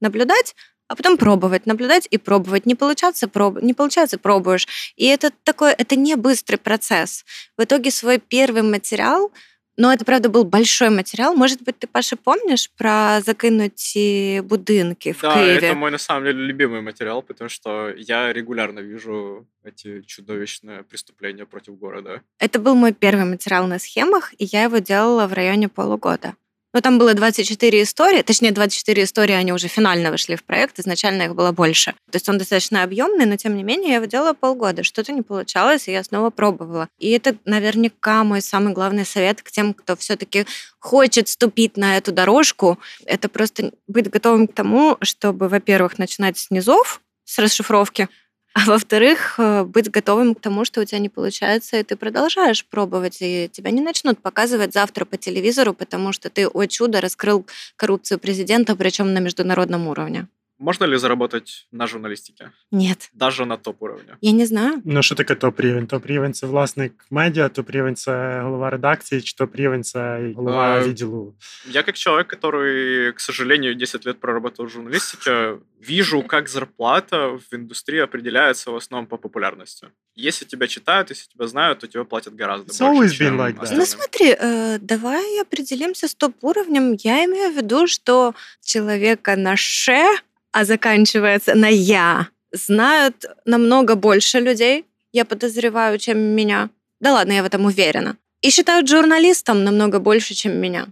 Наблюдать, 0.00 0.54
а 0.88 0.96
потом 0.96 1.16
пробовать, 1.16 1.66
наблюдать 1.66 2.06
и 2.10 2.18
пробовать. 2.18 2.66
Не 2.66 2.74
получаться, 2.74 3.28
проб... 3.28 3.60
не 3.62 3.74
получается, 3.74 4.18
пробуешь. 4.18 4.66
И 4.96 5.06
это 5.06 5.30
такой, 5.44 5.72
это 5.72 5.96
не 5.96 6.14
быстрый 6.16 6.56
процесс. 6.56 7.24
В 7.56 7.64
итоге 7.64 7.90
свой 7.90 8.18
первый 8.18 8.62
материал, 8.62 9.32
но 9.76 9.92
это, 9.92 10.04
правда, 10.04 10.30
был 10.30 10.44
большой 10.44 10.88
материал. 10.88 11.34
Может 11.34 11.62
быть, 11.62 11.78
ты, 11.78 11.86
Паша, 11.86 12.16
помнишь 12.16 12.70
про 12.70 13.20
закинутые 13.20 14.40
будинки 14.40 15.12
в 15.12 15.20
да, 15.20 15.34
Киеве? 15.34 15.68
это 15.68 15.74
мой, 15.74 15.90
на 15.90 15.98
самом 15.98 16.24
деле, 16.24 16.46
любимый 16.46 16.80
материал, 16.80 17.22
потому 17.22 17.50
что 17.50 17.90
я 17.90 18.32
регулярно 18.32 18.80
вижу 18.80 19.46
эти 19.64 20.00
чудовищные 20.02 20.82
преступления 20.82 21.44
против 21.44 21.78
города. 21.78 22.22
Это 22.38 22.58
был 22.58 22.74
мой 22.74 22.94
первый 22.94 23.26
материал 23.26 23.66
на 23.66 23.78
схемах, 23.78 24.32
и 24.38 24.44
я 24.44 24.62
его 24.62 24.78
делала 24.78 25.26
в 25.26 25.34
районе 25.34 25.68
полугода. 25.68 26.34
Но 26.76 26.82
там 26.82 26.98
было 26.98 27.14
24 27.14 27.84
истории, 27.84 28.20
точнее, 28.20 28.50
24 28.50 29.04
истории, 29.04 29.32
они 29.32 29.50
уже 29.50 29.66
финально 29.66 30.10
вошли 30.10 30.36
в 30.36 30.44
проект, 30.44 30.78
изначально 30.78 31.22
их 31.22 31.34
было 31.34 31.50
больше. 31.50 31.92
То 32.10 32.16
есть 32.16 32.28
он 32.28 32.36
достаточно 32.36 32.82
объемный, 32.82 33.24
но 33.24 33.36
тем 33.36 33.56
не 33.56 33.62
менее 33.62 33.92
я 33.92 33.94
его 33.94 34.04
делала 34.04 34.34
полгода. 34.34 34.82
Что-то 34.82 35.12
не 35.12 35.22
получалось, 35.22 35.88
и 35.88 35.92
я 35.92 36.04
снова 36.04 36.28
пробовала. 36.28 36.90
И 36.98 37.12
это 37.12 37.34
наверняка 37.46 38.24
мой 38.24 38.42
самый 38.42 38.74
главный 38.74 39.06
совет 39.06 39.40
к 39.40 39.50
тем, 39.50 39.72
кто 39.72 39.96
все-таки 39.96 40.44
хочет 40.78 41.28
ступить 41.28 41.78
на 41.78 41.96
эту 41.96 42.12
дорожку. 42.12 42.78
Это 43.06 43.30
просто 43.30 43.72
быть 43.86 44.10
готовым 44.10 44.46
к 44.46 44.52
тому, 44.52 44.98
чтобы, 45.00 45.48
во-первых, 45.48 45.96
начинать 45.96 46.36
с 46.36 46.50
низов, 46.50 47.00
с 47.24 47.38
расшифровки, 47.38 48.10
а 48.56 48.60
во-вторых, 48.64 49.34
э, 49.38 49.64
быть 49.64 49.90
готовым 49.90 50.34
к 50.34 50.40
тому, 50.40 50.64
что 50.64 50.80
у 50.80 50.84
тебя 50.84 50.98
не 50.98 51.10
получается, 51.10 51.76
и 51.76 51.82
ты 51.82 51.94
продолжаешь 51.94 52.64
пробовать, 52.64 53.18
и 53.20 53.50
тебя 53.52 53.70
не 53.70 53.82
начнут 53.82 54.18
показывать 54.22 54.72
завтра 54.72 55.04
по 55.04 55.18
телевизору, 55.18 55.74
потому 55.74 56.12
что 56.12 56.30
ты, 56.30 56.48
о 56.48 56.66
чудо, 56.66 57.02
раскрыл 57.02 57.44
коррупцию 57.76 58.18
президента, 58.18 58.74
причем 58.74 59.12
на 59.12 59.18
международном 59.18 59.88
уровне. 59.88 60.26
Можно 60.61 60.85
ли 60.85 60.97
заработать 60.97 61.67
на 61.71 61.87
журналистике? 61.87 62.51
Нет. 62.71 63.09
Даже 63.13 63.45
на 63.45 63.57
топ-уровні? 63.57 64.11
Я 64.21 64.31
не 64.31 64.45
знаю. 64.45 64.81
Ну, 64.85 65.03
що 65.03 65.15
таке 65.15 65.35
топ-рівень? 65.35 65.87
Топ-рівень – 65.87 66.33
це 66.33 66.47
власник 66.47 67.05
медіа, 67.09 67.49
топ-рівень – 67.49 67.95
це 67.95 68.41
голова 68.41 68.69
редакції, 68.69 69.21
чи 69.21 69.35
топ-рівень – 69.35 69.83
це 69.83 70.31
голова 70.35 70.63
а, 70.63 70.87
відділу? 70.87 71.33
Я 71.71 71.83
как 71.83 71.95
человек, 71.95 72.27
который, 72.27 73.11
к 73.11 73.19
сожалению, 73.19 73.75
10 73.75 74.05
лет 74.05 74.19
проработал 74.19 74.65
в 74.65 74.69
журналистике, 74.69 75.55
вижу, 75.89 76.23
как 76.27 76.49
зарплата 76.49 77.27
в 77.27 77.55
индустрии 77.55 77.99
определяется 77.99 78.71
в 78.71 78.75
основном 78.75 79.07
по 79.07 79.17
популярности. 79.17 79.87
Если 80.15 80.45
тебя 80.45 80.67
читают, 80.67 81.09
если 81.09 81.27
тебя 81.33 81.47
знают, 81.47 81.79
то 81.79 81.87
тебе 81.87 82.03
платят 82.03 82.35
гораздо 82.35 82.71
It's 82.71 82.93
больше, 82.93 83.17
чем 83.17 83.41
like 83.41 83.59
остальным. 83.59 83.79
Ну 83.79 83.85
смотри, 83.85 84.35
э, 84.39 84.77
давай 84.79 85.41
определимся 85.41 86.07
с 86.07 86.13
топ-уровнем. 86.13 86.97
Я 87.03 87.25
имею 87.25 87.51
в 87.51 87.55
виду, 87.55 87.87
что 87.87 88.33
человека 88.63 89.35
на 89.35 89.55
ше 89.55 90.05
а 90.52 90.64
заканчивается 90.64 91.54
на 91.54 91.68
«я», 91.68 92.28
знают 92.52 93.24
намного 93.44 93.94
больше 93.94 94.40
людей, 94.40 94.84
я 95.12 95.24
подозреваю, 95.24 95.98
чем 95.98 96.18
меня. 96.18 96.70
Да 97.00 97.12
ладно, 97.12 97.32
я 97.32 97.42
в 97.42 97.46
этом 97.46 97.64
уверена. 97.64 98.16
И 98.42 98.50
считают 98.50 98.88
журналистом 98.88 99.64
намного 99.64 99.98
больше, 99.98 100.34
чем 100.34 100.60
меня. 100.60 100.86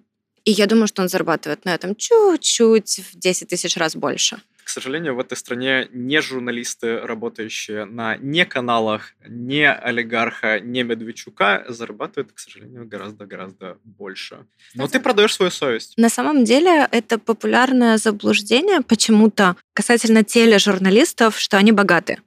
И 0.44 0.50
я 0.50 0.66
думаю, 0.66 0.86
что 0.86 1.02
он 1.02 1.08
зарабатывает 1.08 1.64
на 1.64 1.74
этом 1.74 1.94
чуть-чуть 1.94 3.00
в 3.12 3.18
10 3.18 3.48
тысяч 3.48 3.76
раз 3.76 3.96
больше. 3.96 4.40
К 4.64 4.68
сожалению, 4.68 5.14
в 5.14 5.20
этой 5.20 5.36
стране 5.36 5.88
не 5.92 6.20
журналисты, 6.22 7.00
работающие 7.00 7.84
на 7.84 8.16
не 8.16 8.46
каналах, 8.46 9.12
не 9.28 9.70
олигарха, 9.70 10.58
не 10.58 10.82
Медведчука, 10.82 11.64
зарабатывают, 11.68 12.32
к 12.32 12.38
сожалению, 12.38 12.88
гораздо-гораздо 12.88 13.76
больше. 13.84 14.46
Но 14.74 14.88
ты 14.88 15.00
продаешь 15.00 15.34
свою 15.34 15.50
совесть. 15.50 15.94
На 15.98 16.08
самом 16.08 16.44
деле 16.44 16.88
это 16.90 17.18
популярное 17.18 17.98
заблуждение 17.98 18.80
почему-то 18.80 19.56
касательно 19.74 20.24
тележурналистов, 20.24 21.38
что 21.38 21.58
они 21.58 21.72
богаты. 21.72 22.20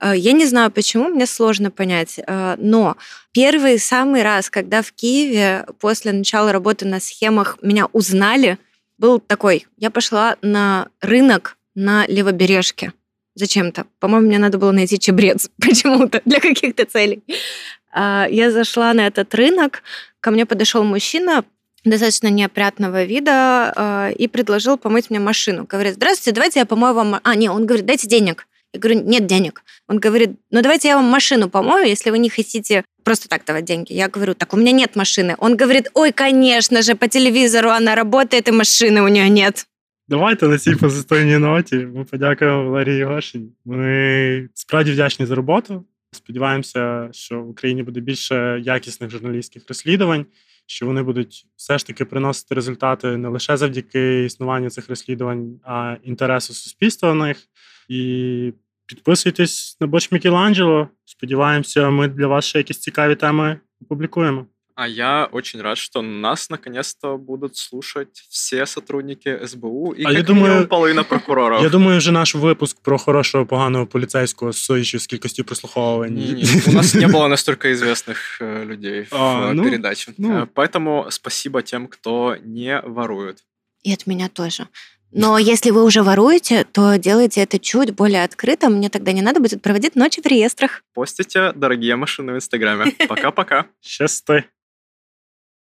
Э, 0.00 0.12
я 0.16 0.32
не 0.32 0.46
знаю 0.46 0.70
почему, 0.70 1.08
мне 1.08 1.26
сложно 1.26 1.70
понять, 1.72 2.20
э, 2.24 2.56
но 2.58 2.96
первый 3.32 3.80
самый 3.80 4.22
раз, 4.22 4.48
когда 4.48 4.80
в 4.82 4.92
Киеве 4.92 5.66
после 5.80 6.12
начала 6.12 6.52
работы 6.52 6.86
на 6.86 7.00
схемах 7.00 7.58
меня 7.62 7.86
узнали, 7.86 8.58
был 8.98 9.18
такой. 9.18 9.66
Я 9.76 9.90
пошла 9.90 10.36
на 10.40 10.88
рынок 11.00 11.56
на 11.74 12.06
Левобережке 12.06 12.92
зачем-то. 13.34 13.86
По-моему, 13.98 14.26
мне 14.28 14.38
надо 14.38 14.58
было 14.58 14.70
найти 14.72 14.98
чебрец 14.98 15.50
почему-то 15.60 16.20
для 16.24 16.40
каких-то 16.40 16.84
целей. 16.84 17.22
А, 17.92 18.26
я 18.30 18.50
зашла 18.50 18.92
на 18.94 19.06
этот 19.06 19.34
рынок, 19.34 19.82
ко 20.20 20.30
мне 20.30 20.46
подошел 20.46 20.84
мужчина, 20.84 21.44
достаточно 21.84 22.28
неопрятного 22.28 23.04
вида 23.04 23.72
э, 23.76 24.12
и 24.14 24.26
предложил 24.26 24.78
помыть 24.78 25.10
мне 25.10 25.20
машину. 25.20 25.66
Говорит, 25.68 25.94
здравствуйте, 25.94 26.34
давайте 26.34 26.60
я 26.60 26.66
помою 26.66 26.94
вам... 26.94 27.20
А, 27.22 27.34
нет, 27.34 27.50
он 27.50 27.66
говорит, 27.66 27.84
дайте 27.84 28.08
денег. 28.08 28.46
Я 28.72 28.80
говорю, 28.80 29.02
нет 29.02 29.26
денег. 29.26 29.62
Он 29.86 29.98
говорит, 29.98 30.30
ну 30.50 30.62
давайте 30.62 30.88
я 30.88 30.96
вам 30.96 31.04
машину 31.04 31.48
помою, 31.48 31.86
если 31.86 32.10
вы 32.10 32.18
не 32.18 32.30
хотите 32.30 32.84
просто 33.04 33.28
так 33.28 33.44
давать 33.44 33.64
деньги. 33.66 33.92
Я 33.92 34.08
говорю, 34.08 34.34
так 34.34 34.52
у 34.54 34.56
меня 34.56 34.72
нет 34.72 34.96
машины. 34.96 35.36
Он 35.38 35.56
говорит, 35.56 35.90
ой, 35.94 36.10
конечно 36.10 36.82
же, 36.82 36.96
по 36.96 37.06
телевизору 37.06 37.70
она 37.70 37.94
работает, 37.94 38.48
и 38.48 38.50
машины 38.50 39.02
у 39.02 39.08
нее 39.08 39.28
нет. 39.28 39.66
Давайте 40.08 40.48
на 40.48 40.58
цій 40.58 40.76
позитивній 40.76 41.38
ноті 41.38 41.76
ми 41.76 42.04
подякуємо 42.04 42.64
Валерії 42.64 43.00
Ігошині. 43.00 43.52
Ми 43.64 44.48
справді 44.54 44.92
вдячні 44.92 45.26
за 45.26 45.34
роботу. 45.34 45.84
Сподіваємося, 46.12 47.08
що 47.12 47.42
в 47.42 47.48
Україні 47.48 47.82
буде 47.82 48.00
більше 48.00 48.60
якісних 48.64 49.10
журналістських 49.10 49.64
розслідувань, 49.68 50.26
що 50.66 50.86
вони 50.86 51.02
будуть 51.02 51.46
все 51.56 51.78
ж 51.78 51.86
таки 51.86 52.04
приносити 52.04 52.54
результати 52.54 53.16
не 53.16 53.28
лише 53.28 53.56
завдяки 53.56 54.24
існуванню 54.24 54.70
цих 54.70 54.88
розслідувань, 54.88 55.60
а 55.64 55.96
інтересу 56.02 56.54
суспільства 56.54 57.12
в 57.12 57.14
них. 57.14 57.38
І 57.88 58.52
підписуйтесь 58.86 59.76
на 59.80 59.86
Боч 59.86 60.12
Мікеланджело. 60.12 60.88
Сподіваємося, 61.04 61.90
ми 61.90 62.08
для 62.08 62.26
вас 62.26 62.44
ще 62.44 62.58
якісь 62.58 62.78
цікаві 62.78 63.14
теми 63.14 63.60
опублікуємо. 63.80 64.46
А 64.81 64.87
я 64.87 65.27
очень 65.31 65.61
рад, 65.61 65.77
что 65.77 66.01
нас 66.01 66.49
наконец-то 66.49 67.17
будут 67.17 67.57
слушать 67.57 68.23
все 68.29 68.65
сотрудники 68.65 69.45
СБУ 69.45 69.91
и 69.91 70.03
а 70.03 70.07
как 70.07 70.17
я 70.17 70.23
думаю, 70.23 70.67
половина 70.67 71.03
прокуроров. 71.03 71.61
Я 71.61 71.69
думаю, 71.69 71.97
вже 71.97 72.11
наш 72.11 72.35
випуск 72.35 72.77
про 72.81 72.97
хорошого 72.97 73.45
поганого 73.45 73.85
поліцейського 73.85 74.53
судячи 74.53 74.99
з 74.99 75.07
кількістю 75.07 75.43
прослуховувань. 75.43 76.13
Не, 76.13 76.31
не, 76.31 76.61
у 76.67 76.71
нас 76.71 76.95
не 76.95 77.07
было 77.07 77.27
настолько 77.27 77.73
известных 77.73 78.41
э, 78.41 78.65
людей 78.65 79.01
в 79.01 79.15
а, 79.15 79.53
ну, 79.53 79.63
передаче. 79.63 80.13
Ну. 80.17 80.29
Э, 80.29 80.47
поэтому 80.55 81.07
спасибо 81.09 81.61
тем, 81.61 81.87
кто 81.87 82.37
не 82.45 82.81
ворует. 82.85 83.43
И 83.83 83.91
от 83.93 84.07
меня 84.07 84.29
тоже. 84.29 84.67
Но 85.11 85.39
если 85.39 85.71
вы 85.71 85.83
уже 85.83 86.03
воруете, 86.03 86.63
то 86.63 86.97
делайте 86.97 87.41
это 87.41 87.59
чуть 87.59 87.95
более 87.95 88.23
открыто. 88.23 88.69
Мне 88.69 88.89
тогда 88.89 89.11
не 89.11 89.21
надо 89.21 89.39
будет 89.39 89.61
проводить 89.61 89.95
ночи 89.95 90.21
в 90.21 90.25
реестрах. 90.25 90.83
Постите 90.93 91.51
дорогие 91.51 91.95
машины 91.95 92.31
в 92.31 92.35
Инстаграме. 92.35 92.93
Пока-пока. 93.09 93.65
Счастье. 93.81 94.45